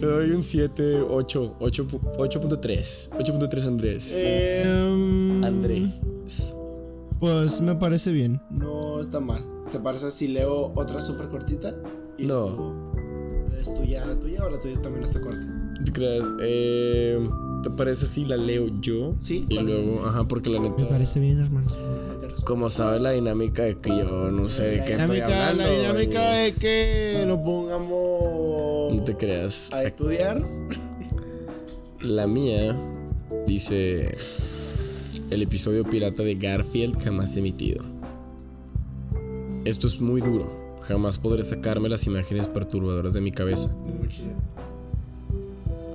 Le 0.00 0.06
doy 0.06 0.30
un 0.30 0.44
7, 0.44 1.00
8, 1.00 1.56
8, 1.58 1.86
8.3. 2.16 3.10
8.3 3.10 3.66
Andrés. 3.66 4.12
Eh, 4.14 4.62
Andrés. 5.42 5.98
Pues 7.18 7.60
me 7.60 7.74
parece 7.74 8.12
bien. 8.12 8.40
No 8.50 9.00
está 9.00 9.18
mal. 9.18 9.44
¿Te 9.70 9.78
parece 9.80 10.10
si 10.10 10.28
leo 10.28 10.72
otra 10.74 11.00
súper 11.00 11.28
cortita? 11.28 11.74
Y 12.16 12.26
No. 12.26 12.90
¿Es 13.60 13.74
tuya 13.74 14.06
la 14.06 14.18
tuya 14.18 14.44
o 14.44 14.50
la 14.50 14.58
tuya 14.60 14.80
también 14.80 15.04
está 15.04 15.20
corta? 15.20 15.46
¿Te 15.84 15.92
creas? 15.92 16.32
Eh, 16.40 17.18
¿Te 17.62 17.70
parece 17.70 18.06
si 18.06 18.24
la 18.24 18.36
leo 18.36 18.66
yo? 18.80 19.14
Sí, 19.18 19.44
Y 19.48 19.58
luego, 19.58 20.06
ajá, 20.06 20.26
porque 20.26 20.48
la 20.48 20.60
Me 20.60 20.70
neta. 20.70 20.88
parece 20.88 21.18
bien, 21.20 21.40
hermano. 21.40 21.68
Respeto. 22.20 22.44
Como 22.46 22.70
sabes 22.70 23.02
la 23.02 23.10
dinámica 23.10 23.64
de 23.64 23.78
que 23.78 23.90
yo 23.90 24.30
no 24.30 24.48
sé 24.48 24.64
de 24.64 24.84
qué 24.84 24.92
estoy 24.92 25.16
dinámica, 25.16 25.48
hablando. 25.48 25.72
la 25.72 25.78
dinámica 25.78 26.46
y- 26.46 26.48
es 26.50 26.58
que 26.58 27.24
nos 27.26 27.38
pongamos 27.40 28.94
No 28.94 29.02
te 29.04 29.16
creas. 29.16 29.70
a 29.72 29.82
estudiar. 29.84 30.42
La 32.00 32.26
mía 32.28 32.78
dice 33.46 34.14
el 35.32 35.42
episodio 35.42 35.84
pirata 35.84 36.22
de 36.22 36.36
Garfield 36.36 36.96
jamás 37.02 37.36
emitido. 37.36 37.84
Esto 39.64 39.86
es 39.86 40.00
muy 40.00 40.20
duro. 40.20 40.76
Jamás 40.82 41.18
podré 41.18 41.42
sacarme 41.42 41.88
las 41.88 42.06
imágenes 42.06 42.48
perturbadoras 42.48 43.12
de 43.12 43.20
mi 43.20 43.30
cabeza. 43.32 43.74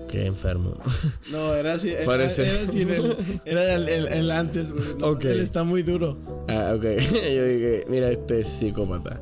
Qué 0.09 0.25
enfermo. 0.27 0.77
No, 1.31 1.55
era 1.55 1.73
así. 1.73 1.89
Era, 1.89 2.05
Parece- 2.05 2.43
era 2.47 2.61
así 2.61 2.81
el, 2.81 3.39
era 3.45 3.73
el, 3.73 3.89
el- 3.89 4.07
el 4.07 4.31
antes, 4.31 4.71
güey. 4.71 4.83
No, 4.99 5.07
Ok. 5.07 5.25
Él 5.25 5.39
está 5.39 5.63
muy 5.63 5.81
duro. 5.81 6.17
Ah, 6.47 6.73
ok. 6.75 6.83
Yo 6.83 7.45
dije, 7.45 7.85
mira, 7.89 8.09
este 8.11 8.39
es 8.39 8.47
psicópata. 8.49 9.19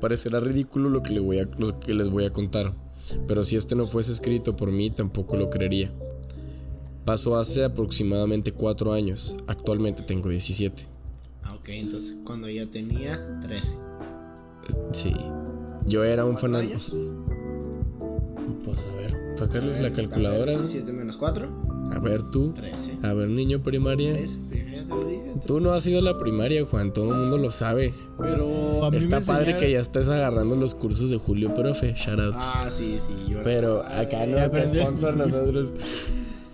Parecerá 0.00 0.40
ridículo 0.40 0.88
lo 0.88 1.02
que, 1.02 1.12
le 1.12 1.20
voy 1.20 1.38
a, 1.38 1.44
lo 1.58 1.78
que 1.78 1.94
les 1.94 2.08
voy 2.08 2.24
a 2.24 2.32
contar, 2.32 2.74
pero 3.28 3.44
si 3.44 3.54
este 3.56 3.76
no 3.76 3.86
fuese 3.86 4.10
escrito 4.10 4.56
por 4.56 4.72
mí, 4.72 4.90
tampoco 4.90 5.36
lo 5.36 5.48
creería. 5.50 5.92
Pasó 7.04 7.36
hace 7.38 7.62
aproximadamente 7.62 8.50
cuatro 8.52 8.92
años. 8.92 9.36
Actualmente 9.46 10.02
tengo 10.02 10.28
17. 10.28 10.88
Ah, 11.44 11.54
ok, 11.54 11.68
entonces 11.70 12.16
cuando 12.24 12.46
ella 12.46 12.68
tenía 12.70 13.40
13. 13.40 13.74
Sí. 14.92 15.14
Yo 15.86 16.04
era 16.04 16.24
un 16.24 16.32
¿Cuatro 16.32 16.48
fanático. 16.58 16.80
Pues 18.64 18.78
a 18.78 18.96
ver, 18.96 19.16
sacarles 19.38 19.80
la 19.80 19.92
calculadora. 19.92 20.42
a 20.52 20.56
ver, 20.56 20.58
17 20.58 20.92
menos 20.92 21.16
4, 21.16 21.48
A 21.92 21.98
ver 21.98 22.22
tú. 22.30 22.52
13. 22.52 22.98
A 23.02 23.12
ver, 23.12 23.28
niño 23.28 23.62
primaria. 23.62 24.12
13, 24.12 24.38
ya 24.72 24.82
te 24.84 24.88
lo 24.88 25.04
dije. 25.06 25.22
Tú 25.46 25.58
no 25.58 25.72
has 25.72 25.84
ido 25.86 25.98
a 25.98 26.02
la 26.02 26.16
primaria, 26.18 26.64
Juan. 26.64 26.92
Todo 26.92 27.10
el 27.12 27.18
mundo 27.18 27.38
lo 27.38 27.50
sabe. 27.50 27.92
Pero 28.18 28.84
a 28.84 28.90
mí 28.92 28.98
Está 28.98 29.18
me 29.20 29.26
padre 29.26 29.50
enseñaron- 29.52 29.60
que 29.60 29.72
ya 29.72 29.80
estés 29.80 30.08
agarrando 30.08 30.54
los 30.54 30.74
cursos 30.76 31.10
de 31.10 31.16
Julio 31.16 31.52
Profe. 31.54 31.94
Shout 31.96 32.20
out. 32.20 32.34
Ah, 32.36 32.68
sí, 32.70 32.98
sí. 33.00 33.12
Yo 33.28 33.38
Pero 33.42 33.82
acá 33.84 34.24
no 34.26 34.38
aprendí. 34.38 34.78
sponsor 34.78 35.16
nosotros. 35.16 35.72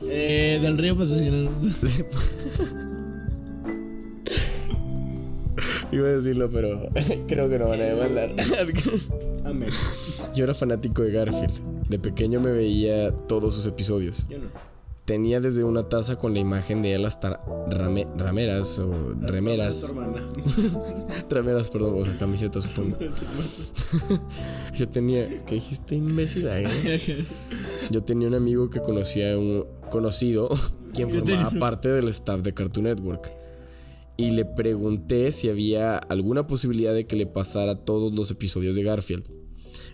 Eh, 0.03 0.59
del 0.63 0.79
río 0.79 0.97
patrocinador. 0.97 1.51
Iba 5.93 6.07
a 6.09 6.11
decirlo, 6.13 6.51
pero 6.51 6.81
creo 7.29 7.49
que 7.49 7.59
no 7.59 7.69
van 7.69 7.81
a 7.81 7.85
demandar. 7.85 8.31
Amén. 9.45 9.71
Yo 10.35 10.45
era 10.45 10.55
fanático 10.55 11.03
de 11.03 11.13
Garfield. 11.13 11.89
De 11.89 11.99
pequeño 11.99 12.41
me 12.41 12.51
veía 12.53 13.11
todos 13.13 13.55
sus 13.55 13.67
episodios. 13.67 14.27
Yo 14.29 14.39
no. 14.39 14.49
Tenía 15.07 15.41
desde 15.41 15.65
una 15.65 15.85
taza 15.89 16.17
con 16.17 16.35
la 16.35 16.41
imagen 16.41 16.83
de 16.83 16.93
él 16.93 17.07
hasta 17.07 17.43
rame- 17.71 18.07
rameras 18.19 18.79
o 18.79 19.15
remeras. 19.23 19.95
Rameras, 21.31 21.71
perdón, 21.71 22.03
o 22.03 22.05
sea, 22.05 22.15
camisetas, 22.19 22.65
supongo. 22.65 22.99
Yo 24.75 24.87
tenía. 24.91 25.27
¿Qué 25.47 25.55
dijiste, 25.55 25.95
imbécil? 25.95 26.49
Ay, 26.51 26.67
Yo 27.91 28.03
tenía 28.05 28.29
un 28.29 28.35
amigo 28.35 28.69
que 28.69 28.81
conocía 28.81 29.33
a 29.33 29.39
un 29.39 29.65
conocido, 29.91 30.51
quien 30.93 31.09
formaba 31.11 31.51
parte 31.59 31.89
del 31.89 32.09
staff 32.09 32.41
de 32.43 32.53
Cartoon 32.53 32.85
Network. 32.85 33.33
Y 34.21 34.33
le 34.33 34.45
pregunté 34.45 35.31
si 35.31 35.49
había 35.49 35.97
alguna 35.97 36.49
posibilidad 36.49 36.93
de 36.93 37.07
que 37.07 37.15
le 37.15 37.27
pasara 37.27 37.85
todos 37.85 38.13
los 38.13 38.31
episodios 38.33 38.75
de 38.75 38.83
Garfield. 38.83 39.33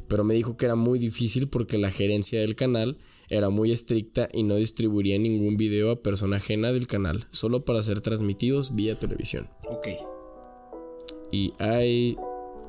Pero 0.09 0.25
me 0.25 0.33
dijo 0.33 0.57
que 0.57 0.65
era 0.65 0.77
muy 0.77 0.99
difícil 0.99 1.51
porque 1.51 1.77
la 1.77 1.91
gerencia 1.91 2.41
del 2.41 2.57
canal 2.57 2.97
era 3.29 3.51
muy 3.51 3.71
estricta 3.71 4.31
y 4.33 4.43
no 4.43 4.57
distribuiría 4.57 5.19
ningún 5.19 5.59
video 5.59 5.91
a 5.91 6.03
persona 6.03 6.37
ajena 6.37 6.73
del 6.73 6.87
canal, 6.87 7.27
solo 7.33 7.67
para 7.67 7.83
ser 7.83 8.01
transmitidos 8.01 8.75
vía 8.75 8.99
televisión. 8.99 9.51
ok. 9.69 9.89
Y 11.31 11.53
ahí 11.59 12.17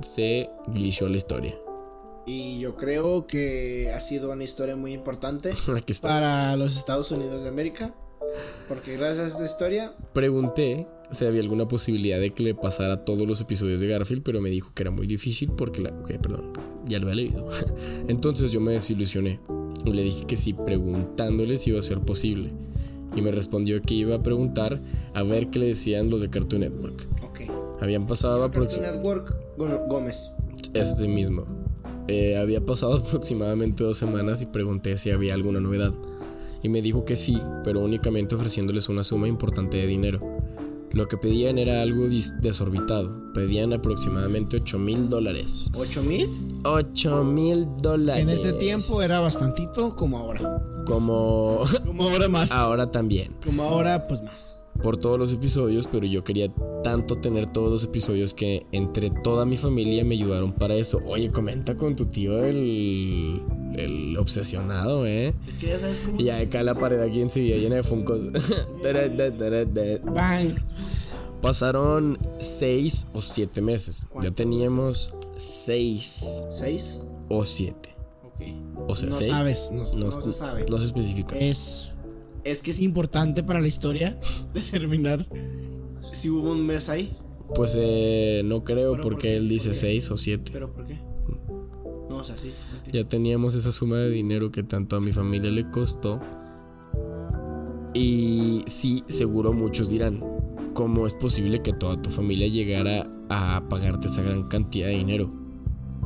se 0.01 0.49
glitchó 0.67 1.07
la 1.07 1.17
historia. 1.17 1.57
Y 2.25 2.59
yo 2.59 2.75
creo 2.75 3.27
que 3.27 3.91
ha 3.95 3.99
sido 4.01 4.31
una 4.31 4.43
historia 4.43 4.75
muy 4.75 4.91
importante 4.91 5.53
para 6.01 6.55
los 6.57 6.75
Estados 6.75 7.11
Unidos 7.11 7.43
de 7.43 7.49
América. 7.49 7.95
Porque 8.67 8.97
gracias 8.97 9.25
a 9.25 9.27
esta 9.27 9.45
historia, 9.45 9.95
Pregunté 10.13 10.87
si 11.11 11.25
había 11.25 11.41
alguna 11.41 11.67
posibilidad 11.67 12.19
de 12.19 12.31
que 12.33 12.43
le 12.43 12.55
pasara 12.55 13.05
todos 13.05 13.27
los 13.27 13.39
episodios 13.41 13.79
de 13.81 13.87
Garfield, 13.87 14.23
pero 14.23 14.41
me 14.41 14.49
dijo 14.49 14.71
que 14.73 14.83
era 14.83 14.91
muy 14.91 15.07
difícil 15.07 15.51
porque 15.55 15.81
la... 15.81 15.89
Ok, 15.89 16.11
perdón, 16.21 16.51
ya 16.87 16.99
lo 16.99 17.07
había 17.09 17.15
leído. 17.23 17.47
Entonces 18.07 18.51
yo 18.51 18.59
me 18.61 18.73
desilusioné 18.73 19.39
y 19.85 19.93
le 19.93 20.03
dije 20.03 20.25
que 20.25 20.37
sí, 20.37 20.53
preguntándole 20.53 21.57
si 21.57 21.69
iba 21.71 21.79
a 21.79 21.83
ser 21.83 21.99
posible. 21.99 22.49
Y 23.15 23.21
me 23.21 23.31
respondió 23.31 23.81
que 23.81 23.93
iba 23.93 24.15
a 24.15 24.19
preguntar 24.23 24.81
a 25.13 25.23
ver 25.23 25.49
qué 25.49 25.59
le 25.59 25.67
decían 25.67 26.09
los 26.09 26.21
de 26.21 26.29
Cartoon 26.29 26.61
Network. 26.61 27.07
ok. 27.23 27.41
Habían 27.81 28.07
pasado 28.07 28.39
Cartoon 28.41 28.63
aproximadamente... 28.63 28.97
Network 28.97 29.57
Gó- 29.57 29.87
Gómez. 29.87 30.31
Este 30.73 31.07
mismo. 31.07 31.45
Eh, 32.07 32.35
había 32.37 32.65
pasado 32.65 32.93
aproximadamente 33.07 33.83
dos 33.83 33.97
semanas 33.97 34.41
y 34.41 34.47
pregunté 34.47 34.97
si 34.97 35.11
había 35.11 35.33
alguna 35.33 35.59
novedad. 35.59 35.93
Y 36.63 36.69
me 36.69 36.81
dijo 36.81 37.05
que 37.05 37.15
sí, 37.15 37.37
pero 37.63 37.81
únicamente 37.81 38.33
ofreciéndoles 38.35 38.89
una 38.89 39.03
suma 39.03 39.27
importante 39.27 39.77
de 39.77 39.85
dinero. 39.87 40.19
Lo 40.95 41.07
que 41.09 41.17
pedían 41.17 41.57
era 41.57 41.81
algo 41.81 42.07
desorbitado. 42.41 43.33
Pedían 43.33 43.73
aproximadamente 43.73 44.55
8 44.55 44.79
mil 44.79 45.09
dólares. 45.09 45.69
¿8 45.73 46.01
mil? 46.01 46.29
8 46.63 47.23
mil 47.25 47.67
dólares. 47.81 48.23
En 48.23 48.29
ese 48.29 48.53
tiempo 48.53 49.01
era 49.01 49.19
bastantito 49.19 49.93
como 49.95 50.17
ahora. 50.17 50.63
Como 50.87 51.59
Como 51.85 52.03
ahora 52.09 52.29
más. 52.29 52.51
ahora 52.53 52.89
también. 52.91 53.35
Como 53.43 53.63
ahora, 53.63 54.07
pues 54.07 54.21
más. 54.23 54.61
por 54.81 54.95
todos 54.95 55.19
los 55.19 55.33
episodios, 55.33 55.87
pero 55.91 56.05
yo 56.05 56.23
quería 56.23 56.47
tanto 56.83 57.17
tener 57.17 57.47
todos 57.47 57.71
los 57.71 57.83
episodios 57.83 58.33
que 58.33 58.65
entre 58.71 59.09
toda 59.09 59.45
mi 59.45 59.57
familia 59.57 60.05
me 60.05 60.15
ayudaron 60.15 60.53
para 60.53 60.75
eso. 60.75 61.01
Oye, 61.05 61.29
comenta 61.29 61.75
con 61.75 61.95
tu 61.97 62.05
tío 62.05 62.41
el, 62.43 63.41
el 63.79 64.17
obsesionado, 64.17 65.05
¿eh? 65.05 65.33
Es 65.47 65.53
que 65.55 65.67
ya 65.67 65.79
sabes 65.79 65.99
cómo. 65.99 66.19
Y 66.19 66.29
acá 66.29 66.63
la 66.63 66.75
pared 66.75 66.99
aquí 67.01 67.21
enseguida 67.21 67.57
llena 67.57 67.75
de 67.75 67.83
funcos. 67.83 68.19
Bang. 70.03 70.55
Pasaron 71.41 72.17
seis 72.39 73.07
o 73.13 73.21
siete 73.21 73.61
meses. 73.61 74.01
Ya 74.01 74.07
¿Cuántos 74.09 74.35
teníamos 74.35 75.15
seis 75.37 76.43
¿Seis? 76.51 77.01
o 77.29 77.45
siete. 77.45 77.95
Ok. 78.23 78.41
O 78.89 78.95
sea, 78.95 79.09
no 79.09 79.15
seis. 79.15 79.29
sabes, 79.29 79.69
no, 79.71 79.83
no 79.97 80.21
se 80.21 80.33
sabe. 80.33 80.65
No 80.69 80.79
se 80.79 80.85
especifica. 80.85 81.37
Es. 81.37 81.91
Es 82.43 82.61
que 82.61 82.71
es 82.71 82.79
importante 82.79 83.43
para 83.43 83.59
la 83.59 83.67
historia 83.67 84.19
determinar 84.53 85.27
si 86.11 86.29
hubo 86.29 86.51
un 86.51 86.65
mes 86.65 86.89
ahí. 86.89 87.17
Pues 87.53 87.75
eh, 87.77 88.41
no 88.45 88.63
creo 88.63 88.91
¿Pero 88.93 89.03
por 89.03 89.13
porque 89.13 89.33
él 89.33 89.47
dice 89.47 89.73
seis 89.73 90.09
o 90.09 90.17
siete. 90.17 90.51
¿Pero 90.51 90.71
por 90.71 90.87
qué? 90.87 90.95
No, 92.09 92.17
o 92.17 92.23
sea, 92.23 92.37
sí. 92.37 92.51
Ya 92.95 93.03
teníamos 93.03 93.53
esa 93.55 93.73
suma 93.73 93.97
de 93.97 94.09
dinero 94.09 94.53
que 94.53 94.63
tanto 94.63 94.95
a 94.95 95.01
mi 95.01 95.11
familia 95.11 95.51
le 95.51 95.69
costó. 95.69 96.21
Y 97.93 98.63
sí, 98.67 99.03
seguro 99.09 99.51
muchos 99.51 99.89
dirán, 99.89 100.23
¿cómo 100.73 101.05
es 101.05 101.13
posible 101.13 101.61
que 101.61 101.73
toda 101.73 102.01
tu 102.01 102.09
familia 102.09 102.47
llegara 102.47 103.05
a 103.27 103.61
pagarte 103.69 104.07
esa 104.07 104.21
gran 104.21 104.47
cantidad 104.47 104.87
de 104.87 104.93
dinero? 104.93 105.29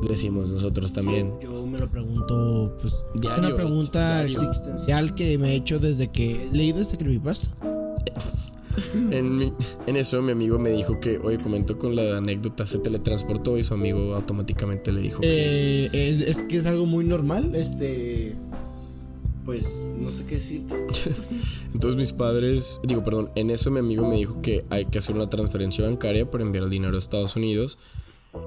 Decimos 0.02 0.50
nosotros 0.50 0.92
también. 0.92 1.32
Yo 1.40 1.64
me 1.64 1.78
lo 1.78 1.88
pregunto, 1.88 2.76
pues. 2.82 3.04
es 3.22 3.38
una 3.38 3.54
pregunta 3.54 4.24
diario. 4.24 4.50
existencial 4.50 5.14
que 5.14 5.38
me 5.38 5.52
he 5.52 5.54
hecho 5.54 5.78
desde 5.78 6.10
que 6.10 6.42
he 6.42 6.52
leído 6.52 6.80
este 6.80 6.98
creepypasta. 6.98 7.50
En, 9.10 9.36
mi- 9.36 9.52
en 9.86 9.96
eso 9.96 10.22
mi 10.22 10.32
amigo 10.32 10.58
me 10.58 10.70
dijo 10.70 11.00
que, 11.00 11.18
oye, 11.18 11.38
comentó 11.38 11.78
con 11.78 11.94
la 11.96 12.16
anécdota, 12.18 12.66
se 12.66 12.78
teletransportó 12.78 13.58
y 13.58 13.64
su 13.64 13.74
amigo 13.74 14.14
automáticamente 14.14 14.92
le 14.92 15.00
dijo 15.02 15.20
que... 15.20 15.86
Eh, 15.86 15.90
es, 15.92 16.20
es 16.20 16.42
que 16.44 16.56
es 16.56 16.66
algo 16.66 16.86
muy 16.86 17.04
normal. 17.04 17.54
Este. 17.54 18.34
Pues 19.44 19.84
no 19.98 20.12
sé 20.12 20.26
qué 20.26 20.36
decirte. 20.36 20.74
Entonces 21.74 21.96
mis 21.96 22.12
padres, 22.12 22.80
digo, 22.84 23.02
perdón, 23.02 23.30
en 23.34 23.50
eso 23.50 23.70
mi 23.70 23.78
amigo 23.80 24.06
me 24.08 24.16
dijo 24.16 24.40
que 24.42 24.62
hay 24.70 24.84
que 24.86 24.98
hacer 24.98 25.16
una 25.16 25.28
transferencia 25.30 25.84
bancaria 25.84 26.30
para 26.30 26.44
enviar 26.44 26.64
el 26.64 26.70
dinero 26.70 26.94
a 26.94 26.98
Estados 26.98 27.36
Unidos 27.36 27.78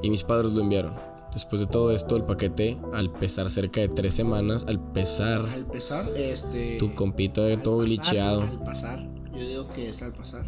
y 0.02 0.10
mis 0.10 0.24
padres 0.24 0.52
lo 0.52 0.62
enviaron. 0.62 0.94
Después 1.34 1.60
de 1.62 1.66
todo 1.68 1.92
esto, 1.92 2.16
el 2.16 2.24
paquete, 2.26 2.78
al 2.94 3.12
pesar 3.12 3.50
cerca 3.50 3.82
de 3.82 3.90
tres 3.90 4.14
semanas, 4.14 4.66
al 4.68 4.80
pesar 4.94 5.42
Al 5.48 5.66
pesar, 5.66 6.12
este. 6.16 6.78
tu 6.78 6.94
compita 6.94 7.42
de 7.42 7.58
todo 7.58 7.80
glitcheado, 7.80 8.44
Al 8.44 8.64
pasar. 8.64 9.10
Yo 9.34 9.48
digo 9.48 9.68
que 9.74 9.90
es 9.90 10.02
al 10.02 10.14
pasar. 10.14 10.46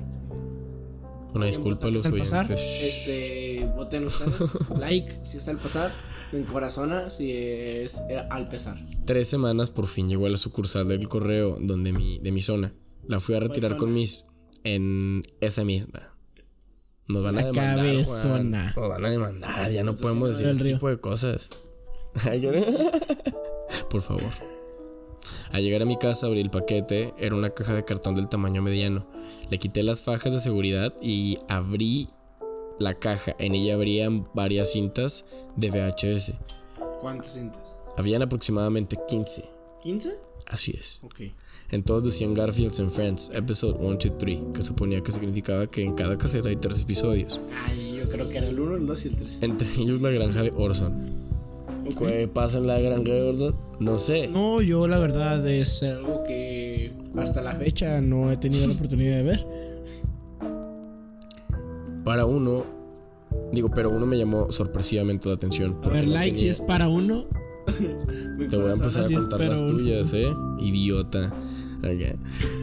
una 1.33 1.47
disculpa 1.47 1.87
a 1.87 1.89
los 1.91 2.05
al 2.05 2.13
pasar. 2.15 2.45
oyentes. 2.45 2.81
Este, 2.83 3.69
voten 3.75 4.05
ustedes. 4.05 4.33
like 4.79 5.19
si 5.25 5.37
es 5.37 5.47
al 5.47 5.57
pasar. 5.57 5.93
En 6.31 6.43
corazona 6.43 7.09
si 7.09 7.31
es 7.31 8.01
eh, 8.09 8.17
al 8.29 8.47
pesar. 8.49 8.77
Tres 9.05 9.27
semanas 9.27 9.69
por 9.69 9.87
fin 9.87 10.09
llegó 10.09 10.25
a 10.25 10.29
la 10.29 10.37
sucursal 10.37 10.87
del 10.87 11.07
correo 11.09 11.57
donde 11.59 11.93
mi, 11.93 12.19
de 12.19 12.31
mi 12.31 12.41
zona. 12.41 12.73
La 13.07 13.19
fui 13.19 13.35
a 13.35 13.39
retirar 13.39 13.77
con 13.77 13.93
mis 13.93 14.25
en 14.63 15.23
esa 15.41 15.63
misma. 15.63 16.15
Nos 17.07 17.23
van 17.23 17.37
a 17.37 17.41
La 17.41 17.47
demandar. 17.47 17.85
Juan. 17.85 17.95
cabezona. 17.95 18.73
Nos 18.75 18.89
van 18.89 19.05
a 19.05 19.09
demandar, 19.09 19.71
ya 19.71 19.83
no 19.83 19.95
podemos 19.95 20.29
decir 20.29 20.47
ese 20.47 20.63
río. 20.63 20.73
tipo 20.77 20.89
de 20.89 20.99
cosas. 20.99 21.49
Por 23.89 24.01
favor. 24.01 24.31
Al 25.55 25.63
llegar 25.63 25.83
a 25.83 25.85
mi 25.85 25.95
casa 25.95 26.27
abrí 26.27 26.41
el 26.41 26.49
paquete, 26.49 27.13
era 27.17 27.33
una 27.33 27.49
caja 27.49 27.73
de 27.73 27.85
cartón 27.85 28.13
del 28.13 28.27
tamaño 28.27 28.61
mediano. 28.61 29.07
Le 29.49 29.57
quité 29.57 29.83
las 29.83 30.03
fajas 30.03 30.33
de 30.33 30.39
seguridad 30.39 30.93
y 31.01 31.37
abrí 31.47 32.09
la 32.77 32.95
caja. 32.95 33.37
En 33.39 33.55
ella 33.55 33.75
habrían 33.75 34.27
varias 34.33 34.73
cintas 34.73 35.25
de 35.55 35.69
VHS. 35.69 36.33
¿Cuántas 36.99 37.35
cintas? 37.35 37.73
Habían 37.95 38.21
aproximadamente 38.21 38.97
15. 39.07 39.45
¿15? 39.81 40.11
Así 40.45 40.75
es. 40.77 40.99
Ok. 41.03 41.21
En 41.71 41.83
todos 41.83 42.03
decían 42.03 42.33
Garfields 42.33 42.81
and 42.81 42.91
Friends, 42.91 43.31
episode 43.33 43.77
1, 43.79 43.97
2, 43.97 44.17
3, 44.17 44.39
que 44.53 44.61
suponía 44.61 44.99
que 44.99 45.13
significaba 45.13 45.67
que 45.67 45.83
en 45.83 45.93
cada 45.93 46.17
caseta 46.17 46.49
hay 46.49 46.57
tres 46.57 46.81
episodios. 46.81 47.39
Ay, 47.65 47.95
yo 47.95 48.09
creo 48.09 48.27
que 48.27 48.39
era 48.39 48.49
el 48.49 48.59
1, 48.59 48.75
el 48.75 48.85
2 48.85 49.05
y 49.05 49.07
el 49.07 49.15
3. 49.15 49.43
Entre 49.43 49.69
ellos 49.77 50.01
la 50.01 50.09
granja 50.09 50.43
de 50.43 50.51
Orson. 50.53 51.24
¿Qué 51.97 52.27
pasa 52.27 52.57
en 52.57 52.67
la 52.67 52.79
granja 52.79 53.11
de 53.11 53.21
Orson? 53.21 53.55
No 53.79 53.99
sé. 53.99 54.27
No, 54.27 54.61
yo 54.61 54.87
la 54.87 54.97
verdad 54.99 55.47
es 55.47 55.83
algo 55.83 56.23
que 56.23 56.91
hasta 57.17 57.41
la 57.41 57.55
fecha 57.55 58.01
no 58.01 58.31
he 58.31 58.37
tenido 58.37 58.67
la 58.67 58.73
oportunidad 58.73 59.17
de 59.17 59.23
ver. 59.23 59.45
Para 62.03 62.25
uno, 62.25 62.63
digo, 63.51 63.69
pero 63.73 63.89
uno 63.89 64.05
me 64.05 64.17
llamó 64.17 64.51
sorpresivamente 64.51 65.27
la 65.27 65.35
atención. 65.35 65.77
A 65.83 65.89
ver, 65.89 66.07
no 66.07 66.13
like 66.13 66.37
si 66.37 66.47
es 66.47 66.61
para 66.61 66.87
uno. 66.87 67.25
Te 68.49 68.57
voy 68.57 68.69
a 68.69 68.73
empezar 68.73 69.05
a 69.05 69.09
contar 69.09 69.39
las 69.41 69.65
tuyas, 69.65 70.13
¿eh? 70.13 70.27
Idiota. 70.59 71.33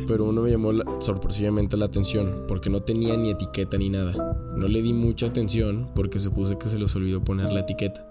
Pero 0.09 0.25
uno 0.25 0.43
me 0.43 0.51
llamó 0.51 0.73
la- 0.73 0.85
sorpresivamente 1.01 1.77
la 1.77 1.85
atención 1.85 2.45
porque 2.49 2.71
no 2.71 2.81
tenía 2.81 3.17
ni 3.17 3.31
etiqueta 3.31 3.79
ni 3.79 3.89
nada. 3.89 4.13
No 4.57 4.67
le 4.67 4.83
di 4.83 4.93
mucha 4.93 5.27
atención 5.27 5.91
porque 5.95 6.19
supuse 6.19 6.59
que 6.59 6.69
se 6.69 6.79
les 6.79 6.95
olvidó 6.97 7.23
poner 7.23 7.53
la 7.53 7.61
etiqueta. 7.61 8.05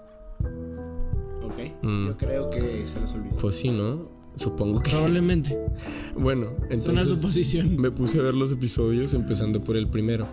Mm. 1.82 2.06
Yo 2.08 2.16
creo 2.16 2.50
que 2.50 2.86
se 2.86 3.00
les 3.00 3.12
olvidó. 3.14 3.36
Pues 3.36 3.56
sí, 3.56 3.70
¿no? 3.70 4.08
Supongo 4.36 4.80
que. 4.80 4.90
Probablemente. 4.90 5.58
Bueno, 6.16 6.50
Es 6.68 6.84
una 6.86 7.00
entonces 7.00 7.18
suposición. 7.18 7.76
me 7.78 7.90
puse 7.90 8.18
a 8.18 8.22
ver 8.22 8.34
los 8.34 8.52
episodios 8.52 9.14
empezando 9.14 9.62
por 9.64 9.76
el 9.76 9.88
primero. 9.88 10.28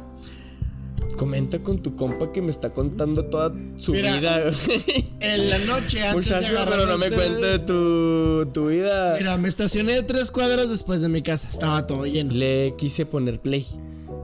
Comenta 1.18 1.60
con 1.60 1.82
tu 1.82 1.96
compa 1.96 2.32
que 2.32 2.42
me 2.42 2.50
está 2.50 2.72
contando 2.72 3.26
toda 3.26 3.54
su 3.78 3.92
Mira, 3.94 4.18
vida. 4.20 4.52
En 5.20 5.50
la 5.50 5.58
noche 5.60 6.02
antes 6.06 6.30
de 6.30 6.36
Muchacho, 6.36 6.56
agarrar 6.60 6.70
pero 6.80 6.86
no 6.86 6.98
me 6.98 7.10
cuente 7.12 7.60
tu, 7.60 8.46
tu 8.54 8.68
vida. 8.68 9.16
Mira, 9.18 9.38
me 9.38 9.48
estacioné 9.50 10.02
tres 10.04 10.32
cuadras 10.32 10.70
después 10.70 11.02
de 11.02 11.10
mi 11.10 11.22
casa. 11.22 11.50
Estaba 11.50 11.88
todo 11.88 12.06
lleno. 12.06 12.34
Le 12.34 12.74
quise 12.78 13.06
poner 13.06 13.42
play. 13.42 13.66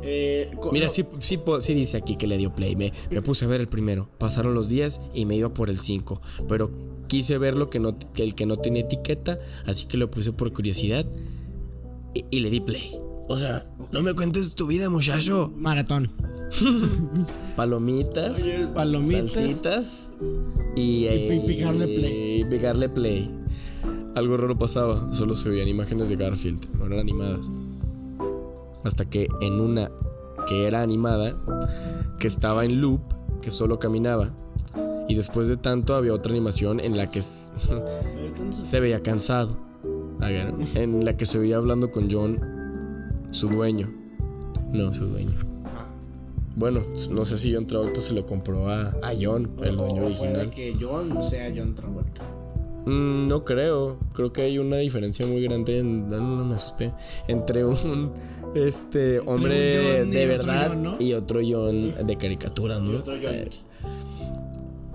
Eh, 0.07 0.51
Mira, 0.71 0.85
no, 0.85 0.91
sí, 0.91 1.03
sí, 1.59 1.73
dice 1.73 1.97
aquí 1.97 2.15
que 2.15 2.27
le 2.27 2.37
dio 2.37 2.53
play. 2.53 2.75
Me, 2.75 2.93
me 3.09 3.21
puse 3.21 3.45
a 3.45 3.47
ver 3.47 3.59
el 3.59 3.67
primero. 3.67 4.07
Pasaron 4.19 4.53
los 4.53 4.69
días 4.69 5.01
y 5.13 5.25
me 5.25 5.35
iba 5.35 5.53
por 5.53 5.69
el 5.69 5.79
5. 5.79 6.21
Pero 6.47 6.71
quise 7.07 7.37
ver 7.39 7.55
lo 7.55 7.69
que 7.71 7.79
no, 7.79 7.97
el 8.17 8.35
que 8.35 8.45
no 8.45 8.57
tenía 8.57 8.83
etiqueta. 8.83 9.39
Así 9.65 9.85
que 9.87 9.97
lo 9.97 10.11
puse 10.11 10.31
por 10.31 10.53
curiosidad. 10.53 11.05
Y, 12.13 12.23
y 12.29 12.39
le 12.41 12.49
di 12.51 12.59
play. 12.61 12.91
O 13.27 13.37
sea, 13.37 13.65
no 13.91 14.03
me 14.03 14.13
cuentes 14.13 14.53
tu 14.53 14.67
vida, 14.67 14.89
muchacho. 14.89 15.51
Maratón. 15.57 16.11
Palomitas. 17.55 18.41
Palomitas. 18.73 19.31
Salsitas. 19.33 20.13
Y, 20.75 21.07
Y 21.07 21.43
picarle 21.47 21.85
eh, 21.85 21.95
play. 21.97 22.41
y 22.41 22.45
picarle 22.45 22.89
play. 22.89 23.31
Algo 24.15 24.37
raro 24.37 24.57
pasaba. 24.57 25.13
Solo 25.13 25.33
se 25.33 25.49
veían 25.49 25.67
imágenes 25.67 26.09
de 26.09 26.15
Garfield. 26.17 26.63
No 26.77 26.85
eran 26.85 26.99
animadas. 26.99 27.49
Hasta 28.85 29.09
que 29.09 29.27
en 29.41 29.59
una 29.59 29.91
que 30.47 30.67
era 30.67 30.81
animada, 30.81 31.35
que 32.19 32.27
estaba 32.27 32.65
en 32.65 32.79
loop, 32.79 33.01
que 33.41 33.51
solo 33.51 33.79
caminaba. 33.79 34.33
Y 35.07 35.15
después 35.15 35.47
de 35.47 35.57
tanto 35.57 35.95
había 35.95 36.13
otra 36.13 36.31
animación 36.31 36.79
en 36.79 36.97
la 36.97 37.09
que 37.09 37.21
se 38.63 38.79
veía 38.79 39.01
cansado. 39.01 39.57
En 40.75 41.05
la 41.05 41.17
que 41.17 41.25
se 41.25 41.37
veía 41.37 41.57
hablando 41.57 41.91
con 41.91 42.09
John, 42.09 42.39
su 43.31 43.47
dueño. 43.49 43.93
No, 44.71 44.93
su 44.93 45.05
dueño. 45.05 45.33
Bueno, 46.55 46.83
no 47.11 47.25
sé 47.25 47.37
si 47.37 47.53
John 47.53 47.67
Travolta 47.67 47.99
se 47.99 48.13
lo 48.13 48.25
compró 48.25 48.69
a, 48.69 48.95
a 49.03 49.13
John, 49.19 49.51
el 49.61 49.75
dueño 49.75 50.05
original. 50.05 50.33
Puede 50.33 50.49
que 50.49 50.75
John 50.79 51.21
sea 51.21 51.53
John 51.55 51.75
Travolta. 51.75 52.23
Mm, 52.85 53.27
no 53.27 53.43
creo. 53.43 53.97
Creo 54.13 54.31
que 54.31 54.43
hay 54.43 54.57
una 54.57 54.77
diferencia 54.77 55.27
muy 55.27 55.41
grande 55.41 55.79
en. 55.79 56.07
No, 56.07 56.19
no 56.19 56.45
me 56.45 56.55
asusté. 56.55 56.91
Entre 57.27 57.65
un 57.65 58.11
este 58.55 59.19
hombre 59.19 59.99
John 59.99 60.11
de 60.11 60.27
verdad 60.27 60.69
John, 60.69 60.83
¿no? 60.83 60.97
y 60.99 61.13
otro 61.13 61.41
John 61.43 61.93
de 62.07 62.17
caricatura, 62.17 62.79
¿no? 62.79 62.93
Y 62.93 62.95
otro 62.95 63.15
John. 63.21 63.33
Eh, 63.33 63.49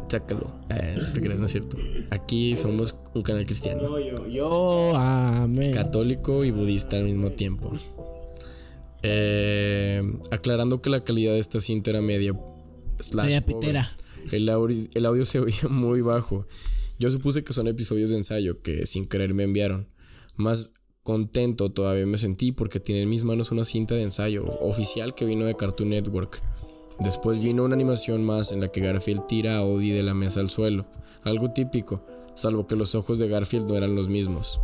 sácalo. 0.08 0.52
Eh, 0.70 0.96
no 0.96 1.12
te 1.12 1.20
crees, 1.20 1.38
no 1.38 1.46
es 1.46 1.52
cierto. 1.52 1.76
Aquí 2.10 2.56
somos 2.56 2.96
un 3.14 3.22
canal 3.22 3.44
cristiano. 3.46 3.82
Yo, 3.82 3.98
yo, 3.98 4.26
yo, 4.26 4.96
amén. 4.96 5.72
Católico 5.72 6.44
y 6.44 6.50
budista 6.50 6.96
al 6.96 7.04
mismo 7.04 7.32
tiempo. 7.32 7.72
Eh, 9.02 10.02
aclarando 10.30 10.82
que 10.82 10.90
la 10.90 11.04
calidad 11.04 11.32
de 11.32 11.38
esta 11.38 11.60
cinta 11.60 11.90
era 11.90 12.00
media. 12.00 12.34
slash 12.98 13.26
Media 13.26 13.46
pitera. 13.46 13.92
El 14.32 14.48
audio, 14.48 14.88
el 14.94 15.06
audio 15.06 15.24
se 15.24 15.38
oía 15.40 15.68
muy 15.68 16.00
bajo. 16.00 16.46
Yo 16.98 17.10
supuse 17.10 17.42
que 17.42 17.52
son 17.52 17.66
episodios 17.68 18.10
de 18.10 18.18
ensayo 18.18 18.60
que 18.60 18.84
sin 18.86 19.06
querer 19.06 19.32
me 19.32 19.44
enviaron. 19.44 19.88
Más 20.36 20.70
contento 21.02 21.70
todavía 21.70 22.06
me 22.06 22.18
sentí 22.18 22.52
porque 22.52 22.80
tiene 22.80 23.02
en 23.02 23.08
mis 23.08 23.24
manos 23.24 23.50
una 23.50 23.64
cinta 23.64 23.94
de 23.94 24.02
ensayo 24.02 24.44
oficial 24.60 25.14
que 25.14 25.24
vino 25.24 25.44
de 25.44 25.56
Cartoon 25.56 25.90
Network. 25.90 26.40
Después 27.00 27.38
vino 27.38 27.64
una 27.64 27.74
animación 27.74 28.24
más 28.24 28.52
en 28.52 28.60
la 28.60 28.68
que 28.68 28.80
Garfield 28.80 29.26
tira 29.26 29.56
a 29.56 29.64
Odie 29.64 29.94
de 29.94 30.02
la 30.02 30.14
mesa 30.14 30.40
al 30.40 30.50
suelo. 30.50 30.84
Algo 31.24 31.50
típico, 31.52 32.04
salvo 32.34 32.66
que 32.66 32.76
los 32.76 32.94
ojos 32.94 33.18
de 33.18 33.28
Garfield 33.28 33.66
no 33.66 33.76
eran 33.76 33.94
los 33.94 34.08
mismos. 34.08 34.60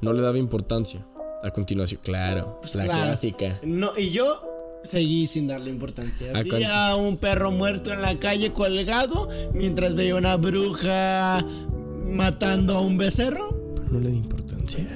No 0.00 0.12
le 0.12 0.20
daba 0.22 0.38
importancia. 0.38 1.04
A 1.42 1.50
continuación, 1.50 2.00
claro, 2.02 2.58
Pues 2.60 2.74
la 2.76 2.84
claro. 2.84 3.02
clásica. 3.02 3.60
No, 3.62 3.90
y 3.98 4.10
yo 4.10 4.40
seguí 4.84 5.26
sin 5.26 5.46
darle 5.46 5.70
importancia. 5.70 6.30
¿A 6.34 6.42
Vi 6.42 6.62
a 6.64 6.94
un 6.96 7.16
perro 7.18 7.50
muerto 7.50 7.92
en 7.92 8.00
la 8.00 8.18
calle 8.18 8.52
colgado 8.52 9.28
mientras 9.52 9.94
veía 9.94 10.14
una 10.14 10.36
bruja 10.36 11.44
matando 12.06 12.76
a 12.76 12.80
un 12.80 12.96
becerro. 12.96 13.74
Pero 13.74 13.88
no 13.90 14.00
le 14.00 14.10
di 14.10 14.18
importancia. 14.18 14.86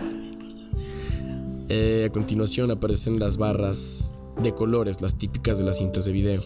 Eh, 1.69 2.07
a 2.09 2.13
continuación 2.13 2.71
aparecen 2.71 3.19
las 3.19 3.37
barras 3.37 4.15
de 4.43 4.55
colores, 4.55 5.03
las 5.03 5.19
típicas 5.19 5.59
de 5.59 5.65
las 5.65 5.79
cintas 5.79 6.05
de 6.05 6.13
video. 6.13 6.43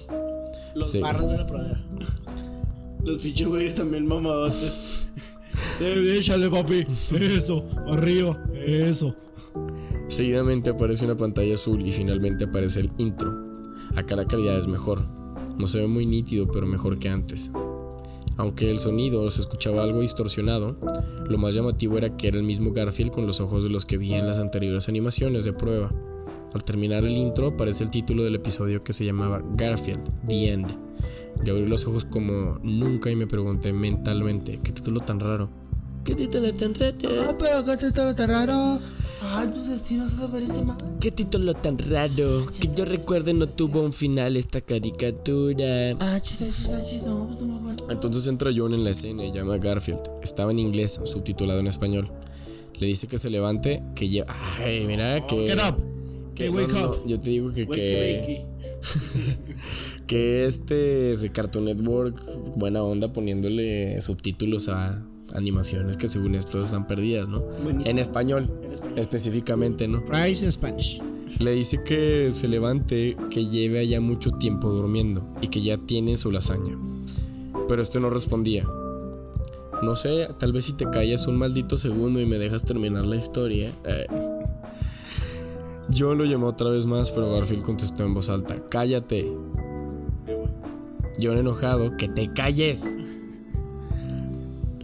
Los 0.74 0.90
Sí. 0.90 1.00
barros 1.00 1.30
de 1.30 1.36
la 1.38 1.46
pradera. 1.46 1.84
Los 3.04 3.20
pinches 3.22 3.46
güeyes 3.48 3.74
también 3.74 4.06
mamadotes. 4.06 5.08
Eh, 5.80 6.16
Échale, 6.18 6.48
papi. 6.48 6.86
Eso. 7.18 7.66
Arriba. 7.88 8.42
Eso. 8.54 9.14
Seguidamente 10.08 10.70
aparece 10.70 11.04
una 11.04 11.16
pantalla 11.16 11.54
azul 11.54 11.86
y 11.86 11.92
finalmente 11.92 12.44
aparece 12.44 12.80
el 12.80 12.90
intro. 12.98 13.34
Acá 13.94 14.16
la 14.16 14.24
calidad 14.26 14.56
es 14.58 14.66
mejor. 14.66 15.04
No 15.58 15.66
se 15.66 15.80
ve 15.80 15.86
muy 15.86 16.06
nítido, 16.06 16.46
pero 16.50 16.66
mejor 16.66 16.98
que 16.98 17.08
antes. 17.10 17.50
Aunque 18.36 18.70
el 18.70 18.80
sonido 18.80 19.28
se 19.30 19.42
escuchaba 19.42 19.82
algo 19.82 20.00
distorsionado, 20.00 20.76
lo 21.28 21.38
más 21.38 21.54
llamativo 21.54 21.98
era 21.98 22.16
que 22.16 22.28
era 22.28 22.38
el 22.38 22.42
mismo 22.42 22.72
Garfield 22.72 23.10
con 23.10 23.26
los 23.26 23.40
ojos 23.40 23.62
de 23.64 23.70
los 23.70 23.84
que 23.84 23.98
vi 23.98 24.14
en 24.14 24.26
las 24.26 24.40
anteriores 24.40 24.88
animaciones 24.88 25.44
de 25.44 25.52
prueba. 25.52 25.90
Al 26.54 26.64
terminar 26.64 27.04
el 27.04 27.12
intro 27.12 27.48
aparece 27.48 27.84
el 27.84 27.90
título 27.90 28.24
del 28.24 28.34
episodio 28.34 28.82
que 28.82 28.92
se 28.92 29.04
llamaba 29.04 29.42
Garfield, 29.54 30.00
The 30.26 30.52
End. 30.52 30.66
Yo 31.44 31.54
abrí 31.54 31.66
los 31.66 31.86
ojos 31.86 32.04
como 32.04 32.58
nunca 32.62 33.10
y 33.10 33.16
me 33.16 33.26
pregunté 33.26 33.72
mentalmente, 33.72 34.60
¿qué 34.62 34.72
título 34.72 35.00
tan 35.00 35.18
raro? 35.18 35.48
¿Qué 36.04 36.14
título 36.14 36.52
tan 36.52 36.74
raro? 36.74 36.96
Ah, 37.28 37.34
pero 37.38 37.64
qué 37.64 37.76
te 37.76 38.14
tan 38.14 38.28
raro. 38.28 38.80
Ay, 39.24 39.48
pues 39.48 39.68
así 39.68 39.94
no 39.94 40.08
se 40.08 40.16
lo 40.16 40.28
merece 40.28 40.64
más. 40.64 40.78
¿Qué 41.00 41.10
título 41.12 41.54
tan 41.54 41.78
raro? 41.78 42.46
Que 42.60 42.68
yo 42.74 42.84
recuerde 42.84 43.32
no 43.34 43.46
tuvo 43.46 43.82
un 43.82 43.92
final 43.92 44.36
esta 44.36 44.60
caricatura. 44.60 45.92
Ah, 46.00 46.18
chista, 46.20 46.46
chista. 46.84 47.06
No, 47.06 47.28
pues 47.28 47.40
no 47.40 47.60
me 47.60 47.72
acuerdo. 47.72 47.92
Entonces 47.92 48.26
entra 48.26 48.50
John 48.54 48.74
en 48.74 48.82
la 48.84 48.90
escena 48.90 49.24
y 49.24 49.32
llama 49.32 49.54
a 49.54 49.58
Garfield. 49.58 50.00
Estaba 50.22 50.50
en 50.50 50.58
inglés, 50.58 51.00
subtitulado 51.04 51.60
en 51.60 51.68
español. 51.68 52.10
Le 52.78 52.86
dice 52.86 53.06
que 53.06 53.18
se 53.18 53.30
levante, 53.30 53.82
que 53.94 54.08
lleva... 54.08 54.34
Ay, 54.58 54.84
mira, 54.86 55.24
que... 55.26 55.46
Get 55.46 55.58
up. 55.68 55.76
que 56.34 56.44
Hey, 56.44 56.50
wake 56.50 56.72
no, 56.72 56.80
no, 56.80 56.90
up. 56.90 57.02
yo 57.06 57.20
te 57.20 57.30
digo 57.30 57.52
que... 57.52 57.62
Wakey, 57.64 57.82
que 57.82 58.18
wakey. 58.20 58.46
que 60.06 60.46
este 60.46 61.12
es 61.12 61.20
de 61.20 61.30
Cartoon 61.30 61.66
Network, 61.66 62.20
buena 62.56 62.82
onda 62.82 63.12
poniéndole 63.12 64.00
subtítulos 64.02 64.68
a 64.68 65.06
animaciones 65.34 65.96
que 65.96 66.08
según 66.08 66.34
esto 66.34 66.62
están 66.62 66.86
perdidas, 66.86 67.28
¿no? 67.28 67.40
Buenísimo. 67.40 67.90
En 67.90 67.98
español, 67.98 68.50
En 68.62 68.72
español. 68.72 68.98
específicamente, 68.98 69.88
¿no? 69.88 70.04
Price 70.04 70.44
in 70.44 70.52
Spanish. 70.52 71.00
Le 71.38 71.52
dice 71.52 71.82
que 71.82 72.30
se 72.32 72.46
levante, 72.48 73.16
que 73.30 73.46
lleve 73.46 73.86
ya 73.88 74.00
mucho 74.00 74.32
tiempo 74.32 74.68
durmiendo 74.68 75.26
y 75.40 75.48
que 75.48 75.62
ya 75.62 75.78
tiene 75.78 76.16
su 76.16 76.30
lasaña. 76.30 76.76
Pero 77.68 77.80
este 77.80 78.00
no 78.00 78.10
respondía. 78.10 78.68
No 79.82 79.96
sé, 79.96 80.28
tal 80.38 80.52
vez 80.52 80.66
si 80.66 80.74
te 80.74 80.88
callas 80.90 81.26
un 81.26 81.38
maldito 81.38 81.78
segundo 81.78 82.20
y 82.20 82.26
me 82.26 82.38
dejas 82.38 82.64
terminar 82.64 83.06
la 83.06 83.16
historia. 83.16 83.70
Eh. 83.84 84.06
John 85.96 86.18
lo 86.18 86.24
llamó 86.24 86.48
otra 86.48 86.70
vez 86.70 86.86
más, 86.86 87.10
pero 87.10 87.32
Garfield 87.32 87.62
contestó 87.62 88.04
en 88.04 88.14
voz 88.14 88.28
alta: 88.30 88.62
¡Cállate! 88.68 89.32
John 91.20 91.38
enojado, 91.38 91.96
¡que 91.96 92.08
te 92.08 92.32
calles! 92.32 92.96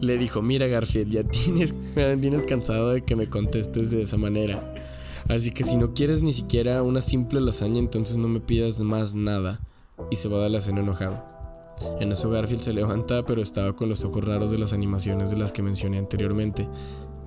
Le 0.01 0.17
dijo: 0.17 0.41
Mira, 0.41 0.67
Garfield, 0.67 1.11
ya 1.11 1.23
tienes, 1.29 1.73
me 1.95 2.17
tienes 2.17 2.45
cansado 2.45 2.89
de 2.91 3.03
que 3.03 3.15
me 3.15 3.27
contestes 3.29 3.91
de 3.91 4.01
esa 4.01 4.17
manera. 4.17 4.73
Así 5.27 5.51
que 5.51 5.63
si 5.63 5.77
no 5.77 5.93
quieres 5.93 6.21
ni 6.21 6.31
siquiera 6.33 6.81
una 6.81 7.01
simple 7.01 7.39
lasaña, 7.41 7.79
entonces 7.79 8.17
no 8.17 8.27
me 8.27 8.39
pidas 8.39 8.79
más 8.79 9.13
nada. 9.13 9.59
Y 10.09 10.15
se 10.15 10.27
va 10.29 10.41
de 10.43 10.49
la 10.49 10.61
cena 10.61 10.79
enojado. 10.79 11.23
En 11.99 12.11
eso 12.11 12.29
Garfield 12.29 12.61
se 12.61 12.73
levanta, 12.73 13.25
pero 13.25 13.41
estaba 13.41 13.73
con 13.73 13.89
los 13.89 14.03
ojos 14.03 14.23
raros 14.25 14.51
de 14.51 14.57
las 14.57 14.73
animaciones 14.73 15.29
de 15.29 15.37
las 15.37 15.51
que 15.51 15.61
mencioné 15.61 15.97
anteriormente. 15.97 16.67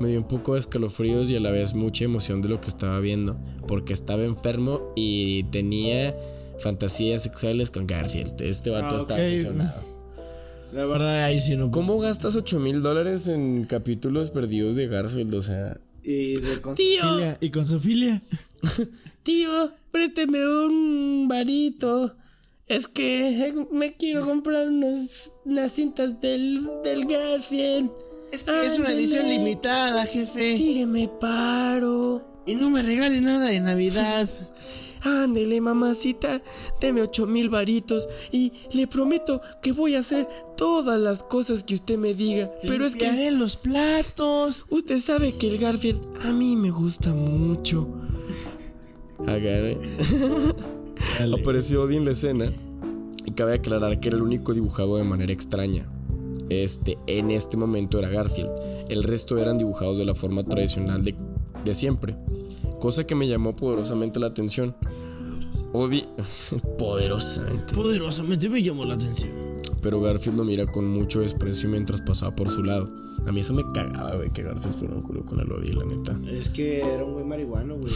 Me 0.01 0.09
dio 0.09 0.18
un 0.18 0.27
poco 0.29 0.55
de 0.55 0.61
escalofríos 0.61 1.31
y 1.31 1.37
a 1.37 1.41
la 1.41 1.51
vez 1.51 1.75
mucha 1.75 2.05
emoción 2.05 2.43
de 2.43 2.49
lo 2.49 2.61
que 2.61 2.68
estaba 2.68 2.99
viendo, 3.01 3.37
porque 3.68 3.93
estaba 3.93 4.25
enfermo 4.25 4.93
y 4.97 5.45
tenía 5.45 6.14
fantasías 6.59 7.23
sexuales 7.23 7.70
con 7.70 7.87
Garfield. 7.87 8.41
Este 8.43 8.70
vato 8.70 8.97
Ah, 8.97 8.99
está 8.99 9.14
ok. 9.14 9.20
obsesionado. 9.20 9.91
La 10.73 10.87
verdad, 10.87 11.25
ahí 11.25 11.41
sí 11.41 11.57
no. 11.57 11.70
¿Cómo 11.70 11.99
gastas 11.99 12.37
8 12.37 12.59
mil 12.59 12.83
dólares 12.83 13.29
en 13.29 13.64
capítulos 13.64 14.31
perdidos 14.31 14.77
de 14.77 14.87
Garfield? 14.89 15.35
O 15.35 15.43
sea, 15.43 15.79
Y 16.03 16.37
de 16.41 16.61
con 16.61 16.75
Tío. 16.75 17.03
su 17.03 17.09
filia. 17.14 17.39
Y 17.41 17.51
con 17.51 17.81
filia. 17.81 18.23
Tío, 19.23 19.73
présteme 19.91 20.47
un 20.47 21.27
varito. 21.29 22.16
Es 22.66 22.89
que 22.89 23.53
me 23.70 23.93
quiero 23.95 24.25
comprar 24.25 24.68
unos, 24.68 25.35
unas 25.45 25.73
cintas 25.73 26.20
del, 26.20 26.68
del 26.83 27.05
Garfield. 27.07 27.91
Es 28.33 28.45
que 28.45 28.66
es 28.66 28.79
una 28.79 28.93
edición 28.93 29.29
limitada, 29.29 30.07
jefe. 30.07 30.57
Tíreme 30.57 31.11
paro. 31.20 32.43
Y 32.47 32.55
no 32.55 32.70
me 32.70 32.83
regale 32.83 33.20
nada 33.20 33.49
de 33.49 33.61
Navidad. 33.61 34.29
Ándele, 35.03 35.61
mamacita, 35.61 36.42
deme 36.80 37.03
ocho 37.03 37.26
mil 37.26 37.48
varitos 37.48 38.09
y 38.30 38.53
le 38.72 38.86
prometo 38.86 39.40
que 39.61 39.72
voy 39.72 39.96
a 39.96 40.00
hacer 40.00 40.28
todas 40.57 41.00
las 41.00 41.22
cosas 41.22 41.64
que 41.64 41.74
usted 41.74 41.98
me 41.98 42.14
diga. 42.14 42.50
Pero 42.62 42.84
es 42.84 42.94
que 42.94 43.30
los 43.32 43.57
platos. 43.57 44.64
usted 44.70 45.00
sabe 45.00 45.32
que 45.34 45.48
el 45.48 45.59
Garfield 45.59 46.00
a 46.24 46.32
mí 46.32 46.57
me 46.57 46.70
gusta 46.70 47.12
mucho. 47.12 47.88
Agarre. 49.26 49.78
Apareció 51.40 51.82
Odie 51.82 51.98
en 51.98 52.05
la 52.05 52.12
escena 52.12 52.53
y 53.24 53.32
cabe 53.32 53.55
aclarar 53.55 54.00
que 54.00 54.09
era 54.09 54.16
el 54.16 54.22
único 54.22 54.55
dibujado 54.55 54.96
de 54.96 55.05
manera 55.05 55.32
extraña. 55.32 55.86
Este, 56.48 56.98
en 57.07 57.30
este 57.30 57.57
momento 57.57 57.98
era 57.98 58.09
Garfield. 58.09 58.50
El 58.88 59.05
resto 59.05 59.38
eran 59.38 59.59
dibujados 59.59 59.98
de 59.98 60.05
la 60.05 60.14
forma 60.14 60.44
tradicional 60.44 61.03
de, 61.03 61.14
de 61.64 61.74
siempre. 61.74 62.16
Cosa 62.83 63.07
que 63.07 63.14
me 63.14 63.28
llamó 63.28 63.55
poderosamente 63.55 64.18
la 64.18 64.26
atención. 64.26 64.74
Odie... 65.72 66.09
poderosamente. 66.78 67.72
Poderosamente 67.74 68.49
me 68.49 68.61
llamó 68.61 68.85
la 68.85 68.95
atención. 68.95 69.30
Pero 69.80 70.01
Garfield 70.01 70.37
lo 70.37 70.43
mira 70.43 70.66
con 70.66 70.89
mucho 70.89 71.20
desprecio 71.20 71.68
mientras 71.68 72.01
pasaba 72.01 72.35
por 72.35 72.51
su 72.51 72.64
lado. 72.64 72.91
A 73.24 73.30
mí 73.30 73.39
eso 73.39 73.55
me 73.55 73.62
cagaba, 73.72 74.16
güey, 74.16 74.33
que 74.33 74.43
Garfield 74.43 74.74
fuera 74.74 74.95
un 74.97 75.03
culo 75.03 75.24
con 75.24 75.39
el 75.39 75.53
Odie, 75.53 75.72
la 75.72 75.85
neta. 75.85 76.18
Es 76.28 76.49
que 76.49 76.80
era 76.80 77.05
un 77.05 77.12
güey 77.12 77.24
marihuano, 77.24 77.76
güey. 77.78 77.93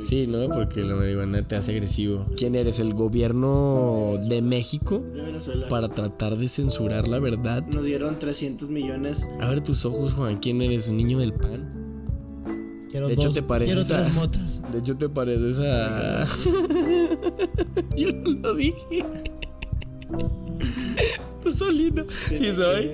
Sí, 0.00 0.28
¿no? 0.28 0.48
Porque 0.50 0.84
la 0.84 0.94
marihuana 0.94 1.42
te 1.42 1.56
hace 1.56 1.72
agresivo. 1.72 2.24
¿Quién 2.36 2.54
eres? 2.54 2.78
¿El 2.78 2.94
gobierno 2.94 4.14
de 4.28 4.42
México? 4.42 5.02
De 5.12 5.22
Venezuela. 5.22 5.66
Para 5.66 5.88
tratar 5.88 6.36
de 6.36 6.48
censurar 6.48 7.08
la 7.08 7.18
verdad. 7.18 7.66
Nos 7.66 7.82
dieron 7.82 8.16
300 8.16 8.70
millones. 8.70 9.26
Abre 9.40 9.60
tus 9.60 9.84
ojos, 9.84 10.14
Juan. 10.14 10.38
¿Quién 10.38 10.62
eres? 10.62 10.88
¿Un 10.88 10.98
niño 10.98 11.18
del 11.18 11.32
pan? 11.32 11.77
Quiero 12.98 13.08
De 13.08 13.14
hecho, 13.14 13.22
dos- 13.24 13.34
te 13.34 13.42
pareces 13.42 13.86
Quiero 13.86 14.02
a- 14.02 14.08
motas. 14.10 14.62
De 14.72 14.78
hecho, 14.78 14.96
te 14.96 15.08
pareces 15.08 15.58
a. 15.62 16.24
Yo 17.96 18.12
no 18.12 18.30
lo 18.30 18.54
dije. 18.54 19.04
Rosalina. 21.44 22.04
Sí, 22.28 22.44
soy. 22.54 22.90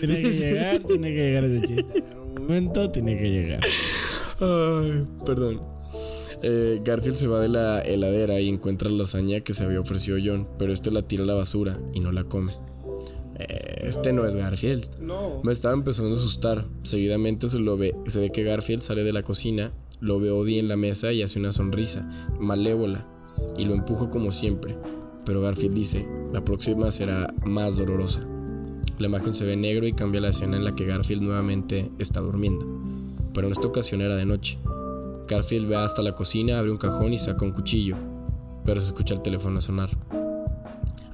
Tiene 0.00 0.22
que 0.22 0.30
llegar, 0.30 0.78
tiene 0.80 1.08
que 1.14 1.16
llegar 1.22 1.44
ese 1.44 1.66
chiste. 1.66 1.98
En 1.98 2.04
algún 2.12 2.34
momento 2.42 2.90
tiene 2.90 3.18
que 3.18 3.30
llegar. 3.30 3.60
Ay, 4.40 5.06
perdón. 5.24 5.60
Eh, 6.42 6.80
Garfield 6.84 7.16
se 7.16 7.26
va 7.26 7.40
de 7.40 7.48
la 7.48 7.80
heladera 7.80 8.38
y 8.40 8.48
encuentra 8.48 8.90
la 8.90 8.98
lasaña 8.98 9.40
que 9.40 9.54
se 9.54 9.64
había 9.64 9.80
ofrecido 9.80 10.18
John, 10.22 10.46
pero 10.58 10.72
este 10.72 10.90
la 10.90 11.02
tira 11.02 11.22
a 11.22 11.26
la 11.26 11.34
basura 11.34 11.78
y 11.94 12.00
no 12.00 12.12
la 12.12 12.24
come. 12.24 12.54
Eh, 13.38 13.88
este 13.88 14.12
no 14.12 14.26
es 14.26 14.36
Garfield. 14.36 14.98
No. 15.00 15.40
Me 15.42 15.52
estaba 15.52 15.74
empezando 15.74 16.10
a 16.10 16.14
asustar. 16.14 16.64
Seguidamente 16.82 17.48
se 17.48 17.58
lo 17.58 17.76
ve, 17.76 17.94
se 18.06 18.20
ve 18.20 18.30
que 18.30 18.42
Garfield 18.42 18.82
sale 18.82 19.04
de 19.04 19.12
la 19.12 19.22
cocina, 19.22 19.72
lo 20.00 20.20
ve 20.20 20.30
Odie 20.30 20.58
en 20.58 20.68
la 20.68 20.76
mesa 20.76 21.12
y 21.12 21.22
hace 21.22 21.38
una 21.38 21.52
sonrisa 21.52 22.08
malévola 22.38 23.06
y 23.56 23.64
lo 23.64 23.74
empuja 23.74 24.10
como 24.10 24.32
siempre. 24.32 24.76
Pero 25.24 25.40
Garfield 25.40 25.74
dice, 25.74 26.06
la 26.32 26.44
próxima 26.44 26.90
será 26.90 27.34
más 27.44 27.76
dolorosa. 27.76 28.20
La 28.98 29.08
imagen 29.08 29.34
se 29.34 29.44
ve 29.44 29.56
negro 29.56 29.86
y 29.86 29.92
cambia 29.92 30.20
la 30.20 30.28
escena 30.28 30.56
en 30.56 30.64
la 30.64 30.74
que 30.74 30.86
Garfield 30.86 31.22
nuevamente 31.22 31.90
está 31.98 32.20
durmiendo. 32.20 32.66
Pero 33.34 33.48
en 33.48 33.52
esta 33.52 33.66
ocasión 33.66 34.00
era 34.00 34.16
de 34.16 34.24
noche. 34.24 34.58
Garfield 35.28 35.70
va 35.70 35.84
hasta 35.84 36.02
la 36.02 36.14
cocina, 36.14 36.58
abre 36.58 36.70
un 36.70 36.78
cajón 36.78 37.12
y 37.12 37.18
saca 37.18 37.44
un 37.44 37.52
cuchillo. 37.52 37.96
Pero 38.64 38.80
se 38.80 38.86
escucha 38.86 39.14
el 39.14 39.22
teléfono 39.22 39.60
sonar. 39.60 39.90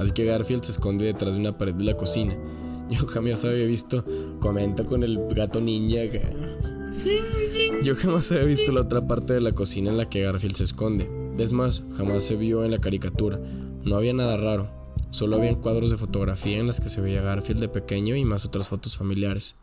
Así 0.02 0.12
que 0.12 0.24
Garfield 0.24 0.64
se 0.64 0.72
esconde 0.72 1.04
detrás 1.06 1.34
de 1.34 1.40
una 1.40 1.56
pared 1.56 1.74
de 1.74 1.84
la 1.84 1.96
cocina. 1.96 2.36
Yo 2.90 3.06
jamás 3.06 3.44
había 3.44 3.64
visto, 3.66 4.04
comenta 4.40 4.84
con 4.84 5.02
el 5.02 5.18
gato 5.34 5.60
ninja. 5.60 6.10
que- 6.10 7.82
Yo 7.82 7.94
jamás 7.96 8.30
había 8.32 8.44
visto 8.44 8.70
la 8.72 8.82
otra 8.82 9.06
parte 9.06 9.32
de 9.34 9.40
la 9.40 9.52
cocina 9.52 9.90
en 9.90 9.96
la 9.96 10.08
que 10.08 10.22
Garfield 10.22 10.54
se 10.56 10.64
esconde. 10.64 11.10
Es 11.38 11.52
más, 11.52 11.82
jamás 11.96 12.24
se 12.24 12.36
vio 12.36 12.64
en 12.64 12.70
la 12.70 12.78
caricatura. 12.78 13.40
No 13.84 13.96
había 13.96 14.12
nada 14.12 14.36
raro. 14.36 14.68
Solo 15.10 15.36
habían 15.36 15.56
cuadros 15.56 15.90
de 15.90 15.96
fotografía 15.96 16.58
en 16.58 16.66
las 16.66 16.80
que 16.80 16.88
se 16.88 17.00
veía 17.00 17.22
Garfield 17.22 17.60
de 17.60 17.68
pequeño 17.68 18.14
y 18.16 18.24
más 18.24 18.44
otras 18.44 18.68
fotos 18.68 18.96
familiares. 18.96 19.56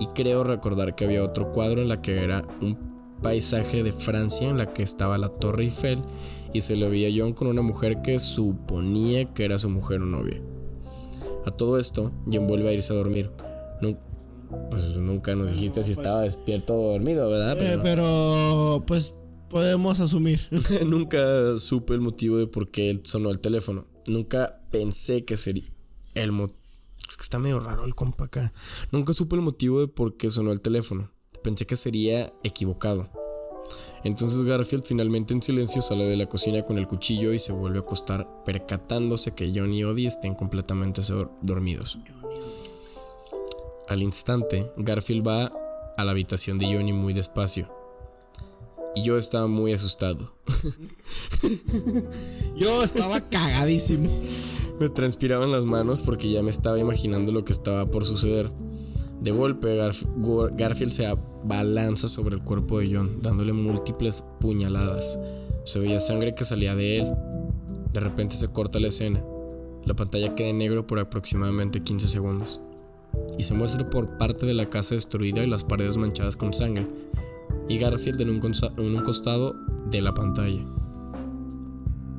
Y 0.00 0.06
creo 0.14 0.44
recordar 0.44 0.94
que 0.94 1.04
había 1.04 1.22
otro 1.24 1.52
cuadro 1.52 1.80
en 1.82 1.88
la 1.88 2.00
que 2.02 2.22
era 2.24 2.46
un 2.60 2.76
paisaje 3.22 3.82
de 3.82 3.92
Francia 3.92 4.48
en 4.48 4.58
la 4.58 4.66
que 4.66 4.82
estaba 4.82 5.16
la 5.18 5.28
Torre 5.28 5.64
Eiffel 5.64 6.00
y 6.54 6.60
se 6.60 6.76
le 6.76 6.88
veía 6.88 7.08
a 7.08 7.12
John 7.14 7.34
con 7.34 7.48
una 7.48 7.60
mujer 7.60 8.00
que 8.00 8.18
suponía 8.18 9.34
que 9.34 9.44
era 9.44 9.58
su 9.58 9.68
mujer 9.68 10.00
o 10.00 10.06
novia. 10.06 10.40
A 11.44 11.50
todo 11.50 11.78
esto, 11.78 12.12
John 12.32 12.46
vuelve 12.46 12.70
a 12.70 12.72
irse 12.72 12.92
a 12.92 12.96
dormir. 12.96 13.30
pues 14.70 14.96
nunca 14.96 15.34
nos 15.34 15.50
dijiste 15.50 15.82
si 15.82 15.90
estaba 15.90 16.20
pues, 16.20 16.36
despierto 16.36 16.74
o 16.74 16.92
dormido, 16.92 17.28
¿verdad? 17.28 17.60
Eh, 17.60 17.80
pero 17.82 18.84
pues 18.86 19.12
podemos 19.50 19.98
asumir. 19.98 20.40
nunca 20.86 21.56
supe 21.56 21.92
el 21.92 22.00
motivo 22.00 22.38
de 22.38 22.46
por 22.46 22.70
qué 22.70 23.00
sonó 23.02 23.30
el 23.30 23.40
teléfono. 23.40 23.86
Nunca 24.06 24.60
pensé 24.70 25.24
que 25.24 25.36
sería 25.36 25.64
el 26.14 26.30
motivo. 26.30 26.58
Es 27.08 27.16
que 27.16 27.22
está 27.22 27.40
medio 27.40 27.58
raro 27.58 27.84
el 27.84 27.96
compa 27.96 28.26
acá. 28.26 28.52
Nunca 28.92 29.12
supe 29.12 29.34
el 29.34 29.42
motivo 29.42 29.80
de 29.80 29.88
por 29.88 30.16
qué 30.16 30.30
sonó 30.30 30.52
el 30.52 30.60
teléfono. 30.60 31.10
Pensé 31.42 31.66
que 31.66 31.76
sería 31.76 32.32
equivocado. 32.44 33.10
Entonces 34.04 34.42
Garfield 34.42 34.84
finalmente 34.84 35.32
en 35.32 35.42
silencio 35.42 35.80
sale 35.80 36.06
de 36.06 36.16
la 36.16 36.26
cocina 36.26 36.62
con 36.62 36.76
el 36.76 36.86
cuchillo 36.86 37.32
y 37.32 37.38
se 37.38 37.52
vuelve 37.52 37.78
a 37.78 37.82
acostar 37.82 38.28
percatándose 38.44 39.34
que 39.34 39.50
John 39.54 39.72
y 39.72 39.82
Odie 39.82 40.06
estén 40.06 40.34
completamente 40.34 41.00
dormidos. 41.40 41.98
Al 43.88 44.02
instante, 44.02 44.70
Garfield 44.76 45.26
va 45.26 45.52
a 45.96 46.04
la 46.04 46.10
habitación 46.10 46.58
de 46.58 46.66
Johnny 46.66 46.92
muy 46.92 47.14
despacio. 47.14 47.68
Y 48.94 49.02
yo 49.02 49.16
estaba 49.16 49.46
muy 49.46 49.72
asustado. 49.72 50.32
yo 52.56 52.82
estaba 52.82 53.20
cagadísimo. 53.20 54.08
Me 54.78 54.88
transpiraban 54.88 55.50
las 55.50 55.64
manos 55.64 56.00
porque 56.00 56.30
ya 56.30 56.42
me 56.42 56.50
estaba 56.50 56.78
imaginando 56.78 57.32
lo 57.32 57.44
que 57.44 57.52
estaba 57.52 57.90
por 57.90 58.04
suceder. 58.04 58.50
De 59.20 59.30
golpe, 59.30 59.76
Garfield 60.56 60.92
se 60.92 61.06
abalanza 61.06 62.08
sobre 62.08 62.36
el 62.36 62.42
cuerpo 62.42 62.78
de 62.78 62.94
John, 62.94 63.20
dándole 63.22 63.52
múltiples 63.52 64.24
puñaladas. 64.40 65.18
Se 65.64 65.78
veía 65.78 66.00
sangre 66.00 66.34
que 66.34 66.44
salía 66.44 66.74
de 66.74 66.98
él. 66.98 67.14
De 67.92 68.00
repente 68.00 68.36
se 68.36 68.48
corta 68.48 68.78
la 68.80 68.88
escena. 68.88 69.24
La 69.84 69.94
pantalla 69.94 70.34
queda 70.34 70.48
en 70.48 70.58
negro 70.58 70.86
por 70.86 70.98
aproximadamente 70.98 71.82
15 71.82 72.08
segundos. 72.08 72.60
Y 73.38 73.44
se 73.44 73.54
muestra 73.54 73.88
por 73.88 74.18
parte 74.18 74.46
de 74.46 74.54
la 74.54 74.68
casa 74.68 74.94
destruida 74.94 75.42
y 75.42 75.46
las 75.46 75.64
paredes 75.64 75.96
manchadas 75.96 76.36
con 76.36 76.52
sangre. 76.52 76.86
Y 77.68 77.78
Garfield 77.78 78.20
en 78.20 78.30
un, 78.30 78.52
en 78.76 78.96
un 78.96 79.02
costado 79.04 79.54
de 79.90 80.02
la 80.02 80.12
pantalla. 80.12 80.64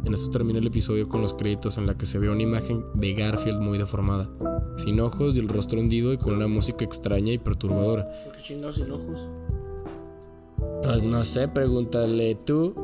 En 0.06 0.14
eso 0.14 0.30
termina 0.30 0.60
el 0.60 0.68
episodio 0.68 1.10
con 1.10 1.22
los 1.22 1.34
créditos 1.34 1.80
en 1.80 1.88
la 1.88 1.98
que 1.98 2.06
se 2.06 2.20
ve 2.20 2.30
una 2.30 2.44
imagen 2.44 2.86
de 2.94 3.14
Garfield 3.14 3.60
muy 3.60 3.80
deformada, 3.80 4.30
sin 4.78 5.00
ojos 5.00 5.36
y 5.36 5.40
el 5.40 5.50
rostro 5.50 5.80
hundido 5.80 6.14
y 6.14 6.18
con 6.18 6.34
una 6.34 6.48
música 6.48 6.86
extraña 6.86 7.34
y 7.34 7.40
perturbadora. 7.40 8.08
¿Por 8.24 8.36
qué 8.36 8.42
chingados 8.44 8.76
sin 8.76 8.92
ojos? 8.92 9.28
Pues 10.84 11.02
no 11.02 11.24
sé, 11.24 11.48
pregúntale 11.48 12.36
tú. 12.36 12.76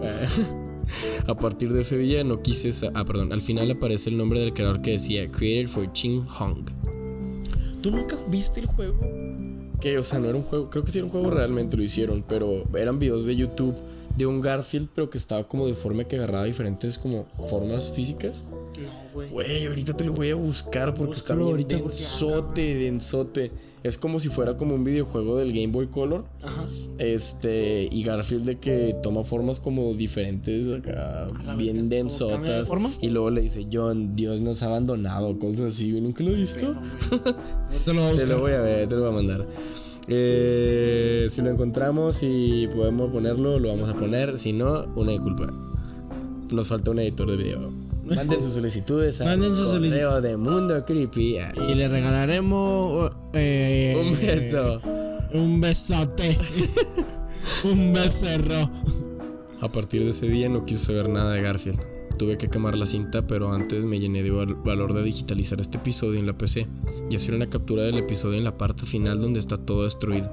a 1.28 1.36
partir 1.36 1.72
de 1.74 1.82
ese 1.82 1.98
día 2.00 2.24
no 2.24 2.42
quise. 2.42 2.72
Ah, 2.96 3.06
perdón, 3.06 3.32
al 3.32 3.42
final 3.42 3.70
aparece 3.70 4.10
el 4.10 4.18
nombre 4.18 4.40
del 4.40 4.54
creador 4.54 4.82
que 4.82 4.92
decía 4.92 5.30
Created 5.30 5.70
for 5.70 5.92
Ching 5.94 6.26
Hong. 6.26 6.66
¿Tú 7.84 7.92
nunca 7.92 8.18
viste 8.30 8.62
el 8.62 8.66
juego? 8.66 9.00
Que, 9.80 10.00
o 10.00 10.04
sea, 10.04 10.18
no 10.18 10.28
era 10.28 10.38
un 10.38 10.44
juego, 10.44 10.72
creo 10.72 10.84
que 10.84 10.92
sí 10.92 10.98
era 10.98 11.06
un 11.06 11.12
juego 11.12 11.30
realmente 11.30 11.78
lo 11.78 11.84
hicieron, 11.84 12.24
pero 12.28 12.64
eran 12.76 12.98
videos 12.98 13.26
de 13.28 13.36
YouTube 13.36 13.76
de 14.18 14.26
un 14.26 14.42
Garfield, 14.42 14.90
pero 14.94 15.10
que 15.10 15.18
estaba 15.18 15.48
como 15.48 15.68
deforme, 15.68 16.06
que 16.06 16.18
agarraba 16.18 16.46
diferentes 16.46 16.98
como 16.98 17.26
formas 17.50 17.92
físicas. 17.92 18.44
No, 18.78 19.14
güey. 19.14 19.30
Güey, 19.30 19.66
ahorita 19.68 19.96
te 19.96 20.06
lo 20.06 20.14
voy 20.14 20.30
a 20.30 20.36
buscar 20.36 20.94
porque 20.94 21.16
está 21.16 21.36
bien 21.36 21.68
densote, 21.68 22.76
densote. 22.76 23.52
Es 23.84 23.98
como 23.98 24.20
si 24.20 24.30
fuera 24.30 24.58
como 24.58 24.76
un 24.76 24.84
videojuego 24.84 25.38
del 25.38 25.54
Game 25.54 25.70
Boy 25.70 25.88
Color. 25.88 26.26
Ajá. 26.44 26.66
Este, 27.00 27.90
y 27.92 28.04
Garfield 28.04 28.46
de 28.46 28.60
que 28.60 28.96
toma 29.02 29.24
formas 29.24 29.60
como 29.60 29.96
diferentes, 29.96 30.72
acá, 30.72 31.28
bien 31.58 31.90
densotas. 31.90 32.70
y 33.02 33.10
luego 33.10 33.32
le 33.32 33.42
dice, 33.42 33.66
John, 33.72 34.16
Dios 34.16 34.40
nos 34.40 34.62
ha 34.62 34.68
abandonado, 34.68 35.38
cosas 35.40 35.74
así. 35.74 36.00
¿Nunca 36.00 36.24
lo 36.24 36.32
he 36.32 36.36
visto? 36.36 36.76
te, 37.86 37.94
lo 37.94 38.16
te 38.16 38.28
lo 38.28 38.40
voy 38.40 38.52
a 38.52 38.62
ver, 38.62 38.88
te 38.88 38.96
lo 38.96 39.02
voy 39.02 39.10
a 39.10 39.14
mandar. 39.14 39.48
Eh, 40.08 41.28
si 41.30 41.42
lo 41.42 41.52
encontramos 41.52 42.22
y 42.24 42.68
podemos 42.68 43.12
ponerlo, 43.12 43.60
lo 43.60 43.70
vamos 43.70 43.90
a 43.90 43.94
poner. 43.94 44.38
Si 44.38 44.54
no, 44.54 44.86
una 44.96 45.12
disculpa. 45.12 45.48
Nos 46.52 46.68
falta 46.68 46.92
un 46.92 47.00
editor 47.00 47.30
de 47.30 47.38
video. 47.38 47.72
Manden 48.04 48.42
sus 48.42 48.54
solicitudes 48.54 49.22
a 49.22 49.26
Manden 49.26 49.56
sus 49.56 49.72
correo 49.72 50.22
de 50.22 50.36
Mundo 50.36 50.84
Creepy. 50.86 51.38
Y 51.70 51.76
le 51.76 51.88
regalaremos 51.88 53.12
eh, 53.34 53.96
un 53.98 54.20
beso. 54.20 54.82
Un 55.34 55.62
besote. 55.62 56.38
un 57.64 57.94
becerro. 57.94 58.70
A 59.62 59.72
partir 59.72 60.04
de 60.04 60.10
ese 60.10 60.28
día 60.28 60.50
no 60.50 60.66
quiso 60.66 60.88
saber 60.88 61.08
nada 61.08 61.34
de 61.34 61.42
Garfield. 61.42 61.80
Tuve 62.22 62.38
que 62.38 62.50
quemar 62.50 62.78
la 62.78 62.86
cinta, 62.86 63.26
pero 63.26 63.52
antes 63.52 63.84
me 63.84 64.00
llené 64.00 64.22
de 64.22 64.30
valor 64.30 64.94
de 64.94 65.02
digitalizar 65.02 65.60
este 65.60 65.78
episodio 65.78 66.20
en 66.20 66.28
la 66.28 66.38
PC 66.38 66.68
y 67.10 67.16
hacer 67.16 67.34
una 67.34 67.50
captura 67.50 67.82
del 67.82 67.98
episodio 67.98 68.38
en 68.38 68.44
la 68.44 68.60
parte 68.60 68.86
final 68.86 69.20
donde 69.20 69.40
está 69.40 69.58
todo 69.58 69.86
destruido. 69.86 70.32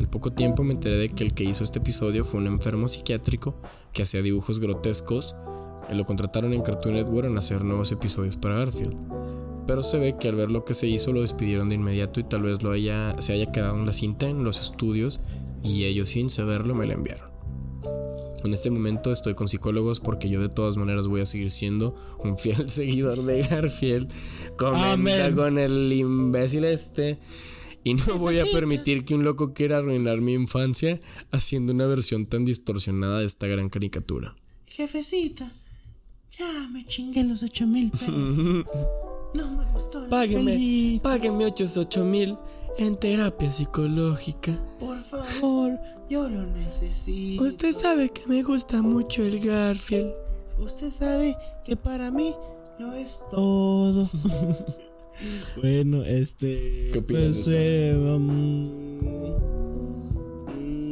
Al 0.00 0.08
poco 0.08 0.32
tiempo 0.32 0.64
me 0.64 0.72
enteré 0.72 0.96
de 0.96 1.10
que 1.10 1.22
el 1.22 1.34
que 1.34 1.44
hizo 1.44 1.62
este 1.62 1.78
episodio 1.78 2.24
fue 2.24 2.40
un 2.40 2.48
enfermo 2.48 2.88
psiquiátrico 2.88 3.54
que 3.92 4.02
hacía 4.02 4.20
dibujos 4.20 4.58
grotescos 4.58 5.36
lo 5.94 6.04
contrataron 6.04 6.54
en 6.54 6.62
Cartoon 6.62 6.96
Network 6.96 7.28
en 7.28 7.38
hacer 7.38 7.64
nuevos 7.64 7.92
episodios 7.92 8.36
para 8.36 8.58
Garfield. 8.58 8.96
Pero 9.64 9.84
se 9.84 10.00
ve 10.00 10.16
que 10.18 10.26
al 10.26 10.34
ver 10.34 10.50
lo 10.50 10.64
que 10.64 10.74
se 10.74 10.88
hizo 10.88 11.12
lo 11.12 11.20
despidieron 11.20 11.68
de 11.68 11.76
inmediato 11.76 12.18
y 12.18 12.24
tal 12.24 12.42
vez 12.42 12.64
lo 12.64 12.72
haya, 12.72 13.14
se 13.20 13.32
haya 13.32 13.52
quedado 13.52 13.76
en 13.76 13.86
la 13.86 13.92
cinta 13.92 14.26
en 14.26 14.42
los 14.42 14.60
estudios 14.60 15.20
y 15.62 15.84
ellos 15.84 16.08
sin 16.08 16.30
saberlo 16.30 16.74
me 16.74 16.88
la 16.88 16.94
enviaron. 16.94 17.27
En 18.44 18.52
este 18.52 18.70
momento 18.70 19.12
estoy 19.12 19.34
con 19.34 19.48
psicólogos 19.48 20.00
porque 20.00 20.28
yo 20.28 20.40
de 20.40 20.48
todas 20.48 20.76
maneras 20.76 21.08
voy 21.08 21.20
a 21.20 21.26
seguir 21.26 21.50
siendo 21.50 21.94
un 22.22 22.36
fiel 22.36 22.70
seguidor 22.70 23.22
de 23.22 23.42
Garfield. 23.42 24.10
Comenta 24.56 25.34
con 25.34 25.58
el 25.58 25.92
imbécil 25.92 26.64
este. 26.64 27.18
Y 27.84 27.94
no 27.94 28.18
voy 28.18 28.38
a 28.38 28.44
permitir 28.44 29.04
que 29.04 29.14
un 29.14 29.24
loco 29.24 29.54
quiera 29.54 29.78
arruinar 29.78 30.20
mi 30.20 30.34
infancia 30.34 31.00
haciendo 31.30 31.72
una 31.72 31.86
versión 31.86 32.26
tan 32.26 32.44
distorsionada 32.44 33.20
de 33.20 33.26
esta 33.26 33.46
gran 33.46 33.70
caricatura. 33.70 34.36
Jefecita, 34.66 35.50
ya 36.36 36.68
me 36.72 36.84
chingué 36.84 37.24
los 37.24 37.42
8 37.42 37.66
mil 37.66 37.90
pesos. 37.90 38.64
No 39.34 39.46
me 39.58 39.72
gustó. 39.72 40.08
págueme, 40.08 41.00
págueme 41.02 41.44
8 41.44 42.04
mil 42.04 42.38
en 42.78 42.96
terapia 42.96 43.50
psicológica. 43.50 44.56
Por 44.78 45.02
favor, 45.02 45.78
yo 46.08 46.28
lo 46.28 46.46
necesito. 46.46 47.42
Usted 47.42 47.74
sabe 47.74 48.08
que 48.10 48.26
me 48.26 48.42
gusta 48.42 48.80
mucho 48.82 49.22
el 49.22 49.40
Garfield. 49.40 50.12
Usted 50.58 50.90
sabe 50.90 51.36
que 51.64 51.76
para 51.76 52.10
mí 52.10 52.34
lo 52.78 52.94
es 52.94 53.20
todo. 53.30 54.08
bueno, 55.60 56.02
este. 56.04 56.90
¿Qué 56.92 56.98
opinas? 57.00 57.22
Pues, 57.34 57.48
eh, 57.50 57.94
um, 57.96 58.68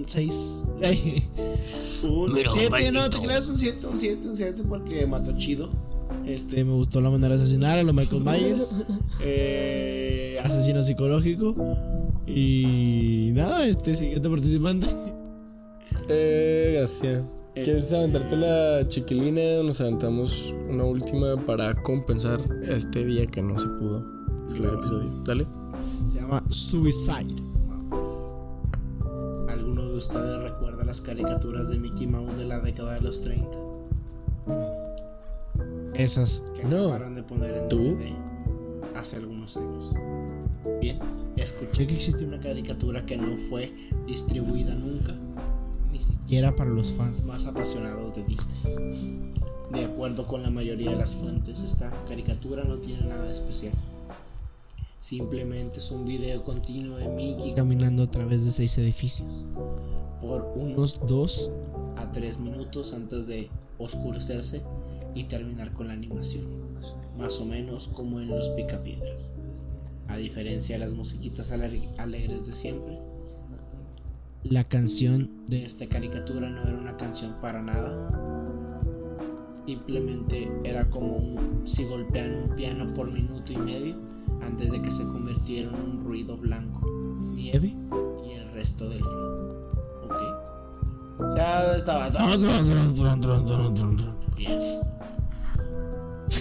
seis. 0.06 0.34
un 2.02 2.34
siete, 2.34 2.92
no, 2.92 3.08
te 3.08 3.18
creas 3.20 3.46
un 3.46 3.56
7, 3.56 3.86
un 3.86 3.98
7, 3.98 4.28
un 4.28 4.36
7 4.36 4.62
porque 4.68 5.06
mató 5.06 5.36
chido. 5.38 5.70
Este, 6.26 6.64
me 6.64 6.72
gustó 6.72 7.00
la 7.00 7.10
manera 7.10 7.36
de 7.36 7.42
asesinar 7.42 7.78
a 7.78 7.82
los 7.82 7.94
Michael 7.94 8.22
Myers. 8.22 8.68
eh, 9.22 10.24
asesino 10.38 10.82
psicológico. 10.82 11.54
Y 12.26 13.30
nada, 13.34 13.66
este 13.66 13.94
siguiente 13.94 14.28
participante. 14.28 14.86
Eh, 16.08 16.74
gracias. 16.78 17.22
¿Quieres 17.54 17.92
aventarte 17.92 18.36
la 18.36 18.86
chiquilina? 18.86 19.62
Nos 19.62 19.80
aventamos 19.80 20.54
una 20.68 20.84
última 20.84 21.36
para 21.46 21.74
compensar 21.82 22.38
este 22.68 23.04
día 23.04 23.26
que 23.26 23.40
no 23.42 23.58
se 23.58 23.66
pudo 23.68 24.04
subir 24.46 24.66
el 24.66 24.74
episodio. 24.74 25.22
Dale. 25.24 25.46
Se 26.06 26.20
llama 26.20 26.44
Suicide. 26.50 27.34
¿Alguno 29.48 29.88
de 29.88 29.96
ustedes 29.96 30.42
recuerda 30.42 30.84
las 30.84 31.00
caricaturas 31.00 31.70
de 31.70 31.78
Mickey 31.78 32.06
Mouse 32.06 32.36
de 32.36 32.44
la 32.44 32.60
década 32.60 32.94
de 32.94 33.00
los 33.00 33.22
30? 33.22 33.48
Esas 35.94 36.44
que 36.54 36.64
no. 36.64 36.88
acabaron 36.88 37.14
de 37.14 37.22
poner 37.22 37.54
en 37.56 37.68
¿Tú? 37.68 37.96
hace 38.94 39.16
algunos 39.16 39.56
años. 39.56 39.94
Bien, 40.80 40.98
escuché 41.36 41.86
que 41.86 41.94
existe 41.94 42.24
una 42.24 42.40
caricatura 42.40 43.06
que 43.06 43.16
no 43.16 43.36
fue 43.36 43.72
distribuida 44.06 44.74
nunca, 44.74 45.14
ni 45.92 46.00
siquiera 46.00 46.54
para 46.54 46.70
los 46.70 46.92
fans 46.92 47.24
más 47.24 47.46
apasionados 47.46 48.14
de 48.14 48.24
Disney. 48.24 49.32
De 49.72 49.84
acuerdo 49.84 50.26
con 50.26 50.42
la 50.42 50.50
mayoría 50.50 50.90
de 50.90 50.96
las 50.96 51.14
fuentes, 51.14 51.60
esta 51.62 51.90
caricatura 52.06 52.64
no 52.64 52.78
tiene 52.78 53.06
nada 53.06 53.30
especial. 53.30 53.72
Simplemente 55.00 55.78
es 55.78 55.90
un 55.90 56.04
video 56.04 56.42
continuo 56.42 56.96
de 56.96 57.08
Mickey 57.08 57.54
caminando 57.54 58.02
a 58.02 58.10
través 58.10 58.44
de 58.44 58.52
seis 58.52 58.76
edificios 58.78 59.44
por 60.20 60.52
unos 60.56 61.00
2 61.06 61.52
a 61.96 62.10
3 62.10 62.40
minutos 62.40 62.92
antes 62.92 63.26
de 63.26 63.48
oscurecerse 63.78 64.62
y 65.14 65.24
terminar 65.24 65.72
con 65.72 65.88
la 65.88 65.92
animación, 65.92 66.44
más 67.16 67.38
o 67.40 67.44
menos 67.44 67.88
como 67.88 68.20
en 68.20 68.28
los 68.28 68.48
picapiedras. 68.50 69.32
A 70.16 70.18
diferencia 70.18 70.78
de 70.78 70.78
las 70.82 70.94
musiquitas 70.94 71.52
alegres 71.52 72.46
de 72.46 72.54
siempre, 72.54 72.98
la 74.44 74.64
canción 74.64 75.44
de 75.44 75.66
esta 75.66 75.86
caricatura 75.90 76.48
no 76.48 76.62
era 76.62 76.78
una 76.78 76.96
canción 76.96 77.34
para 77.42 77.60
nada. 77.60 78.08
Simplemente 79.66 80.50
era 80.64 80.88
como 80.88 81.66
si 81.66 81.84
golpean 81.84 82.34
un 82.34 82.56
piano 82.56 82.94
por 82.94 83.12
minuto 83.12 83.52
y 83.52 83.58
medio 83.58 83.96
antes 84.40 84.72
de 84.72 84.80
que 84.80 84.90
se 84.90 85.02
convirtiera 85.02 85.68
en 85.68 85.74
un 85.74 86.02
ruido 86.02 86.38
blanco, 86.38 86.90
nieve 87.34 87.76
y 88.26 88.30
el 88.30 88.50
resto 88.52 88.88
del 88.88 89.00
film. 89.00 89.36
¿Ok? 90.02 91.36
Ya 91.36 91.76
estaba. 91.76 92.08
Bien. 94.34 94.58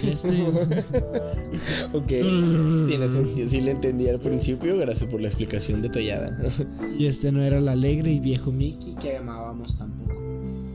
Este. 0.04 0.42
ok. 1.92 2.06
Tiene 2.86 3.08
sentido. 3.08 3.48
Sí 3.48 3.60
le 3.60 3.72
entendí 3.72 4.08
al 4.08 4.20
principio. 4.20 4.76
Gracias 4.78 5.10
por 5.10 5.20
la 5.20 5.28
explicación 5.28 5.82
detallada. 5.82 6.36
y 6.98 7.06
este 7.06 7.32
no 7.32 7.42
era 7.42 7.58
el 7.58 7.68
alegre 7.68 8.12
y 8.12 8.20
viejo 8.20 8.52
Mickey 8.52 8.94
que 8.94 9.16
amábamos 9.16 9.76
tampoco. 9.78 10.14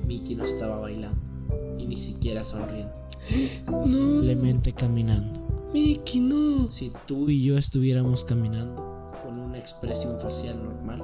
Mickey 0.07 0.35
no 0.35 0.45
estaba 0.45 0.79
bailando. 0.79 1.19
Y 1.77 1.85
ni 1.85 1.97
siquiera 1.97 2.43
sonriendo. 2.43 2.93
Simplemente 3.85 4.73
caminando. 4.73 5.39
Mickey, 5.73 6.19
no. 6.19 6.71
Si 6.71 6.91
tú 7.07 7.29
y 7.29 7.43
yo 7.43 7.57
estuviéramos 7.57 8.25
caminando 8.25 9.11
con 9.23 9.39
una 9.39 9.57
expresión 9.57 10.19
facial 10.19 10.61
normal, 10.61 11.01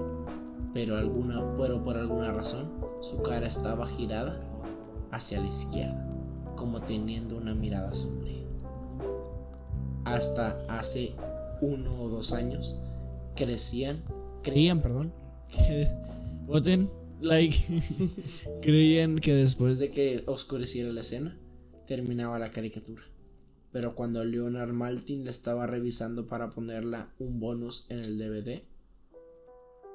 pero, 0.73 0.97
alguna, 0.97 1.55
pero 1.55 1.81
por 1.83 1.97
alguna 1.97 2.31
razón 2.31 2.69
su 3.01 3.21
cara 3.21 3.47
estaba 3.47 3.85
girada 3.87 4.41
hacia 5.11 5.39
la 5.39 5.47
izquierda 5.47 6.06
como 6.57 6.81
teniendo 6.81 7.37
una 7.37 7.55
mirada 7.55 7.95
sombría. 7.95 8.43
Hasta 10.03 10.65
hace 10.67 11.15
uno 11.61 12.03
o 12.03 12.09
dos 12.09 12.33
años 12.33 12.77
crecían, 13.35 14.03
creían, 14.43 14.81
perdón, 14.81 15.13
que 15.47 15.87
voten 16.45 16.89
like, 17.21 17.57
creían 18.61 19.19
que 19.19 19.33
después 19.33 19.79
de 19.79 19.89
que 19.89 20.23
oscureciera 20.25 20.91
la 20.91 21.01
escena 21.01 21.37
terminaba 21.87 22.37
la 22.39 22.51
caricatura. 22.51 23.03
Pero 23.71 23.95
cuando 23.95 24.23
Leonard 24.25 24.73
Maltin 24.73 25.23
la 25.23 25.31
estaba 25.31 25.67
revisando 25.67 26.25
para 26.25 26.49
ponerla 26.49 27.13
un 27.19 27.39
bonus 27.39 27.85
en 27.89 27.99
el 27.99 28.17
DVD, 28.17 28.63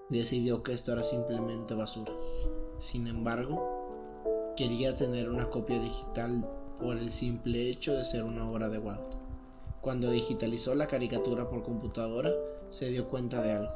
decidió 0.09 0.63
que 0.63 0.73
esto 0.73 0.93
era 0.93 1.03
simplemente 1.03 1.75
basura. 1.75 2.13
Sin 2.79 3.07
embargo, 3.07 3.82
quería 4.57 4.95
tener 4.95 5.31
una 5.31 5.49
copia 5.49 5.79
digital 5.79 6.49
por 6.81 6.99
el 6.99 7.11
simple 7.11 7.71
hecho 7.71 7.95
de 7.95 8.05
ser 8.05 8.25
una 8.25 8.49
obra 8.49 8.69
de 8.69 8.79
Walt. 8.79 9.15
Cuando 9.81 10.11
digitalizó 10.11 10.75
la 10.75 10.87
caricatura 10.87 11.49
por 11.49 11.63
computadora, 11.63 12.31
se 12.71 12.91
dio 12.91 13.09
cuenta 13.09 13.43
de 13.43 13.53
algo. 13.53 13.73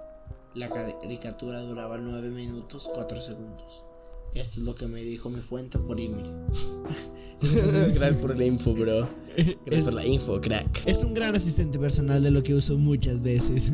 La 0.55 0.69
caricatura 0.69 1.61
duraba 1.61 1.99
9 1.99 2.31
minutos 2.31 2.91
4 2.95 3.21
segundos. 3.21 3.85
Esto 4.35 4.61
es 4.61 4.67
lo 4.67 4.75
que 4.75 4.87
me 4.87 5.03
dijo 5.03 5.31
mi 5.31 5.41
fuente 5.41 5.79
por 5.79 5.99
email. 5.99 6.27
Gracias 7.41 8.17
por 8.17 8.37
la 8.37 8.45
info, 8.45 8.75
bro. 8.75 9.09
Gracias 9.65 9.85
por 9.87 9.95
la 9.95 10.07
info, 10.07 10.41
crack. 10.41 10.87
Es 10.87 11.05
un 11.05 11.15
gran 11.15 11.35
asistente 11.35 11.79
personal 11.79 12.23
de 12.23 12.31
lo 12.31 12.43
que 12.43 12.55
uso 12.55 12.77
muchas 12.77 13.23
veces. 13.23 13.73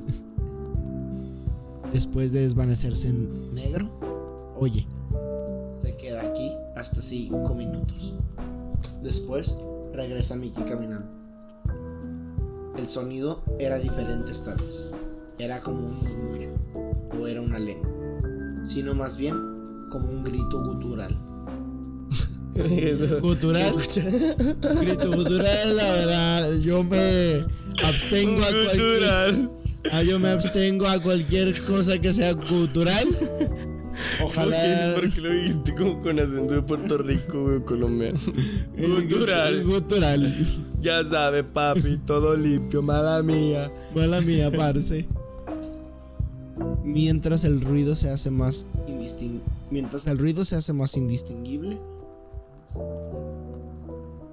Después 1.92 2.32
de 2.32 2.40
desvanecerse 2.42 3.08
en 3.08 3.54
negro, 3.54 3.90
oye, 4.58 4.86
hasta 6.82 7.00
5 7.00 7.54
minutos. 7.54 8.12
Después 9.02 9.56
regresa 9.92 10.34
Mickey 10.34 10.64
caminando. 10.64 11.08
El 12.76 12.88
sonido 12.88 13.44
era 13.58 13.78
diferente 13.78 14.32
esta 14.32 14.54
vez. 14.54 14.88
Era 15.38 15.60
como 15.60 15.86
un 15.86 15.98
murmullo, 15.98 16.50
o 17.18 17.26
era 17.26 17.40
una 17.40 17.58
lengua, 17.58 17.88
sino 18.64 18.94
más 18.94 19.16
bien 19.16 19.36
como 19.90 20.10
un 20.10 20.24
grito 20.24 20.62
gutural. 20.62 21.16
gutural, 23.22 23.74
grito 24.80 25.12
gutural, 25.12 25.76
la 25.76 25.90
verdad, 25.92 26.52
yo 26.56 26.82
me 26.82 27.46
abstengo 27.82 28.42
a 28.42 28.48
cualquier, 28.48 29.04
ah, 29.92 30.02
yo 30.02 30.18
me 30.18 30.30
abstengo 30.30 30.86
a 30.86 31.00
cualquier 31.00 31.58
cosa 31.62 31.98
que 31.98 32.12
sea 32.12 32.32
gutural. 32.32 33.06
Ojalá. 34.24 34.94
¿Por 34.94 35.12
qué 35.12 35.20
lo 35.20 35.30
dijiste 35.30 35.74
como 35.74 36.00
con 36.00 36.18
acento 36.18 36.54
de 36.54 36.62
Puerto 36.62 36.98
Rico, 36.98 37.64
colombiano? 37.64 38.18
Gutural. 38.76 39.64
Gutural. 39.64 40.46
Ya 40.82 41.08
sabe, 41.08 41.44
papi, 41.44 41.96
todo 41.98 42.34
limpio, 42.34 42.82
mala 42.82 43.22
mía. 43.22 43.70
Mala 43.94 44.20
mía, 44.20 44.50
parce. 44.50 45.06
Mientras 46.82 47.44
el 47.44 47.60
ruido 47.60 47.94
se 47.94 48.10
hace 48.10 48.32
más 48.32 48.66
indistinguible. 48.88 49.44
Mientras 49.70 50.08
el 50.08 50.18
ruido 50.18 50.44
se 50.44 50.56
hace 50.56 50.72
más 50.72 50.96
indistinguible. 50.96 51.78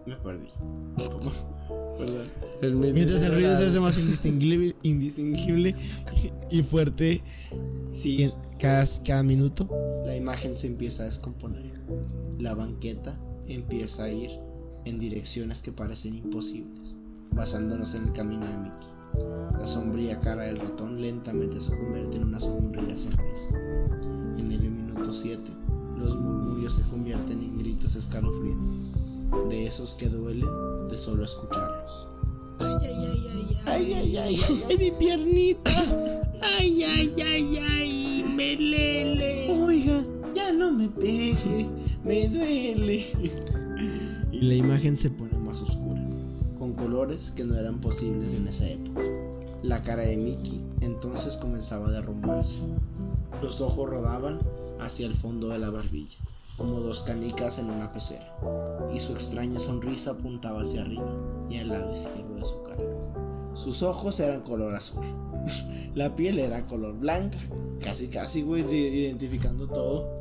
Me 0.07 0.15
perdí. 0.15 0.47
Mientras 2.93 3.21
el 3.21 3.35
ruido 3.35 3.55
se 3.55 3.67
hace 3.67 3.79
más 3.79 3.99
indistinguible, 3.99 4.75
indistinguible 4.81 5.75
y 6.49 6.63
fuerte. 6.63 7.21
Sí 7.93 8.31
cada, 8.59 9.23
minuto 9.23 9.69
la 10.05 10.15
imagen 10.15 10.55
se 10.55 10.67
empieza 10.67 11.03
a 11.03 11.05
descomponer. 11.05 11.79
La 12.37 12.53
banqueta 12.53 13.17
empieza 13.47 14.03
a 14.03 14.09
ir 14.09 14.31
en 14.83 14.99
direcciones 14.99 15.61
que 15.61 15.71
parecen 15.71 16.15
imposibles, 16.15 16.97
basándonos 17.31 17.95
en 17.95 18.03
el 18.03 18.13
camino 18.13 18.45
de 18.45 18.57
Mickey. 18.57 18.89
La 19.57 19.65
sombría 19.65 20.19
cara 20.19 20.43
del 20.43 20.59
ratón 20.59 21.01
lentamente 21.01 21.61
se 21.61 21.71
convierte 21.71 22.17
en 22.17 22.25
una 22.25 22.39
sombría 22.39 22.97
sonrisa. 22.97 23.49
En 24.37 24.51
el 24.51 24.69
minuto 24.69 25.13
7, 25.13 25.39
los 25.97 26.17
murmullos 26.17 26.75
se 26.75 26.83
convierten 26.83 27.41
en 27.41 27.57
gritos 27.57 27.95
escalofriantes, 27.95 28.91
de 29.49 29.67
esos 29.67 29.95
que 29.95 30.09
duelen 30.09 30.49
de 30.89 30.97
solo 30.97 31.23
escucharlos. 31.23 32.07
Ay, 32.59 32.77
ay, 32.81 32.93
ay, 32.93 33.23
ay, 33.25 33.57
ay, 33.65 33.93
ay, 33.93 34.17
ay, 34.17 34.39
ay, 34.49 34.63
ay, 34.69 34.77
mi 34.77 34.91
piernita. 34.91 35.71
Ay, 36.41 36.83
ay, 36.83 37.13
ay, 37.21 37.57
Oiga, 38.61 40.03
ya 40.35 40.51
no 40.51 40.73
me 40.73 40.89
pegue, 40.89 41.65
me 42.03 42.27
duele. 42.27 43.05
Y 44.33 44.41
la 44.41 44.53
imagen 44.53 44.97
se 44.97 45.09
pone 45.09 45.37
más 45.37 45.61
oscura, 45.61 46.01
con 46.57 46.73
colores 46.73 47.31
que 47.31 47.45
no 47.45 47.55
eran 47.55 47.79
posibles 47.79 48.33
en 48.33 48.49
esa 48.49 48.67
época. 48.67 49.01
La 49.63 49.81
cara 49.81 50.03
de 50.03 50.17
Mickey 50.17 50.61
entonces 50.81 51.37
comenzaba 51.37 51.87
a 51.87 51.91
derrumbarse. 51.91 52.57
Los 53.41 53.61
ojos 53.61 53.89
rodaban 53.89 54.41
hacia 54.81 55.07
el 55.07 55.15
fondo 55.15 55.47
de 55.47 55.59
la 55.59 55.69
barbilla, 55.69 56.17
como 56.57 56.81
dos 56.81 57.03
canicas 57.03 57.59
en 57.59 57.69
una 57.69 57.93
pecera, 57.93 58.35
y 58.93 58.99
su 58.99 59.13
extraña 59.13 59.61
sonrisa 59.61 60.11
apuntaba 60.11 60.63
hacia 60.63 60.81
arriba 60.81 61.15
y 61.49 61.59
al 61.59 61.69
lado 61.69 61.93
izquierdo 61.93 62.35
de 62.35 62.43
su 62.43 62.61
cara. 62.63 62.83
Sus 63.53 63.83
ojos 63.83 64.19
eran 64.19 64.41
color 64.41 64.75
azul, 64.75 65.05
la 65.95 66.15
piel 66.15 66.39
era 66.39 66.65
color 66.67 66.97
blanca 66.97 67.37
Casi, 67.81 68.09
casi, 68.09 68.41
güey, 68.41 68.63
identificando 68.69 69.67
todo. 69.67 70.19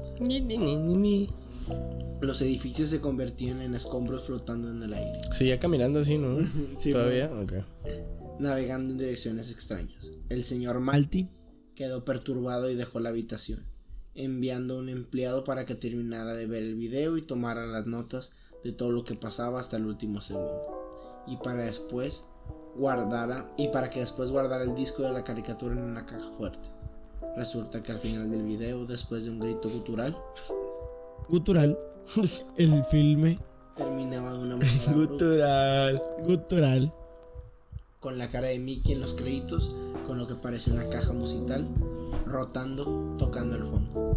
Los 2.21 2.41
edificios 2.41 2.89
se 2.89 3.01
convertían 3.01 3.63
en 3.63 3.75
escombros 3.75 4.25
flotando 4.25 4.71
en 4.71 4.83
el 4.83 4.95
aire. 4.95 5.21
Seguía 5.33 5.59
caminando 5.59 6.01
así, 6.01 6.19
¿no? 6.19 6.39
sí, 6.79 6.93
Todavía, 6.93 7.31
ok. 7.33 7.53
Navegando 8.39 8.93
en 8.93 8.99
direcciones 8.99 9.51
extrañas. 9.51 10.13
El 10.29 10.45
señor 10.45 10.81
Malti 10.81 11.29
quedó 11.75 12.05
perturbado 12.05 12.71
y 12.71 12.75
dejó 12.75 13.01
la 13.01 13.11
habitación, 13.11 13.65
enviando 14.15 14.77
a 14.77 14.79
un 14.79 14.89
empleado 14.89 15.45
para 15.45 15.67
que 15.67 15.75
terminara 15.75 16.35
de 16.35 16.47
ver 16.47 16.63
el 16.63 16.77
video 16.77 17.17
y 17.17 17.23
tomara 17.23 17.67
las 17.67 17.87
notas 17.87 18.33
de 18.65 18.73
todo 18.73 18.91
lo 18.91 19.05
que 19.05 19.15
pasaba 19.15 19.61
hasta 19.61 19.77
el 19.77 19.87
último 19.87 20.21
segundo. 20.21 20.91
Y 21.27 21.37
para 21.37 21.65
después 21.65 22.27
guardara 22.79 23.47
y 23.57 23.69
para 23.69 23.89
que 23.89 24.01
después 24.01 24.31
guardara 24.31 24.65
el 24.65 24.75
disco 24.75 25.03
de 25.03 25.13
la 25.13 25.25
caricatura 25.25 25.75
en 25.75 25.83
una 25.83 26.07
caja 26.07 26.31
fuerte. 26.37 26.71
Resulta 27.37 27.83
que 27.83 27.93
al 27.93 27.99
final 27.99 28.31
del 28.31 28.43
video, 28.43 28.87
después 28.87 29.25
de 29.25 29.31
un 29.31 29.41
grito 29.41 29.69
gutural, 29.69 30.17
gutural, 31.29 31.79
el 32.57 32.85
filme 32.85 33.39
terminaba 33.77 34.33
de 34.33 34.39
una 34.39 34.57
manera 34.57 34.93
gutural, 34.93 36.03
gutural, 36.27 36.93
con 38.01 38.19
la 38.19 38.29
cara 38.29 38.49
de 38.49 38.59
Mickey 38.59 38.93
en 38.93 39.01
los 39.01 39.15
créditos, 39.15 39.75
con 40.07 40.19
lo 40.19 40.27
que 40.27 40.35
parece 40.35 40.71
una 40.71 40.89
caja 40.89 41.13
musical, 41.13 41.67
rotando, 42.27 43.17
tocando 43.19 43.57
el 43.57 43.65
fondo. 43.65 44.17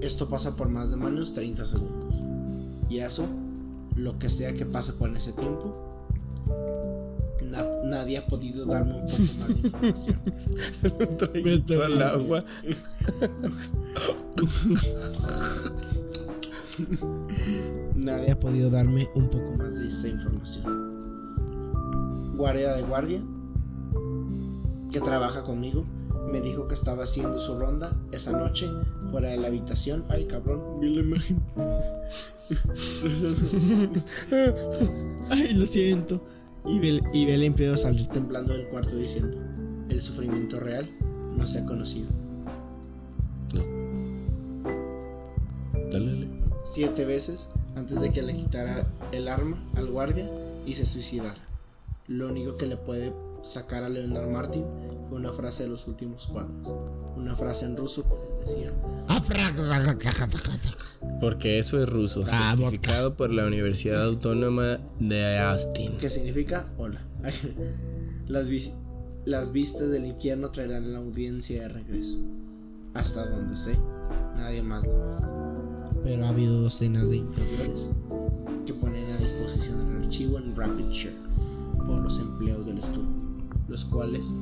Esto 0.00 0.28
pasa 0.28 0.56
por 0.56 0.68
más 0.68 0.90
de 0.90 0.96
menos 0.96 1.34
30 1.34 1.66
segundos. 1.66 2.14
Y 2.88 2.98
eso, 2.98 3.24
lo 3.94 4.18
que 4.18 4.30
sea 4.30 4.54
que 4.54 4.66
pase 4.66 4.92
por 4.92 5.14
ese 5.16 5.32
tiempo, 5.32 5.89
nadie 7.84 8.18
ha 8.18 8.22
podido 8.26 8.66
darme 8.66 8.94
un 8.94 9.06
poco 9.06 9.22
más 9.82 10.06
de 10.06 10.12
información. 10.12 10.20
Meto 11.44 11.82
al 11.82 12.02
agua. 12.02 12.44
nadie 17.94 18.30
ha 18.32 18.40
podido 18.40 18.70
darme 18.70 19.08
un 19.14 19.28
poco 19.28 19.52
más 19.56 19.78
de 19.78 19.88
esta 19.88 20.08
información. 20.08 20.90
Guardia 22.36 22.74
de 22.74 22.82
guardia, 22.82 23.22
que 24.90 25.00
trabaja 25.00 25.42
conmigo, 25.42 25.84
Me 26.30 26.40
dijo 26.40 26.68
que 26.68 26.74
estaba 26.74 27.04
haciendo 27.04 27.40
su 27.40 27.58
ronda 27.58 27.90
esa 28.12 28.30
noche 28.32 28.70
fuera 29.10 29.30
de 29.30 29.38
la 29.38 29.48
habitación. 29.48 30.04
Ay, 30.08 30.26
cabrón, 30.26 30.78
vi 30.78 30.94
la 30.94 31.00
imagen. 31.00 31.42
Ay, 35.30 35.54
lo 35.54 35.66
siento. 35.66 36.22
Y 36.66 36.78
y 37.12 37.32
al 37.32 37.42
empleado 37.42 37.76
salir 37.76 38.06
temblando 38.08 38.52
del 38.52 38.68
cuarto 38.68 38.96
diciendo, 38.96 39.38
el 39.88 40.00
sufrimiento 40.00 40.60
real 40.60 40.88
no 41.36 41.46
se 41.46 41.60
ha 41.60 41.66
conocido. 41.66 42.08
Dale, 45.90 46.06
dale. 46.06 46.28
Siete 46.72 47.04
veces 47.04 47.48
antes 47.74 48.00
de 48.00 48.10
que 48.10 48.22
le 48.22 48.34
quitara 48.34 48.86
el 49.12 49.28
arma 49.28 49.58
al 49.74 49.90
guardia 49.90 50.30
y 50.66 50.74
se 50.74 50.86
suicidara. 50.86 51.40
Lo 52.06 52.28
único 52.28 52.56
que 52.56 52.66
le 52.66 52.76
puede 52.76 53.12
sacar 53.42 53.82
a 53.82 53.88
Leonard 53.88 54.28
Martin 54.28 54.64
fue 55.10 55.18
una 55.18 55.32
frase 55.32 55.64
de 55.64 55.68
los 55.68 55.86
últimos 55.86 56.26
cuadros. 56.28 56.72
Una 57.16 57.36
frase 57.36 57.66
en 57.66 57.76
ruso 57.76 58.04
que 58.04 58.14
les 58.46 58.48
decía, 58.56 58.72
Porque 61.20 61.58
eso 61.58 61.82
es 61.82 61.88
ruso, 61.88 62.24
Ah, 62.30 62.54
certificado 62.56 63.14
por 63.16 63.30
la 63.32 63.46
Universidad 63.46 64.04
Autónoma 64.04 64.78
de 64.98 65.38
Austin. 65.38 65.98
que 65.98 66.08
significa 66.08 66.72
hola. 66.78 67.00
las, 68.28 68.48
vis- 68.48 68.72
las 69.26 69.52
vistas 69.52 69.90
del 69.90 70.06
infierno 70.06 70.50
traerán 70.50 70.92
la 70.92 70.98
audiencia 71.00 71.62
de 71.62 71.68
regreso. 71.68 72.18
Hasta 72.94 73.26
donde 73.28 73.56
sé, 73.56 73.76
nadie 74.36 74.62
más 74.62 74.86
la 74.86 74.92
ha 74.94 75.08
visto. 75.10 76.00
Pero 76.02 76.24
ha 76.24 76.28
habido 76.30 76.62
docenas 76.62 77.10
de 77.10 77.16
inferiores 77.18 77.90
que 78.64 78.72
ponen 78.74 79.10
a 79.12 79.16
disposición 79.18 79.90
el 79.90 80.04
archivo 80.04 80.38
en 80.38 80.56
RapidShare 80.56 81.14
por 81.84 81.98
los 82.00 82.18
empleados 82.18 82.66
del 82.66 82.78
estudio, 82.78 83.10
los 83.68 83.84
cuales 83.84 84.32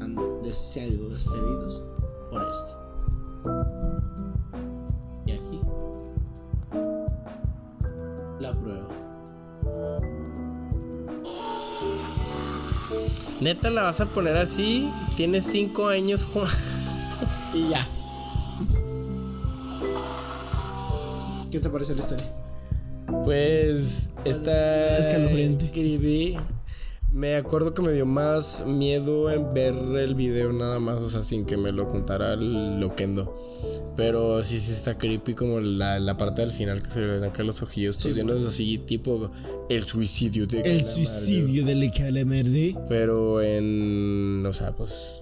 han 0.00 0.16
sido 0.52 1.08
despedidos 1.08 1.82
por 2.30 2.42
esto. 2.48 2.82
Y 5.26 5.32
aquí 5.32 5.60
la 8.40 8.52
prueba. 8.52 8.88
Neta, 13.40 13.70
la 13.70 13.82
vas 13.82 14.00
a 14.00 14.06
poner 14.06 14.36
así. 14.36 14.90
Tienes 15.16 15.44
cinco 15.44 15.88
años, 15.88 16.24
Juan. 16.24 16.48
Y 17.54 17.68
ya. 17.70 17.86
¿Qué 21.50 21.60
te 21.60 21.70
parece 21.70 21.94
la 21.94 22.00
historia? 22.00 22.26
Pues 23.24 24.10
está 24.24 24.98
Escalofriante. 24.98 25.70
creepy. 25.70 26.36
Me 27.16 27.34
acuerdo 27.34 27.72
que 27.72 27.80
me 27.80 27.92
dio 27.92 28.04
más 28.04 28.62
miedo 28.66 29.30
en 29.30 29.54
ver 29.54 29.72
el 29.74 30.14
video 30.14 30.52
nada 30.52 30.78
más, 30.78 30.98
o 30.98 31.08
sea, 31.08 31.22
sin 31.22 31.46
que 31.46 31.56
me 31.56 31.72
lo 31.72 31.88
contara 31.88 32.34
el 32.34 32.78
loquendo. 32.78 33.34
Pero 33.96 34.44
sí, 34.44 34.58
sí 34.60 34.72
está 34.72 34.98
creepy 34.98 35.32
como 35.34 35.58
la, 35.60 35.98
la 35.98 36.18
parte 36.18 36.42
del 36.42 36.50
final 36.50 36.82
que 36.82 36.90
se 36.90 37.00
le 37.00 37.06
ven 37.06 37.24
acá 37.24 37.42
los 37.42 37.62
ojillos 37.62 37.96
todos 37.96 38.14
llenos 38.14 38.44
así, 38.44 38.76
tipo 38.76 39.30
el 39.70 39.84
suicidio 39.84 40.46
de 40.46 40.58
El 40.58 40.62
Calamardo. 40.64 40.88
suicidio 40.92 41.64
del 41.64 41.90
Calamardo. 41.90 42.84
Pero 42.86 43.40
en, 43.40 44.44
o 44.44 44.52
sea, 44.52 44.76
pues, 44.76 45.14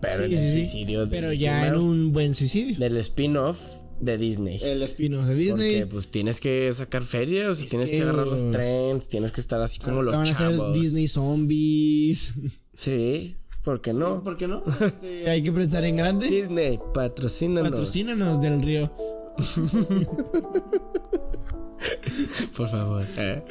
pero 0.00 0.26
en 0.26 0.30
Sí, 0.30 0.34
el 0.36 0.38
sí, 0.38 0.48
sí. 0.50 0.64
suicidio 0.64 1.00
de 1.00 1.06
Pero 1.08 1.32
ya 1.32 1.66
en 1.66 1.74
un 1.74 2.12
buen 2.12 2.32
suicidio. 2.36 2.78
del 2.78 2.96
spin-off 2.98 3.60
de 4.00 4.18
Disney. 4.18 4.58
El 4.62 4.82
espino 4.82 5.24
de 5.26 5.34
Disney. 5.34 5.80
Porque 5.80 5.86
pues 5.92 6.08
tienes 6.10 6.40
que 6.40 6.72
sacar 6.72 7.02
feria, 7.02 7.50
o 7.50 7.54
sea, 7.54 7.64
Es 7.64 7.70
tienes 7.70 7.90
que, 7.90 7.96
que- 7.98 8.02
agarrar 8.02 8.26
los 8.26 8.50
trends, 8.50 9.08
tienes 9.08 9.32
que 9.32 9.40
estar 9.40 9.60
así 9.60 9.78
como 9.80 10.02
los 10.02 10.12
Van 10.14 10.22
a 10.22 10.26
ser 10.26 10.36
chavos. 10.56 10.78
Disney 10.78 11.08
zombies. 11.08 12.34
Sí, 12.72 13.36
¿por 13.62 13.82
qué 13.82 13.92
no? 13.92 14.24
¿Por 14.24 14.38
qué 14.38 14.46
no? 14.48 14.62
Este, 14.80 15.28
hay 15.28 15.42
que 15.42 15.52
prestar 15.52 15.84
en 15.84 15.96
grande. 15.96 16.26
Disney, 16.28 16.78
patrocínanos. 16.94 17.70
Patrocínanos 17.70 18.40
del 18.40 18.62
río. 18.62 18.90
Por 22.56 22.68
favor. 22.68 23.06
Eh. 23.16 23.42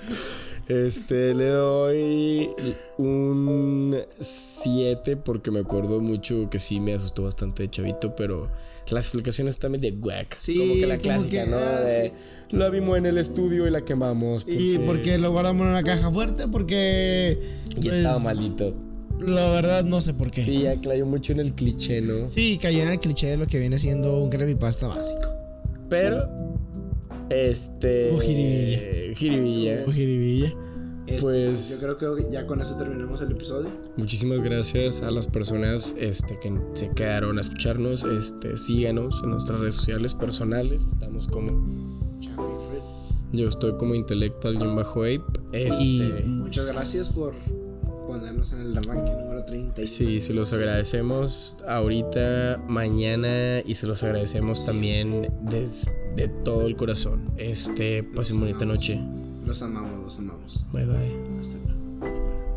Este, 0.67 1.33
le 1.33 1.47
doy 1.47 2.49
un 2.97 3.97
7 4.19 5.17
porque 5.17 5.49
me 5.51 5.59
acuerdo 5.61 5.99
mucho 5.99 6.47
que 6.49 6.59
sí 6.59 6.79
me 6.79 6.93
asustó 6.93 7.23
bastante 7.23 7.63
de 7.63 7.69
chavito, 7.71 8.15
pero 8.15 8.51
la 8.91 8.99
explicación 8.99 9.47
está 9.47 9.69
medio 9.69 9.91
guac. 9.97 10.37
Sí, 10.37 10.57
como 10.57 10.73
que 10.73 10.87
la 10.87 10.97
como 10.97 11.03
clásica, 11.03 11.43
que, 11.45 11.49
¿no? 11.49 11.57
ah, 11.57 11.81
De, 11.81 12.13
La 12.51 12.69
vimos 12.69 12.97
en 12.97 13.05
el 13.05 13.17
estudio 13.17 13.67
y 13.67 13.71
la 13.71 13.85
quemamos. 13.85 14.45
¿Y 14.47 14.77
por 14.79 15.01
qué 15.01 15.17
lo 15.17 15.31
guardamos 15.31 15.63
en 15.63 15.69
una 15.69 15.83
caja 15.83 16.11
fuerte? 16.11 16.47
Porque. 16.47 17.39
Y 17.71 17.81
pues, 17.81 17.95
estaba 17.95 18.19
maldito. 18.19 18.73
La 19.19 19.49
verdad, 19.51 19.83
no 19.83 19.99
sé 20.01 20.13
por 20.13 20.31
qué. 20.31 20.41
Sí, 20.41 20.61
ya 20.63 20.79
cayó 20.79 21.05
mucho 21.05 21.33
en 21.33 21.41
el 21.41 21.53
cliché, 21.53 22.01
¿no? 22.01 22.29
Sí, 22.29 22.57
cayó 22.61 22.83
en 22.83 22.89
el 22.89 22.99
cliché 22.99 23.27
de 23.27 23.37
lo 23.37 23.47
que 23.47 23.59
viene 23.59 23.77
siendo 23.77 24.17
un 24.17 24.29
creepypasta 24.29 24.87
básico. 24.87 25.33
Pero, 25.89 26.27
este. 27.29 28.11
Jiribilla. 28.21 29.15
jiribilla. 29.15 29.83
O 29.87 29.91
jiribilla. 29.91 30.53
Este, 31.09 31.21
Pues- 31.21 31.69
Yo 31.81 31.95
creo 31.97 32.15
que 32.15 32.31
ya 32.31 32.45
con 32.45 32.61
eso 32.61 32.75
terminamos 32.77 33.21
el 33.21 33.31
episodio. 33.31 33.69
Muchísimas 33.97 34.41
gracias 34.41 35.01
a 35.01 35.09
las 35.11 35.27
personas 35.27 35.95
este, 35.97 36.37
que 36.39 36.57
se 36.73 36.89
quedaron 36.91 37.37
a 37.37 37.41
escucharnos. 37.41 38.03
Este, 38.03 38.55
síganos 38.57 39.21
en 39.23 39.31
nuestras 39.31 39.59
redes 39.59 39.75
sociales 39.75 40.13
personales. 40.13 40.85
Estamos 40.85 41.27
como. 41.27 41.89
Yo 43.31 43.47
estoy 43.47 43.75
como 43.77 43.93
intelectual-ape. 43.95 45.21
Este. 45.51 45.83
Y 45.83 46.23
muchas 46.27 46.65
gracias 46.67 47.09
por 47.09 47.33
ponernos 48.07 48.51
en 48.53 48.61
el 48.61 48.77
arranque 48.77 49.11
número 49.11 49.45
30. 49.45 49.85
Sí, 49.85 50.19
se 50.19 50.33
los 50.33 50.51
agradecemos 50.53 51.55
ahorita, 51.67 52.63
mañana 52.67 53.59
y 53.65 53.75
se 53.75 53.85
los 53.85 54.01
agradecemos 54.01 54.65
también 54.65 55.31
de, 55.43 55.69
de 56.15 56.27
todo 56.43 56.65
el 56.65 56.75
corazón. 56.75 57.31
Este, 57.37 58.03
pasen 58.03 58.39
bonita 58.39 58.65
noche. 58.65 58.99
Los 59.49 59.63
amamos, 59.63 59.97
los 60.03 60.19
amamos. 60.19 60.63
Bye 60.71 60.85
bye. 60.85 61.39
Hasta 61.41 61.57
luego. 61.57 62.48